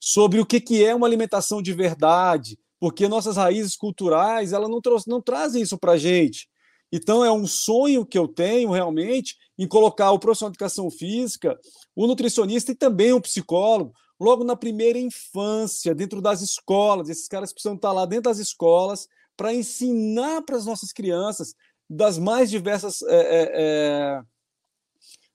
sobre 0.00 0.40
o 0.40 0.46
que, 0.46 0.58
que 0.58 0.82
é 0.82 0.94
uma 0.94 1.06
alimentação 1.06 1.60
de 1.60 1.74
verdade, 1.74 2.58
porque 2.80 3.06
nossas 3.06 3.36
raízes 3.36 3.76
culturais 3.76 4.54
elas 4.54 4.70
não, 4.70 4.80
não 5.06 5.20
trazem 5.20 5.60
isso 5.60 5.76
para 5.76 5.92
a 5.92 5.98
gente. 5.98 6.48
Então 6.90 7.22
é 7.22 7.30
um 7.30 7.46
sonho 7.46 8.06
que 8.06 8.18
eu 8.18 8.26
tenho 8.26 8.70
realmente 8.70 9.36
em 9.58 9.68
colocar 9.68 10.10
o 10.10 10.18
profissional 10.18 10.50
de 10.50 10.56
educação 10.56 10.90
física, 10.90 11.60
o 11.94 12.06
nutricionista 12.06 12.72
e 12.72 12.74
também 12.74 13.12
o 13.12 13.20
psicólogo 13.20 13.92
logo 14.18 14.44
na 14.44 14.56
primeira 14.56 14.98
infância, 14.98 15.94
dentro 15.94 16.22
das 16.22 16.40
escolas. 16.40 17.10
Esses 17.10 17.28
caras 17.28 17.52
precisam 17.52 17.74
estar 17.74 17.92
lá 17.92 18.06
dentro 18.06 18.30
das 18.30 18.38
escolas 18.38 19.06
para 19.36 19.52
ensinar 19.52 20.40
para 20.42 20.56
as 20.56 20.64
nossas 20.64 20.90
crianças 20.90 21.54
das 21.92 22.18
mais 22.18 22.50
diversas 22.50 23.02
é, 23.02 23.52
é, 23.52 24.22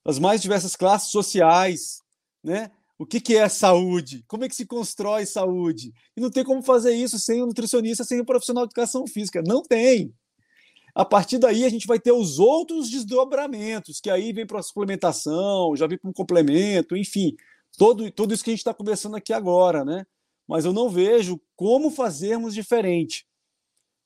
das 0.06 0.20
mais 0.20 0.42
diversas 0.42 0.76
classes 0.76 1.12
sociais, 1.12 2.02
né? 2.44 2.72
O 3.00 3.06
que, 3.06 3.22
que 3.22 3.36
é 3.36 3.48
saúde? 3.48 4.24
Como 4.28 4.44
é 4.44 4.50
que 4.50 4.56
se 4.56 4.66
constrói 4.66 5.26
saúde? 5.26 5.94
E 6.16 6.22
não 6.22 6.32
tem 6.32 6.44
como 6.44 6.64
fazer 6.64 6.96
isso 6.96 7.20
sem 7.20 7.42
o 7.42 7.44
um 7.44 7.48
nutricionista, 7.48 8.04
sem 8.04 8.20
o 8.20 8.24
um 8.24 8.26
profissional 8.26 8.66
de 8.66 8.70
educação 8.70 9.06
física. 9.06 9.44
Não 9.46 9.62
tem. 9.62 10.12
A 10.96 11.06
partir 11.06 11.38
daí, 11.38 11.64
a 11.64 11.70
gente 11.70 11.86
vai 11.86 12.00
ter 12.00 12.12
os 12.12 12.40
outros 12.40 12.90
desdobramentos, 12.90 14.00
que 14.00 14.10
aí 14.10 14.34
vem 14.34 14.48
para 14.48 14.60
a 14.60 14.64
suplementação, 14.64 15.76
já 15.76 15.86
vem 15.86 16.00
para 16.00 16.10
um 16.10 16.14
complemento, 16.14 16.98
enfim 16.98 17.36
todo, 17.78 18.12
tudo 18.12 18.34
isso 18.34 18.44
que 18.44 18.50
a 18.50 18.54
gente 18.54 18.60
está 18.60 18.74
conversando 18.74 19.16
aqui 19.16 19.32
agora, 19.32 19.86
né? 19.86 20.06
Mas 20.48 20.66
eu 20.66 20.74
não 20.74 20.90
vejo 20.90 21.40
como 21.56 21.92
fazermos 21.92 22.54
diferente. 22.54 23.26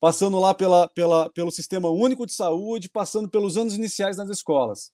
Passando 0.02 0.40
lá 0.40 0.54
pela, 0.54 0.90
pela, 0.90 1.30
pelo 1.30 1.52
Sistema 1.52 1.90
Único 1.90 2.26
de 2.26 2.34
Saúde, 2.34 2.90
passando 2.90 3.30
pelos 3.30 3.56
anos 3.56 3.76
iniciais 3.76 4.18
nas 4.18 4.30
escolas. 4.30 4.92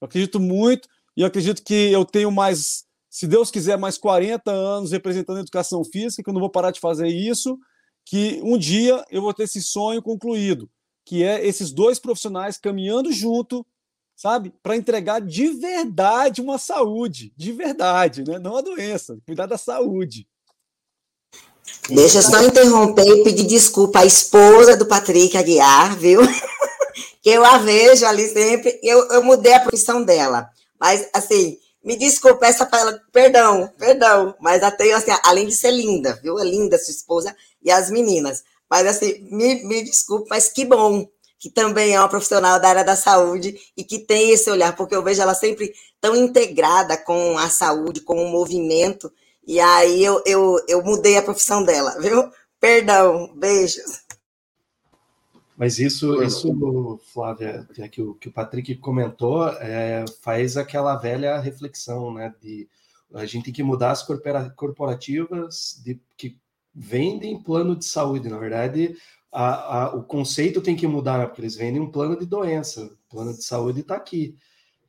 Eu 0.00 0.06
acredito 0.06 0.40
muito 0.40 0.88
e 1.16 1.20
eu 1.20 1.26
acredito 1.28 1.62
que 1.62 1.92
eu 1.92 2.04
tenho 2.04 2.32
mais, 2.32 2.84
se 3.08 3.28
Deus 3.28 3.48
quiser, 3.48 3.78
mais 3.78 3.96
40 3.96 4.50
anos 4.50 4.90
representando 4.90 5.36
a 5.36 5.42
educação 5.42 5.84
física, 5.84 6.22
que 6.22 6.28
eu 6.28 6.34
não 6.34 6.40
vou 6.40 6.50
parar 6.50 6.72
de 6.72 6.80
fazer 6.80 7.06
isso, 7.06 7.58
que 8.04 8.40
um 8.42 8.58
dia 8.58 9.04
eu 9.08 9.22
vou 9.22 9.32
ter 9.32 9.44
esse 9.44 9.62
sonho 9.62 10.02
concluído, 10.02 10.68
que 11.04 11.22
é 11.22 11.46
esses 11.46 11.72
dois 11.72 12.00
profissionais 12.00 12.58
caminhando 12.58 13.12
junto, 13.12 13.64
sabe, 14.16 14.52
para 14.62 14.76
entregar 14.76 15.20
de 15.20 15.48
verdade 15.48 16.40
uma 16.40 16.58
saúde, 16.58 17.32
de 17.36 17.52
verdade, 17.52 18.24
né? 18.24 18.38
não 18.38 18.56
a 18.56 18.60
doença, 18.60 19.16
cuidar 19.24 19.46
da 19.46 19.56
saúde. 19.56 20.26
Deixa 21.88 22.18
eu 22.18 22.22
só 22.22 22.42
interromper 22.42 23.06
e 23.06 23.24
pedir 23.24 23.46
desculpa 23.46 24.00
à 24.00 24.06
esposa 24.06 24.76
do 24.76 24.86
Patrick 24.86 25.36
Aguiar, 25.36 25.96
viu? 25.96 26.20
que 27.22 27.30
eu 27.30 27.44
a 27.44 27.58
vejo 27.58 28.06
ali 28.06 28.28
sempre, 28.28 28.78
eu, 28.82 29.08
eu 29.10 29.22
mudei 29.22 29.52
a 29.52 29.60
profissão 29.60 30.02
dela. 30.02 30.48
Mas, 30.78 31.08
assim, 31.12 31.58
me 31.84 31.96
desculpa 31.96 32.46
essa 32.46 32.68
ela, 32.72 33.00
perdão, 33.12 33.70
perdão, 33.78 34.34
mas 34.40 34.62
até 34.62 34.92
assim, 34.92 35.10
além 35.24 35.46
de 35.46 35.54
ser 35.54 35.70
linda, 35.70 36.18
viu? 36.22 36.38
É 36.38 36.44
linda 36.44 36.78
sua 36.78 36.92
esposa 36.92 37.34
e 37.62 37.70
as 37.70 37.90
meninas. 37.90 38.42
Mas, 38.70 38.86
assim, 38.86 39.26
me, 39.30 39.62
me 39.64 39.82
desculpe, 39.82 40.28
mas 40.30 40.48
que 40.48 40.64
bom 40.64 41.06
que 41.40 41.48
também 41.48 41.94
é 41.94 41.98
uma 41.98 42.08
profissional 42.08 42.60
da 42.60 42.68
área 42.68 42.84
da 42.84 42.94
saúde 42.94 43.58
e 43.74 43.82
que 43.82 43.98
tem 43.98 44.30
esse 44.30 44.50
olhar, 44.50 44.76
porque 44.76 44.94
eu 44.94 45.02
vejo 45.02 45.22
ela 45.22 45.34
sempre 45.34 45.72
tão 45.98 46.14
integrada 46.14 46.98
com 46.98 47.38
a 47.38 47.48
saúde, 47.48 48.02
com 48.02 48.22
o 48.22 48.28
movimento, 48.28 49.10
e 49.46 49.58
aí 49.60 50.04
eu, 50.04 50.22
eu, 50.26 50.56
eu 50.68 50.82
mudei 50.82 51.16
a 51.16 51.22
profissão 51.22 51.64
dela, 51.64 51.98
viu? 52.00 52.30
Perdão, 52.58 53.34
beijos. 53.34 54.04
Mas 55.56 55.78
isso, 55.78 56.22
isso 56.22 57.00
Flávia, 57.12 57.68
que 57.90 58.00
o, 58.00 58.14
que 58.14 58.28
o 58.28 58.32
Patrick 58.32 58.76
comentou, 58.76 59.46
é, 59.48 60.04
faz 60.22 60.56
aquela 60.56 60.96
velha 60.96 61.38
reflexão, 61.38 62.14
né? 62.14 62.34
De 62.40 62.68
a 63.12 63.26
gente 63.26 63.46
tem 63.46 63.52
que 63.52 63.62
mudar 63.62 63.90
as 63.90 64.02
corporativas 64.56 65.80
de, 65.84 66.00
que 66.16 66.38
vendem 66.74 67.42
plano 67.42 67.74
de 67.76 67.84
saúde. 67.84 68.28
Na 68.28 68.38
verdade, 68.38 68.96
a, 69.32 69.82
a, 69.82 69.94
o 69.94 70.02
conceito 70.02 70.60
tem 70.60 70.76
que 70.76 70.86
mudar, 70.86 71.18
né? 71.18 71.26
porque 71.26 71.40
eles 71.40 71.56
vendem 71.56 71.80
um 71.80 71.90
plano 71.90 72.16
de 72.18 72.24
doença. 72.24 72.84
O 72.84 73.10
plano 73.10 73.32
de 73.32 73.44
saúde 73.44 73.80
está 73.80 73.96
aqui. 73.96 74.36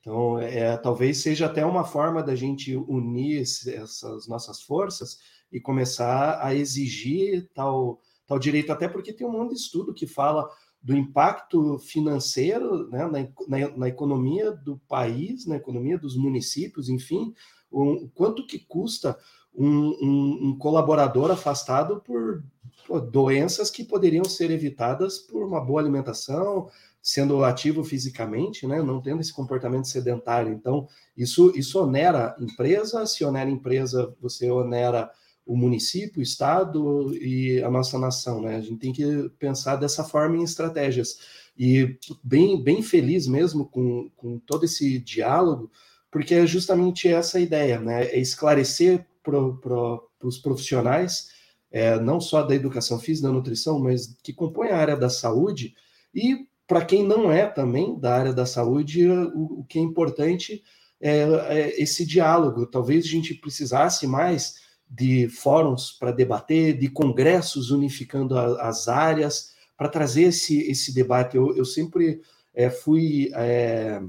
Então, 0.02 0.40
é, 0.40 0.76
talvez 0.78 1.22
seja 1.22 1.46
até 1.46 1.64
uma 1.64 1.84
forma 1.84 2.24
da 2.24 2.36
gente 2.36 2.76
unir 2.76 3.42
essas 3.42 4.28
nossas 4.28 4.62
forças 4.62 5.20
e 5.52 5.60
começar 5.60 6.44
a 6.44 6.56
exigir 6.56 7.48
tal, 7.54 8.02
tal 8.26 8.40
direito, 8.40 8.72
até 8.72 8.88
porque 8.88 9.14
tem 9.14 9.28
um 9.28 9.32
monte 9.32 9.52
de 9.52 9.60
estudo 9.60 9.94
que 9.94 10.08
fala 10.08 10.50
do 10.82 10.98
impacto 10.98 11.78
financeiro 11.78 12.90
né, 12.90 13.06
na, 13.06 13.20
na, 13.48 13.78
na, 13.78 13.88
economia 13.88 14.52
do 14.52 14.80
país, 14.88 15.46
na 15.46 15.58
economia 15.58 16.00
dos 16.00 16.18
municípios, 16.18 16.90
enfim, 16.90 17.36
o, 17.70 18.10
quanto 18.16 18.48
que 18.48 18.58
custa 18.58 19.16
um, 19.54 19.68
um, 19.68 20.40
um 20.48 20.58
colaborador 20.58 21.30
afastado 21.30 22.02
por, 22.02 22.44
por 22.88 23.02
doenças 23.02 23.70
que 23.70 23.84
poderiam 23.84 24.26
ser 24.26 24.50
evitadas 24.50 25.20
por 25.20 25.44
uma 25.44 25.62
boa 25.62 25.80
alimentação, 25.80 26.68
sendo 27.02 27.44
ativo 27.44 27.84
fisicamente, 27.84 28.68
né, 28.68 28.82
não 28.82 29.02
tendo 29.02 29.22
esse 29.22 29.34
comportamento 29.34 29.88
sedentário. 29.88 30.54
Então, 30.54 30.88
isso, 31.18 31.52
isso 31.56 31.82
onera 31.82 32.36
empresa, 32.40 33.06
se 33.06 33.24
onera 33.26 33.50
empresa, 33.50 34.16
você 34.22 34.52
onera 34.52 35.10
o 35.46 35.58
município, 35.58 36.20
o 36.20 36.24
estado 36.24 37.16
e 37.16 37.62
a 37.64 37.70
nossa 37.70 37.98
nação, 37.98 38.42
né? 38.42 38.58
A 38.58 38.62
gente 38.62 38.78
tem 38.78 38.94
que 38.94 39.30
pensar 39.40 39.76
dessa 39.76 40.04
forma 40.04 40.38
em 40.38 40.44
estratégias. 40.44 41.18
E 41.58 41.98
bem, 42.24 42.64
bem 42.64 42.82
feliz 42.84 43.28
mesmo 43.28 43.66
com, 43.66 44.10
com 44.16 44.40
todo 44.40 44.66
esse 44.66 45.00
diálogo, 45.00 45.72
porque 46.12 46.36
é 46.36 46.46
justamente 46.46 47.08
essa 47.08 47.38
a 47.38 47.42
ideia, 47.42 47.80
né? 47.80 48.06
É 48.06 48.20
esclarecer 48.20 49.06
para 49.24 49.40
pro, 49.54 50.10
os 50.22 50.38
profissionais, 50.38 51.30
é, 51.72 52.00
não 52.00 52.22
só 52.22 52.44
da 52.44 52.56
educação 52.56 53.00
física, 53.00 53.28
da 53.28 53.34
nutrição, 53.34 53.80
mas 53.80 54.16
que 54.22 54.34
compõem 54.34 54.70
a 54.70 54.78
área 54.78 54.96
da 54.96 55.10
saúde, 55.10 55.74
e 56.14 56.46
para 56.68 56.86
quem 56.86 57.06
não 57.06 57.32
é 57.32 57.46
também 57.46 58.00
da 58.00 58.16
área 58.16 58.34
da 58.34 58.46
saúde, 58.46 59.08
o, 59.10 59.60
o 59.60 59.66
que 59.66 59.78
é 59.78 59.82
importante 59.82 60.64
é, 61.02 61.22
é, 61.22 61.82
esse 61.82 62.06
diálogo. 62.06 62.66
Talvez 62.66 63.06
a 63.06 63.10
gente 63.10 63.34
precisasse 63.34 64.06
mais 64.08 64.56
de 64.90 65.30
fóruns 65.30 65.92
para 65.92 66.12
debater, 66.12 66.78
de 66.78 66.90
congressos 66.90 67.72
unificando 67.72 68.38
a, 68.38 68.68
as 68.70 68.88
áreas, 68.88 69.52
para 69.76 69.90
trazer 69.90 70.24
esse, 70.24 70.60
esse 70.70 70.94
debate. 70.94 71.36
Eu, 71.36 71.56
eu 71.56 71.66
sempre 71.66 72.22
é, 72.54 72.70
fui, 72.70 73.32
é, 73.34 74.02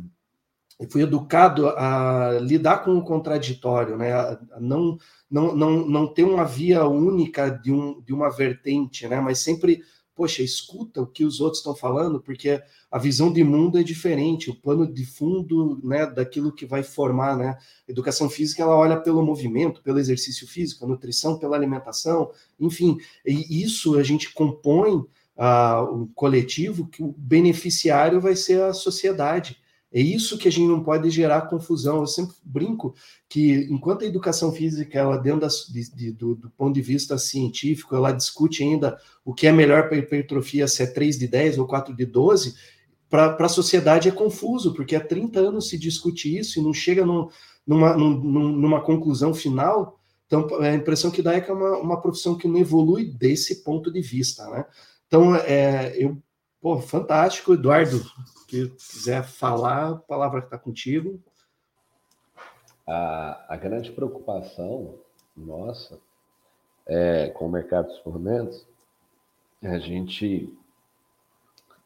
fui 0.90 1.02
educado 1.02 1.68
a 1.68 2.38
lidar 2.40 2.84
com 2.84 2.96
o 2.96 3.04
contraditório, 3.04 3.96
né? 3.96 4.12
A, 4.12 4.38
não, 4.60 4.98
não, 5.30 5.56
não, 5.56 5.86
não 5.86 6.12
ter 6.12 6.24
uma 6.24 6.44
via 6.44 6.84
única 6.84 7.48
de, 7.48 7.72
um, 7.72 8.02
de 8.02 8.12
uma 8.12 8.28
vertente, 8.28 9.08
né? 9.08 9.18
mas 9.18 9.38
sempre 9.38 9.82
poxa, 10.14 10.42
escuta 10.42 11.00
o 11.00 11.06
que 11.06 11.24
os 11.24 11.40
outros 11.40 11.58
estão 11.60 11.74
falando, 11.74 12.20
porque 12.20 12.62
a 12.90 12.98
visão 12.98 13.32
de 13.32 13.42
mundo 13.42 13.78
é 13.78 13.82
diferente, 13.82 14.50
o 14.50 14.54
plano 14.54 14.86
de 14.86 15.04
fundo, 15.04 15.80
né, 15.82 16.06
daquilo 16.06 16.52
que 16.52 16.66
vai 16.66 16.82
formar, 16.82 17.36
né? 17.36 17.56
educação 17.88 18.28
física, 18.28 18.62
ela 18.62 18.76
olha 18.76 19.00
pelo 19.00 19.24
movimento, 19.24 19.82
pelo 19.82 19.98
exercício 19.98 20.46
físico, 20.46 20.84
a 20.84 20.88
nutrição 20.88 21.38
pela 21.38 21.56
alimentação, 21.56 22.30
enfim, 22.60 22.98
e 23.24 23.62
isso 23.62 23.98
a 23.98 24.02
gente 24.02 24.32
compõe 24.32 25.06
uh, 25.36 25.94
um 25.94 26.06
coletivo 26.14 26.86
que 26.86 27.02
o 27.02 27.14
beneficiário 27.16 28.20
vai 28.20 28.36
ser 28.36 28.62
a 28.62 28.72
sociedade. 28.72 29.61
É 29.92 30.00
isso 30.00 30.38
que 30.38 30.48
a 30.48 30.50
gente 30.50 30.68
não 30.68 30.82
pode 30.82 31.10
gerar 31.10 31.42
confusão. 31.42 32.00
Eu 32.00 32.06
sempre 32.06 32.34
brinco 32.42 32.94
que, 33.28 33.68
enquanto 33.70 34.02
a 34.02 34.06
educação 34.06 34.50
física, 34.50 34.98
ela 34.98 35.18
dentro 35.18 35.40
das, 35.40 35.66
de, 35.66 35.94
de, 35.94 36.12
do, 36.12 36.34
do, 36.34 36.50
ponto 36.50 36.74
de 36.74 36.80
vista 36.80 37.18
científico, 37.18 37.94
ela 37.94 38.10
discute 38.10 38.62
ainda 38.62 38.98
o 39.24 39.34
que 39.34 39.46
é 39.46 39.52
melhor 39.52 39.88
para 39.88 39.98
hipertrofia, 39.98 40.66
se 40.66 40.82
é 40.82 40.86
3 40.86 41.18
de 41.18 41.28
10 41.28 41.58
ou 41.58 41.66
4 41.66 41.94
de 41.94 42.06
12, 42.06 42.54
para 43.10 43.36
a 43.38 43.48
sociedade 43.48 44.08
é 44.08 44.12
confuso, 44.12 44.72
porque 44.72 44.96
há 44.96 45.00
30 45.00 45.38
anos 45.38 45.68
se 45.68 45.76
discute 45.76 46.34
isso 46.34 46.58
e 46.58 46.62
não 46.62 46.72
chega 46.72 47.04
numa, 47.04 47.94
numa 47.94 48.80
conclusão 48.80 49.34
final. 49.34 50.00
Então, 50.26 50.48
a 50.62 50.74
impressão 50.74 51.10
que 51.10 51.20
dá 51.20 51.34
é 51.34 51.40
que 51.42 51.50
é 51.50 51.54
uma, 51.54 51.76
uma 51.76 52.00
profissão 52.00 52.34
que 52.34 52.48
não 52.48 52.58
evolui 52.58 53.04
desse 53.04 53.62
ponto 53.62 53.92
de 53.92 54.00
vista, 54.00 54.48
né? 54.48 54.64
Então, 55.06 55.36
é, 55.36 55.94
eu, 55.94 56.16
pô, 56.62 56.78
fantástico, 56.80 57.54
Eduardo, 57.54 58.00
que 58.46 58.68
quiser 58.68 59.24
falar, 59.24 59.90
a 59.90 59.96
palavra 59.96 60.38
está 60.38 60.56
contigo. 60.56 61.20
A, 62.86 63.54
a, 63.54 63.56
grande 63.56 63.90
preocupação 63.90 64.98
nossa 65.36 65.98
é, 66.86 67.28
com 67.30 67.46
o 67.46 67.50
mercado 67.50 67.88
de 67.88 67.96
suplementos 67.96 68.66
é 69.60 69.68
a 69.68 69.78
gente. 69.78 70.56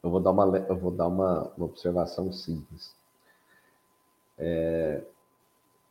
Eu 0.02 0.10
vou 0.10 0.20
dar 0.20 0.30
uma, 0.30 0.58
eu 0.58 0.76
vou 0.76 0.90
dar 0.90 1.08
uma, 1.08 1.50
uma 1.56 1.66
observação 1.66 2.32
simples. 2.32 2.94
É, 4.38 5.02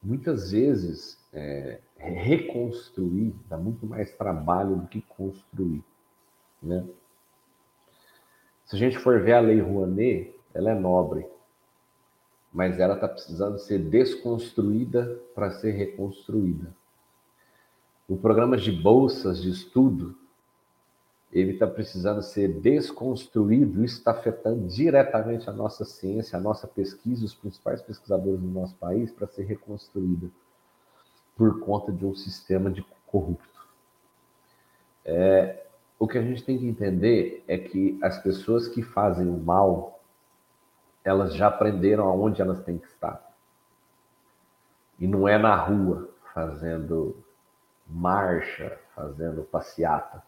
muitas 0.02 0.52
vezes, 0.52 1.18
é, 1.34 1.80
reconstruir 1.98 3.36
dá 3.48 3.58
muito 3.58 3.86
mais 3.86 4.16
trabalho 4.16 4.76
do 4.76 4.88
que 4.88 5.02
construir. 5.02 5.84
Né? 6.62 6.86
Se 8.66 8.76
a 8.76 8.80
gente 8.80 8.98
for 8.98 9.22
ver 9.22 9.34
a 9.34 9.40
Lei 9.40 9.62
Rouanet, 9.62 10.36
ela 10.54 10.72
é 10.72 10.76
nobre, 10.76 11.28
mas 12.52 12.80
ela 12.80 12.96
está 12.96 13.08
precisando 13.08 13.60
ser 13.60 13.80
desconstruída 13.80 15.22
para 15.36 15.52
ser 15.52 15.72
reconstruída. 15.72 16.76
O 18.08 18.18
programa 18.18 18.58
de 18.58 18.72
bolsas 18.72 19.42
de 19.42 19.50
estudo, 19.50 20.18
ele 21.32 21.54
está 21.54 21.68
precisando 21.68 22.22
ser 22.22 22.60
desconstruído, 22.60 23.84
isso 23.84 23.98
está 23.98 24.12
afetando 24.12 24.68
diretamente 24.68 25.50
a 25.50 25.54
nossa 25.54 25.84
ciência, 25.84 26.38
a 26.38 26.42
nossa 26.42 26.68
pesquisa, 26.68 27.26
os 27.26 27.36
principais 27.36 27.82
pesquisadores 27.82 28.40
do 28.40 28.48
nosso 28.48 28.76
país, 28.76 29.12
para 29.12 29.28
ser 29.28 29.44
reconstruída 29.44 30.30
por 31.36 31.60
conta 31.60 31.92
de 31.92 32.06
um 32.06 32.16
sistema 32.16 32.72
de 32.72 32.82
corrupto. 33.06 33.68
É, 35.04 35.65
o 35.98 36.08
que 36.08 36.18
a 36.18 36.22
gente 36.22 36.44
tem 36.44 36.58
que 36.58 36.68
entender 36.68 37.44
é 37.48 37.58
que 37.58 37.98
as 38.02 38.22
pessoas 38.22 38.68
que 38.68 38.82
fazem 38.82 39.28
o 39.28 39.38
mal 39.38 39.96
elas 41.04 41.36
já 41.36 41.48
aprenderam 41.48 42.08
aonde 42.08 42.42
elas 42.42 42.64
têm 42.64 42.80
que 42.80 42.88
estar. 42.88 43.32
E 45.00 45.08
não 45.08 45.28
é 45.28 45.38
na 45.38 45.56
rua 45.56 46.10
fazendo 46.34 47.16
marcha, 47.88 48.80
fazendo 48.96 49.44
passeata. 49.44 50.24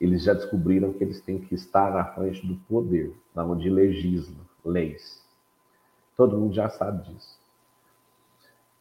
Eles 0.00 0.24
já 0.24 0.32
descobriram 0.32 0.94
que 0.94 1.04
eles 1.04 1.20
têm 1.20 1.38
que 1.38 1.54
estar 1.54 1.92
na 1.92 2.06
frente 2.06 2.44
do 2.46 2.56
poder, 2.66 3.14
na 3.34 3.44
onde 3.44 3.68
legisla 3.68 4.40
leis. 4.64 5.22
Todo 6.16 6.38
mundo 6.38 6.54
já 6.54 6.70
sabe 6.70 7.06
disso. 7.06 7.38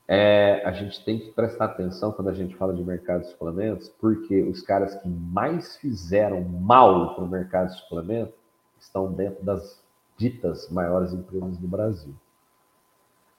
É, 0.07 0.61
a 0.65 0.71
gente 0.73 1.03
tem 1.05 1.17
que 1.17 1.31
prestar 1.31 1.65
atenção 1.65 2.11
quando 2.11 2.29
a 2.29 2.33
gente 2.33 2.55
fala 2.55 2.73
de 2.73 2.83
mercado 2.83 3.21
de 3.21 3.29
suplementos, 3.29 3.87
porque 3.87 4.41
os 4.43 4.61
caras 4.61 4.95
que 4.95 5.07
mais 5.07 5.77
fizeram 5.77 6.41
mal 6.41 7.15
para 7.15 7.23
o 7.23 7.27
mercado 7.27 7.69
de 7.69 7.79
suplementos 7.79 8.35
estão 8.79 9.11
dentro 9.11 9.43
das 9.43 9.81
ditas 10.17 10.69
maiores 10.69 11.13
empresas 11.13 11.57
do 11.57 11.67
Brasil. 11.67 12.13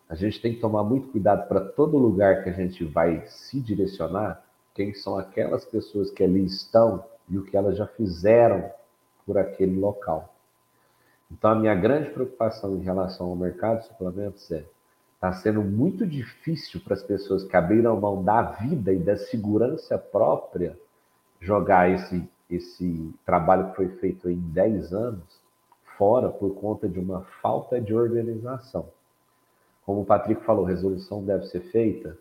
a 0.08 0.14
gente 0.14 0.40
tem 0.40 0.54
que 0.54 0.60
tomar 0.60 0.84
muito 0.84 1.08
cuidado 1.08 1.48
para 1.48 1.60
todo 1.60 1.96
lugar 1.98 2.42
que 2.42 2.50
a 2.50 2.52
gente 2.52 2.84
vai 2.84 3.26
se 3.26 3.60
direcionar, 3.60 4.44
quem 4.74 4.92
são 4.94 5.18
aquelas 5.18 5.64
pessoas 5.64 6.10
que 6.10 6.22
ali 6.22 6.44
estão 6.44 7.04
e 7.28 7.38
o 7.38 7.44
que 7.44 7.56
elas 7.56 7.76
já 7.76 7.86
fizeram 7.86 8.70
por 9.26 9.38
aquele 9.38 9.78
local. 9.78 10.34
Então, 11.30 11.50
a 11.50 11.54
minha 11.54 11.74
grande 11.74 12.10
preocupação 12.10 12.76
em 12.76 12.82
relação 12.82 13.26
ao 13.26 13.36
mercado 13.36 13.80
de 13.80 13.86
suplementos 13.86 14.50
é 14.52 14.64
está 15.24 15.32
sendo 15.32 15.62
muito 15.62 16.06
difícil 16.06 16.80
para 16.80 16.92
as 16.92 17.02
pessoas 17.02 17.44
que 17.44 17.56
abriram 17.56 17.98
mão 17.98 18.22
da 18.22 18.42
vida 18.42 18.92
e 18.92 18.98
da 18.98 19.16
segurança 19.16 19.96
própria 19.96 20.78
jogar 21.40 21.90
esse, 21.90 22.28
esse 22.50 23.14
trabalho 23.24 23.70
que 23.70 23.76
foi 23.76 23.88
feito 23.96 24.28
em 24.28 24.38
10 24.38 24.92
anos 24.92 25.42
fora 25.96 26.28
por 26.28 26.54
conta 26.56 26.86
de 26.86 26.98
uma 26.98 27.22
falta 27.40 27.80
de 27.80 27.94
organização. 27.94 28.86
Como 29.86 30.02
o 30.02 30.04
Patrick 30.04 30.44
falou, 30.44 30.64
resolução 30.64 31.24
deve 31.24 31.46
ser 31.46 31.60
feita 31.70 32.18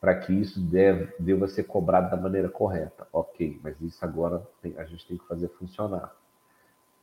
para 0.00 0.14
que 0.14 0.32
isso 0.32 0.58
deve, 0.60 1.12
deva 1.18 1.48
ser 1.48 1.64
cobrado 1.64 2.10
da 2.10 2.16
maneira 2.16 2.48
correta. 2.48 3.06
Ok, 3.12 3.60
mas 3.62 3.78
isso 3.80 4.02
agora 4.04 4.46
tem, 4.62 4.74
a 4.78 4.84
gente 4.84 5.06
tem 5.06 5.18
que 5.18 5.26
fazer 5.26 5.48
funcionar. 5.48 6.14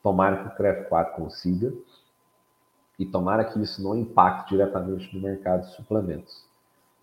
Tomara 0.02 0.44
que 0.44 0.48
o 0.48 0.56
CREF 0.56 0.88
4 0.88 1.16
consiga 1.16 1.74
e 2.98 3.06
tomara 3.06 3.44
que 3.44 3.62
isso 3.62 3.84
não 3.84 3.98
impacte 3.98 4.52
diretamente 4.52 5.14
no 5.16 5.22
mercado 5.22 5.62
de 5.62 5.76
suplementos. 5.76 6.46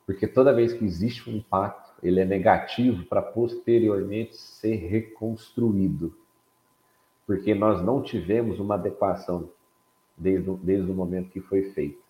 Porque 0.06 0.26
toda 0.26 0.54
vez 0.54 0.72
que 0.72 0.84
existe 0.84 1.28
um 1.28 1.36
impacto, 1.36 1.92
ele 2.02 2.20
é 2.20 2.24
negativo 2.24 3.04
para 3.06 3.22
posteriormente 3.22 4.36
ser 4.36 4.76
reconstruído. 4.76 6.14
Porque 7.26 7.54
nós 7.54 7.82
não 7.82 8.02
tivemos 8.02 8.58
uma 8.58 8.74
adequação 8.74 9.48
desde, 10.16 10.50
desde 10.56 10.90
o 10.90 10.94
momento 10.94 11.30
que 11.30 11.40
foi 11.40 11.70
feito. 11.70 12.02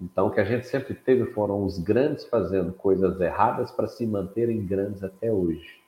Então, 0.00 0.28
o 0.28 0.30
que 0.30 0.40
a 0.40 0.44
gente 0.44 0.66
sempre 0.66 0.94
teve 0.94 1.26
foram 1.32 1.64
os 1.64 1.78
grandes 1.78 2.24
fazendo 2.24 2.72
coisas 2.72 3.20
erradas 3.20 3.70
para 3.70 3.86
se 3.86 4.06
manterem 4.06 4.64
grandes 4.64 5.02
até 5.02 5.30
hoje. 5.30 5.80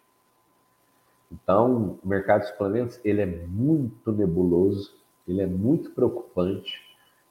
Então, 1.30 1.98
o 2.02 2.08
mercado 2.08 2.42
de 2.42 2.48
suplementos 2.48 3.00
ele 3.02 3.22
é 3.22 3.26
muito 3.26 4.12
nebuloso, 4.12 4.94
ele 5.26 5.40
é 5.40 5.46
muito 5.46 5.92
preocupante 5.92 6.81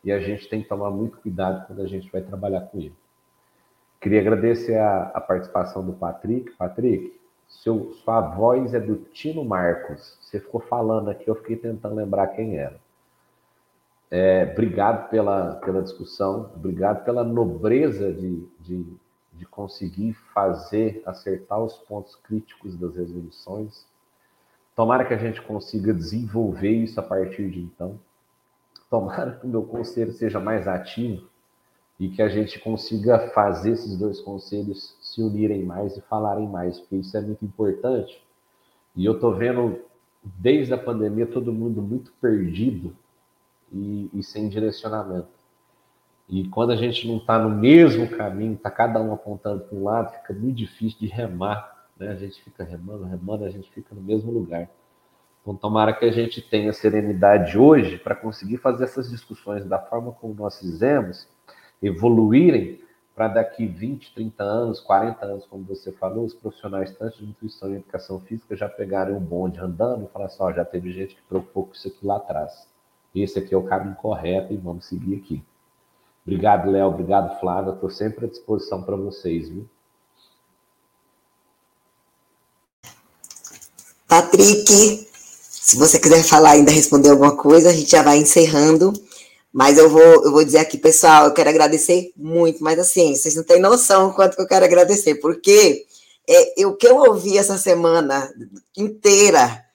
e 0.04 0.12
a 0.12 0.20
gente 0.20 0.48
tem 0.50 0.62
que 0.62 0.70
tomar 0.70 0.90
muito 0.90 1.18
cuidado 1.18 1.66
quando 1.68 1.82
a 1.82 1.88
gente 1.88 2.12
vai 2.12 2.22
trabalhar 2.22 2.62
com 2.62 2.80
ele. 2.80 2.94
Queria 4.00 4.20
agradecer 4.20 4.78
a, 4.78 5.12
a 5.14 5.22
participação 5.22 5.86
do 5.86 5.94
Patrick. 5.94 6.52
Patrick, 6.58 7.20
seu, 7.48 7.94
sua 8.04 8.22
voz 8.22 8.74
é 8.74 8.80
do 8.80 8.96
Tino 8.96 9.46
Marcos. 9.46 10.18
Você 10.22 10.40
ficou 10.40 10.60
falando 10.60 11.10
aqui, 11.10 11.28
eu 11.28 11.36
fiquei 11.36 11.56
tentando 11.56 11.96
lembrar 11.96 12.28
quem 12.28 12.58
era. 12.58 12.80
É, 14.10 14.50
obrigado 14.52 15.10
pela, 15.10 15.56
pela 15.56 15.82
discussão, 15.82 16.52
obrigado 16.56 17.06
pela 17.06 17.24
nobreza 17.24 18.12
de, 18.12 18.46
de, 18.60 18.86
de 19.34 19.46
conseguir 19.46 20.14
fazer, 20.34 21.02
acertar 21.06 21.64
os 21.64 21.78
pontos 21.78 22.16
críticos 22.16 22.76
das 22.76 22.96
resoluções. 22.96 23.86
Tomara 24.76 25.06
que 25.06 25.14
a 25.14 25.18
gente 25.18 25.42
consiga 25.42 25.94
desenvolver 25.94 26.72
isso 26.72 27.00
a 27.00 27.04
partir 27.04 27.50
de 27.50 27.62
então. 27.62 28.00
Tomara 28.92 29.38
que 29.38 29.46
o 29.46 29.50
meu 29.50 29.64
conselho 29.64 30.12
seja 30.12 30.38
mais 30.38 30.68
ativo 30.68 31.26
e 31.98 32.10
que 32.10 32.22
a 32.22 32.28
gente 32.28 32.60
consiga 32.60 33.30
fazer 33.30 33.72
esses 33.72 33.98
dois 33.98 34.20
conselhos 34.20 34.98
se 35.00 35.22
unirem 35.22 35.64
mais 35.64 35.96
e 35.96 36.02
falarem 36.02 36.46
mais, 36.46 36.78
porque 36.78 36.98
isso 36.98 37.16
é 37.16 37.22
muito 37.22 37.46
importante. 37.46 38.22
E 38.94 39.06
eu 39.06 39.14
estou 39.14 39.34
vendo, 39.34 39.80
desde 40.22 40.74
a 40.74 40.78
pandemia, 40.78 41.26
todo 41.26 41.54
mundo 41.54 41.82
muito 41.82 42.12
perdido 42.20 42.94
e, 43.72 44.10
e 44.14 44.22
sem 44.22 44.50
direcionamento. 44.50 45.30
E 46.28 46.50
quando 46.50 46.72
a 46.72 46.76
gente 46.76 47.08
não 47.08 47.16
está 47.16 47.40
no 47.40 47.50
mesmo 47.50 48.10
caminho, 48.10 48.56
está 48.56 48.70
cada 48.70 49.02
um 49.02 49.14
apontando 49.14 49.64
para 49.64 49.78
um 49.78 49.86
lado, 49.86 50.12
fica 50.18 50.34
muito 50.34 50.58
difícil 50.58 51.00
de 51.00 51.08
remar. 51.08 51.88
Né? 51.98 52.10
A 52.10 52.16
gente 52.16 52.44
fica 52.44 52.66
remando, 52.66 53.06
remando, 53.06 53.46
a 53.46 53.50
gente 53.50 53.72
fica 53.72 53.96
no 53.96 54.02
mesmo 54.02 54.34
lugar. 54.34 54.70
Então, 55.42 55.56
tomara 55.56 55.94
que 55.94 56.06
a 56.06 56.12
gente 56.12 56.42
tenha 56.42 56.72
serenidade 56.72 57.58
hoje 57.58 57.98
para 57.98 58.16
conseguir 58.16 58.58
fazer 58.58 58.84
essas 58.84 59.10
discussões 59.10 59.66
da 59.66 59.80
forma 59.80 60.12
como 60.12 60.36
nós 60.36 60.60
fizemos, 60.60 61.28
evoluírem 61.82 62.80
para 63.16 63.28
daqui 63.28 63.66
20, 63.66 64.14
30 64.14 64.44
anos, 64.44 64.80
40 64.80 65.26
anos, 65.26 65.46
como 65.46 65.64
você 65.64 65.92
falou, 65.92 66.26
os 66.26 66.34
profissionais 66.34 66.96
tanto 66.96 67.18
de 67.18 67.26
nutrição 67.26 67.72
e 67.72 67.76
educação 67.76 68.20
física 68.20 68.56
já 68.56 68.70
pegarem 68.70 69.16
o 69.16 69.20
bonde 69.20 69.60
andando 69.60 70.06
e 70.06 70.08
falar 70.08 70.26
assim, 70.26 70.38
ó, 70.40 70.52
já 70.52 70.64
teve 70.64 70.92
gente 70.92 71.16
que 71.16 71.22
preocupou 71.28 71.66
com 71.66 71.74
isso 71.74 71.88
aqui 71.88 72.06
lá 72.06 72.18
atrás. 72.18 72.68
Esse 73.14 73.40
aqui 73.40 73.54
é 73.54 73.58
o 73.58 73.64
caminho 73.64 73.96
correto 73.96 74.54
e 74.54 74.58
vamos 74.58 74.86
seguir 74.86 75.18
aqui. 75.18 75.44
Obrigado, 76.26 76.70
Léo. 76.70 76.88
Obrigado, 76.88 77.40
Flávia. 77.40 77.74
Estou 77.74 77.90
sempre 77.90 78.26
à 78.26 78.30
disposição 78.30 78.84
para 78.84 78.96
vocês, 78.96 79.50
viu? 79.50 79.68
Patrick, 84.08 85.11
se 85.72 85.78
você 85.78 85.98
quiser 85.98 86.22
falar 86.22 86.52
ainda, 86.52 86.70
responder 86.70 87.12
alguma 87.12 87.38
coisa, 87.38 87.70
a 87.70 87.74
gente 87.74 87.92
já 87.92 88.04
vai 88.04 88.18
encerrando. 88.18 88.92
Mas 89.54 89.78
eu 89.78 89.90
vou, 89.90 90.02
eu 90.02 90.30
vou 90.30 90.44
dizer 90.44 90.58
aqui, 90.58 90.78
pessoal, 90.78 91.28
eu 91.28 91.34
quero 91.34 91.50
agradecer 91.50 92.12
muito, 92.18 92.62
mas 92.62 92.78
assim, 92.78 93.16
vocês 93.16 93.36
não 93.36 93.44
têm 93.44 93.62
noção 93.62 94.12
quanto 94.12 94.36
que 94.36 94.42
eu 94.42 94.48
quero 94.48 94.66
agradecer, 94.66 95.16
porque 95.16 95.86
é, 96.28 96.66
o 96.66 96.76
que 96.76 96.86
eu 96.86 96.98
ouvi 96.98 97.38
essa 97.38 97.58
semana 97.58 98.30
inteira 98.78 99.66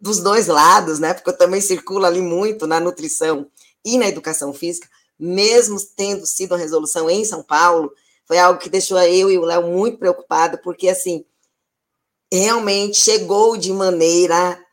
dos 0.00 0.20
dois 0.20 0.46
lados, 0.46 1.00
né? 1.00 1.12
Porque 1.14 1.30
eu 1.30 1.36
também 1.36 1.60
circulo 1.60 2.06
ali 2.06 2.20
muito 2.20 2.64
na 2.68 2.78
nutrição 2.78 3.48
e 3.84 3.98
na 3.98 4.06
educação 4.06 4.54
física, 4.54 4.88
mesmo 5.18 5.78
tendo 5.96 6.24
sido 6.26 6.52
uma 6.52 6.58
resolução 6.58 7.10
em 7.10 7.24
São 7.24 7.42
Paulo, 7.42 7.90
foi 8.24 8.38
algo 8.38 8.60
que 8.60 8.70
deixou 8.70 9.00
eu 9.00 9.28
e 9.32 9.36
o 9.36 9.44
Léo 9.44 9.66
muito 9.66 9.98
preocupados, 9.98 10.60
porque 10.62 10.88
assim, 10.88 11.24
realmente 12.32 12.98
chegou 12.98 13.56
de 13.56 13.72
maneira 13.72 14.64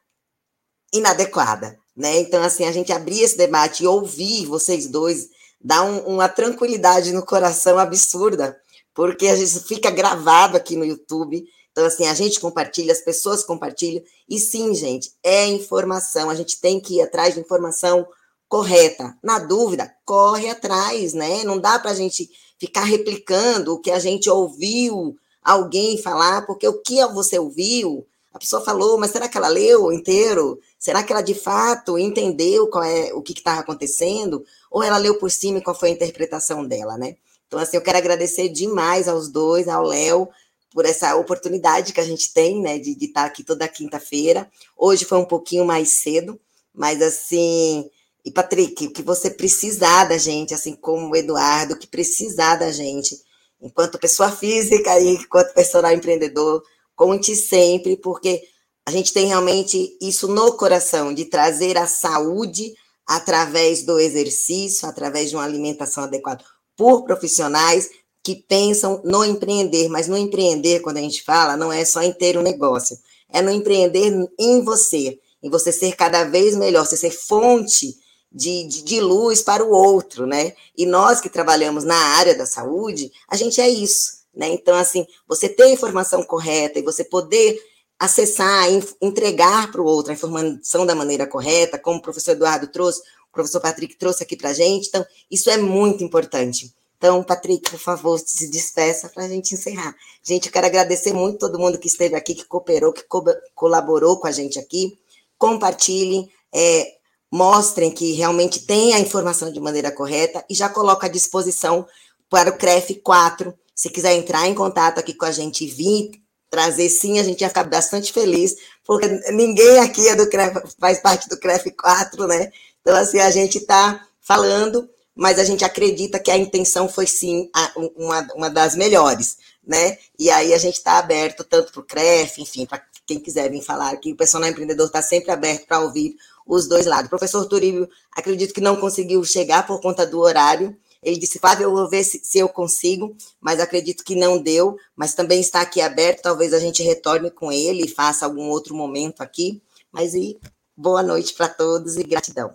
inadequada, 0.97 1.77
né? 1.95 2.19
Então, 2.19 2.43
assim, 2.43 2.65
a 2.65 2.71
gente 2.71 2.91
abrir 2.91 3.21
esse 3.21 3.37
debate 3.37 3.83
e 3.83 3.87
ouvir 3.87 4.45
vocês 4.45 4.87
dois 4.87 5.29
dá 5.61 5.81
um, 5.83 5.99
uma 5.99 6.27
tranquilidade 6.29 7.11
no 7.11 7.25
coração 7.25 7.79
absurda, 7.79 8.57
porque 8.93 9.27
a 9.27 9.35
gente 9.35 9.59
fica 9.61 9.89
gravado 9.89 10.55
aqui 10.55 10.75
no 10.75 10.85
YouTube, 10.85 11.45
então, 11.75 11.85
assim, 11.85 12.07
a 12.07 12.13
gente 12.13 12.39
compartilha, 12.39 12.93
as 12.93 13.01
pessoas 13.01 13.43
compartilham. 13.43 14.01
E 14.29 14.39
sim, 14.39 14.73
gente, 14.73 15.11
é 15.21 15.45
informação. 15.47 16.29
A 16.29 16.35
gente 16.35 16.61
tem 16.61 16.79
que 16.79 16.95
ir 16.95 17.01
atrás 17.01 17.33
de 17.33 17.41
informação 17.41 18.07
correta. 18.47 19.13
Na 19.21 19.39
dúvida, 19.39 19.93
corre 20.05 20.49
atrás, 20.49 21.13
né? 21.13 21.43
Não 21.43 21.59
dá 21.59 21.77
para 21.77 21.91
a 21.91 21.93
gente 21.93 22.29
ficar 22.57 22.85
replicando 22.85 23.73
o 23.73 23.81
que 23.81 23.91
a 23.91 23.99
gente 23.99 24.29
ouviu 24.29 25.17
alguém 25.43 26.01
falar, 26.01 26.45
porque 26.45 26.65
o 26.65 26.81
que 26.81 27.05
você 27.07 27.37
ouviu, 27.37 28.07
a 28.35 28.37
pessoa 28.37 28.61
falou, 28.61 28.97
mas 28.97 29.11
será 29.11 29.29
que 29.29 29.37
ela 29.37 29.47
leu 29.47 29.93
inteiro? 29.93 30.59
Será 30.77 31.01
que 31.01 31.13
ela 31.13 31.21
de 31.21 31.33
fato 31.33 31.97
entendeu 31.97 32.67
qual 32.67 32.83
é 32.83 33.13
o 33.13 33.21
que 33.21 33.31
estava 33.31 33.61
acontecendo? 33.61 34.43
Ou 34.69 34.83
ela 34.83 34.97
leu 34.97 35.17
por 35.17 35.31
cima 35.31 35.59
e 35.59 35.61
qual 35.61 35.73
foi 35.73 35.87
a 35.87 35.93
interpretação 35.93 36.67
dela, 36.67 36.97
né? 36.97 37.15
Então, 37.47 37.57
assim, 37.57 37.77
eu 37.77 37.81
quero 37.81 37.97
agradecer 37.97 38.49
demais 38.49 39.07
aos 39.07 39.29
dois, 39.29 39.69
ao 39.69 39.85
Léo, 39.85 40.27
por 40.69 40.83
essa 40.83 41.15
oportunidade 41.15 41.93
que 41.93 42.01
a 42.01 42.03
gente 42.03 42.33
tem, 42.33 42.61
né, 42.61 42.77
de, 42.77 42.97
estar 43.05 43.23
aqui 43.23 43.41
toda 43.41 43.69
quinta-feira. 43.69 44.51
Hoje 44.75 45.05
foi 45.05 45.17
um 45.17 45.25
pouquinho 45.25 45.63
mais 45.63 46.01
cedo, 46.01 46.37
mas 46.73 47.01
assim, 47.01 47.89
e 48.25 48.31
Patrick, 48.31 48.87
o 48.87 48.91
que 48.91 49.01
você 49.01 49.29
precisar 49.29 50.09
da 50.09 50.17
gente, 50.17 50.53
assim 50.53 50.75
como 50.75 51.09
o 51.09 51.15
Eduardo, 51.15 51.75
o 51.75 51.79
que 51.79 51.87
precisar 51.87 52.57
da 52.57 52.69
gente, 52.69 53.17
enquanto 53.61 53.97
pessoa 53.97 54.29
física 54.35 54.99
e 54.99 55.11
enquanto 55.11 55.53
personal 55.53 55.93
empreendedor, 55.93 56.61
conte 56.95 57.35
sempre, 57.35 57.97
porque 57.97 58.41
a 58.85 58.91
gente 58.91 59.11
tem 59.11 59.27
realmente 59.27 59.97
isso 60.01 60.27
no 60.27 60.53
coração, 60.53 61.13
de 61.13 61.25
trazer 61.25 61.77
a 61.77 61.87
saúde 61.87 62.73
através 63.07 63.83
do 63.83 63.99
exercício, 63.99 64.87
através 64.87 65.29
de 65.29 65.35
uma 65.35 65.43
alimentação 65.43 66.03
adequada 66.03 66.43
por 66.77 67.03
profissionais 67.03 67.89
que 68.23 68.35
pensam 68.35 69.01
no 69.03 69.23
empreender, 69.23 69.87
mas 69.87 70.07
no 70.07 70.17
empreender, 70.17 70.79
quando 70.79 70.97
a 70.97 71.01
gente 71.01 71.23
fala, 71.23 71.55
não 71.55 71.71
é 71.71 71.85
só 71.85 72.01
em 72.01 72.11
ter 72.11 72.37
um 72.37 72.41
negócio, 72.41 72.97
é 73.29 73.41
no 73.41 73.51
empreender 73.51 74.11
em 74.39 74.63
você, 74.63 75.19
em 75.43 75.49
você 75.49 75.71
ser 75.71 75.95
cada 75.95 76.23
vez 76.23 76.55
melhor, 76.55 76.85
você 76.85 76.97
ser 76.97 77.11
fonte 77.11 77.95
de, 78.31 78.67
de, 78.67 78.83
de, 78.83 78.99
luz 78.99 79.41
para 79.41 79.63
o 79.63 79.69
outro, 79.71 80.25
né? 80.25 80.53
E 80.75 80.85
nós 80.85 81.21
que 81.21 81.29
trabalhamos 81.29 81.83
na 81.83 81.95
área 81.95 82.35
da 82.35 82.45
saúde, 82.45 83.11
a 83.29 83.35
gente 83.35 83.61
é 83.61 83.69
isso, 83.69 84.24
né? 84.35 84.49
Então, 84.49 84.75
assim, 84.75 85.05
você 85.27 85.47
ter 85.47 85.63
a 85.63 85.69
informação 85.69 86.23
correta 86.23 86.79
e 86.79 86.83
você 86.83 87.03
poder 87.03 87.59
acessar, 87.97 88.65
entregar 89.01 89.71
para 89.71 89.81
o 89.81 89.85
outro 89.85 90.11
a 90.11 90.15
informação 90.15 90.85
da 90.85 90.93
maneira 90.93 91.25
correta, 91.25 91.79
como 91.79 91.99
o 91.99 92.01
professor 92.01 92.31
Eduardo 92.31 92.67
trouxe, 92.67 93.01
o 93.29 93.33
professor 93.33 93.61
Patrick 93.61 93.95
trouxe 93.95 94.23
aqui 94.23 94.35
para 94.35 94.49
a 94.49 94.53
gente, 94.53 94.87
então, 94.87 95.05
isso 95.29 95.49
é 95.49 95.57
muito 95.57 96.03
importante. 96.03 96.73
Então, 96.97 97.23
Patrick, 97.23 97.69
por 97.69 97.79
favor, 97.79 98.17
se 98.17 98.49
despeça 98.49 99.09
para 99.09 99.25
a 99.25 99.27
gente 99.27 99.53
encerrar. 99.53 99.95
Gente, 100.23 100.47
eu 100.47 100.51
quero 100.51 100.65
agradecer 100.65 101.13
muito 101.13 101.39
todo 101.39 101.59
mundo 101.59 101.77
que 101.77 101.87
esteve 101.87 102.15
aqui, 102.15 102.33
que 102.33 102.45
cooperou, 102.45 102.93
que 102.93 103.03
co 103.03 103.23
colaborou 103.53 104.17
com 104.17 104.27
a 104.27 104.31
gente 104.31 104.57
aqui. 104.57 104.97
Compartilhem. 105.37 106.31
É, 106.53 106.95
mostrem 107.35 107.91
que 107.91 108.13
realmente 108.13 108.65
tem 108.65 108.93
a 108.93 108.99
informação 108.99 109.51
de 109.51 109.59
maneira 109.59 109.91
correta 109.91 110.45
e 110.49 110.55
já 110.55 110.69
coloco 110.69 111.05
à 111.05 111.09
disposição 111.09 111.85
para 112.29 112.49
o 112.49 112.57
CREF 112.57 112.95
4. 113.03 113.53
Se 113.75 113.89
quiser 113.89 114.13
entrar 114.13 114.47
em 114.47 114.55
contato 114.55 114.99
aqui 114.99 115.13
com 115.13 115.25
a 115.25 115.31
gente 115.31 115.65
e 115.65 115.67
vir 115.67 116.11
trazer, 116.49 116.87
sim, 116.89 117.19
a 117.19 117.23
gente 117.23 117.41
ia 117.41 117.49
ficar 117.49 117.65
bastante 117.65 118.13
feliz, 118.13 118.55
porque 118.85 119.07
ninguém 119.31 119.79
aqui 119.79 120.07
é 120.07 120.15
do 120.15 120.29
CREF, 120.29 120.55
faz 120.79 120.99
parte 120.99 121.27
do 121.27 121.37
CREF 121.37 121.69
4, 121.71 122.25
né? 122.27 122.51
Então, 122.81 122.95
assim, 122.95 123.19
a 123.19 123.29
gente 123.29 123.57
está 123.57 124.07
falando, 124.21 124.89
mas 125.13 125.37
a 125.37 125.43
gente 125.43 125.65
acredita 125.65 126.19
que 126.19 126.31
a 126.31 126.37
intenção 126.37 126.87
foi, 126.87 127.05
sim, 127.07 127.49
uma, 127.97 128.27
uma 128.35 128.49
das 128.49 128.75
melhores, 128.75 129.37
né? 129.67 129.97
E 130.17 130.29
aí 130.29 130.53
a 130.53 130.57
gente 130.57 130.75
está 130.77 130.97
aberto 130.97 131.43
tanto 131.43 131.73
para 131.73 131.81
o 131.81 131.85
CREF, 131.85 132.41
enfim, 132.41 132.65
para 132.65 132.81
quem 133.05 133.19
quiser 133.19 133.49
vir 133.51 133.61
falar 133.61 133.91
aqui, 133.91 134.13
o 134.13 134.17
personal 134.17 134.49
empreendedor 134.49 134.87
está 134.87 135.01
sempre 135.01 135.31
aberto 135.31 135.67
para 135.67 135.79
ouvir 135.79 136.15
os 136.45 136.67
dois 136.67 136.85
lados. 136.85 137.07
O 137.07 137.09
professor 137.09 137.45
Turíbio, 137.45 137.89
acredito 138.11 138.53
que 138.53 138.61
não 138.61 138.75
conseguiu 138.75 139.23
chegar 139.23 139.65
por 139.65 139.81
conta 139.81 140.05
do 140.05 140.19
horário. 140.19 140.75
Ele 141.05 141.19
disse, 141.19 141.37
Flávio, 141.37 141.65
eu 141.65 141.71
vou 141.71 141.87
ver 141.87 142.03
se, 142.03 142.19
se 142.23 142.39
eu 142.39 142.49
consigo, 142.49 143.15
mas 143.39 143.59
acredito 143.59 144.03
que 144.03 144.15
não 144.15 144.41
deu. 144.41 144.75
Mas 144.95 145.13
também 145.13 145.39
está 145.39 145.61
aqui 145.61 145.79
aberto, 145.79 146.23
talvez 146.23 146.51
a 146.51 146.59
gente 146.59 146.81
retorne 146.81 147.29
com 147.29 147.51
ele 147.51 147.85
e 147.85 147.87
faça 147.87 148.25
algum 148.25 148.49
outro 148.49 148.75
momento 148.75 149.21
aqui. 149.21 149.61
Mas 149.91 150.15
e 150.15 150.35
boa 150.75 151.03
noite 151.03 151.35
para 151.35 151.47
todos 151.47 151.95
e 151.95 152.03
gratidão. 152.03 152.51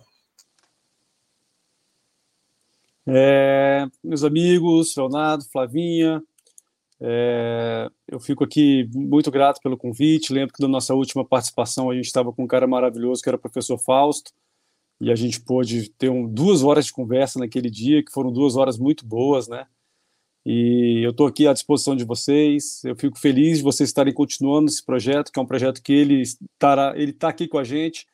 É, 3.06 3.86
meus 4.02 4.24
amigos, 4.24 4.94
Leonardo, 4.96 5.44
Flavinha, 5.44 6.22
é, 7.00 7.88
eu 8.06 8.20
fico 8.20 8.44
aqui 8.44 8.88
muito 8.92 9.30
grato 9.30 9.60
pelo 9.62 9.76
convite. 9.76 10.32
Lembro 10.32 10.52
que 10.52 10.60
da 10.60 10.68
nossa 10.68 10.92
última 10.92 11.24
participação 11.24 11.88
a 11.88 11.94
gente 11.94 12.06
estava 12.06 12.32
com 12.32 12.42
um 12.42 12.48
cara 12.48 12.66
maravilhoso 12.66 13.22
que 13.22 13.28
era 13.28 13.36
o 13.36 13.40
professor 13.40 13.78
Fausto, 13.78 14.32
e 15.00 15.10
a 15.10 15.16
gente 15.16 15.40
pôde 15.40 15.88
ter 15.90 16.10
um, 16.10 16.28
duas 16.28 16.62
horas 16.62 16.86
de 16.86 16.92
conversa 16.92 17.38
naquele 17.38 17.70
dia, 17.70 18.04
que 18.04 18.12
foram 18.12 18.30
duas 18.30 18.56
horas 18.56 18.78
muito 18.78 19.06
boas, 19.06 19.48
né? 19.48 19.66
E 20.44 21.00
eu 21.02 21.10
estou 21.10 21.26
aqui 21.26 21.46
à 21.46 21.52
disposição 21.52 21.94
de 21.96 22.04
vocês. 22.04 22.82
Eu 22.84 22.96
fico 22.96 23.18
feliz 23.18 23.58
de 23.58 23.64
vocês 23.64 23.88
estarem 23.88 24.12
continuando 24.12 24.70
esse 24.70 24.84
projeto, 24.84 25.30
que 25.32 25.38
é 25.38 25.42
um 25.42 25.46
projeto 25.46 25.82
que 25.82 25.92
ele 25.92 26.22
estará, 26.22 26.94
ele 26.96 27.12
está 27.12 27.28
aqui 27.28 27.46
com 27.46 27.58
a 27.58 27.64
gente. 27.64 28.06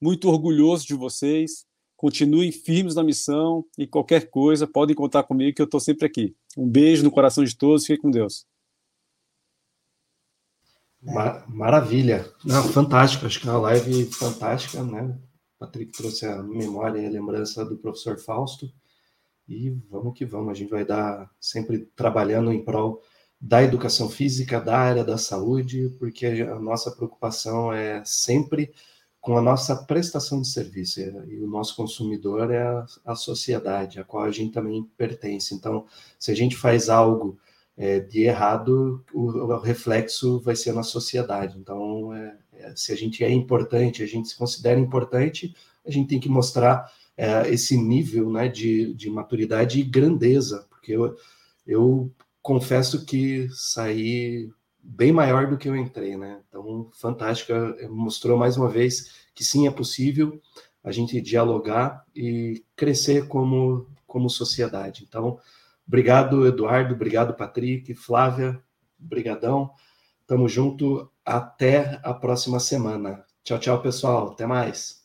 Muito 0.00 0.28
orgulhoso 0.28 0.86
de 0.86 0.94
vocês. 0.94 1.64
Continuem 1.96 2.52
firmes 2.52 2.94
na 2.94 3.02
missão 3.02 3.64
e 3.78 3.86
qualquer 3.86 4.28
coisa 4.28 4.66
podem 4.66 4.94
contar 4.94 5.22
comigo 5.22 5.54
que 5.54 5.62
eu 5.62 5.66
estou 5.66 5.80
sempre 5.80 6.06
aqui. 6.06 6.34
Um 6.56 6.68
beijo 6.68 7.02
no 7.04 7.10
coração 7.10 7.44
de 7.44 7.56
todos, 7.56 7.86
fiquem 7.86 8.02
com 8.02 8.10
Deus. 8.10 8.46
Mar 11.02 11.44
maravilha, 11.48 12.32
Não, 12.44 12.64
fantástico, 12.64 13.26
acho 13.26 13.38
que 13.38 13.46
é 13.46 13.50
uma 13.50 13.60
live 13.60 14.06
fantástica, 14.06 14.82
né? 14.82 15.18
Patrick 15.64 15.92
trouxe 15.92 16.26
a 16.26 16.42
memória 16.42 17.00
e 17.00 17.06
a 17.06 17.10
lembrança 17.10 17.64
do 17.64 17.76
professor 17.76 18.18
Fausto 18.18 18.72
e 19.48 19.70
vamos 19.90 20.16
que 20.16 20.24
vamos, 20.24 20.50
a 20.50 20.54
gente 20.54 20.70
vai 20.70 20.84
dar 20.84 21.30
sempre 21.40 21.86
trabalhando 21.94 22.52
em 22.52 22.64
prol 22.64 23.02
da 23.40 23.62
educação 23.62 24.08
física, 24.08 24.60
da 24.60 24.76
área 24.76 25.04
da 25.04 25.18
saúde, 25.18 25.94
porque 25.98 26.26
a 26.26 26.58
nossa 26.58 26.90
preocupação 26.90 27.72
é 27.72 28.02
sempre 28.04 28.72
com 29.20 29.36
a 29.36 29.42
nossa 29.42 29.74
prestação 29.74 30.40
de 30.40 30.48
serviço, 30.48 31.00
e 31.00 31.42
o 31.42 31.46
nosso 31.46 31.74
consumidor 31.76 32.50
é 32.50 32.62
a, 32.62 32.86
a 33.06 33.14
sociedade, 33.14 33.98
a 33.98 34.04
qual 34.04 34.24
a 34.24 34.30
gente 34.30 34.52
também 34.52 34.84
pertence. 34.96 35.54
Então, 35.54 35.86
se 36.18 36.30
a 36.30 36.34
gente 36.34 36.56
faz 36.56 36.88
algo 36.88 37.38
é, 37.76 38.00
de 38.00 38.22
errado, 38.22 39.04
o, 39.12 39.30
o, 39.30 39.58
reflexo 39.58 40.40
vai 40.40 40.54
ser 40.54 40.72
na 40.72 40.82
sociedade. 40.82 41.58
Então, 41.58 42.14
é, 42.14 42.26
é, 42.26 42.36
se 42.74 42.92
a 42.92 42.96
gente 42.96 43.24
é 43.24 43.30
importante, 43.30 44.02
a 44.02 44.06
gente 44.06 44.28
se 44.28 44.36
considera 44.36 44.78
importante, 44.80 45.54
a 45.86 45.90
gente 45.90 46.08
tem 46.08 46.20
que 46.20 46.28
mostrar 46.28 46.90
é, 47.16 47.48
esse 47.50 47.76
nível 47.76 48.30
né, 48.30 48.48
de, 48.48 48.94
de 48.94 49.08
maturidade 49.10 49.80
e 49.80 49.84
grandeza, 49.84 50.66
porque 50.68 50.92
eu, 50.92 51.16
eu 51.66 52.10
confesso 52.42 53.04
que 53.04 53.48
saí 53.50 54.50
bem 54.82 55.12
maior 55.12 55.46
do 55.48 55.56
que 55.56 55.68
eu 55.68 55.74
entrei, 55.74 56.16
né? 56.16 56.42
Então, 56.48 56.90
fantástica, 56.92 57.76
mostrou 57.88 58.36
mais 58.36 58.56
uma 58.56 58.68
vez 58.68 59.24
que 59.34 59.42
sim, 59.42 59.66
é 59.66 59.70
possível 59.70 60.40
a 60.82 60.92
gente 60.92 61.20
dialogar 61.20 62.04
e 62.14 62.62
crescer 62.76 63.26
como, 63.26 63.88
como 64.06 64.28
sociedade. 64.28 65.04
Então, 65.08 65.38
obrigado, 65.88 66.46
Eduardo, 66.46 66.94
obrigado, 66.94 67.34
Patrick, 67.34 67.94
Flávia, 67.94 68.62
brigadão. 68.98 69.70
Tamo 70.26 70.46
junto, 70.48 71.10
até 71.24 72.00
a 72.02 72.12
próxima 72.12 72.60
semana. 72.60 73.24
Tchau, 73.42 73.58
tchau, 73.58 73.82
pessoal. 73.82 74.32
Até 74.32 74.46
mais. 74.46 75.04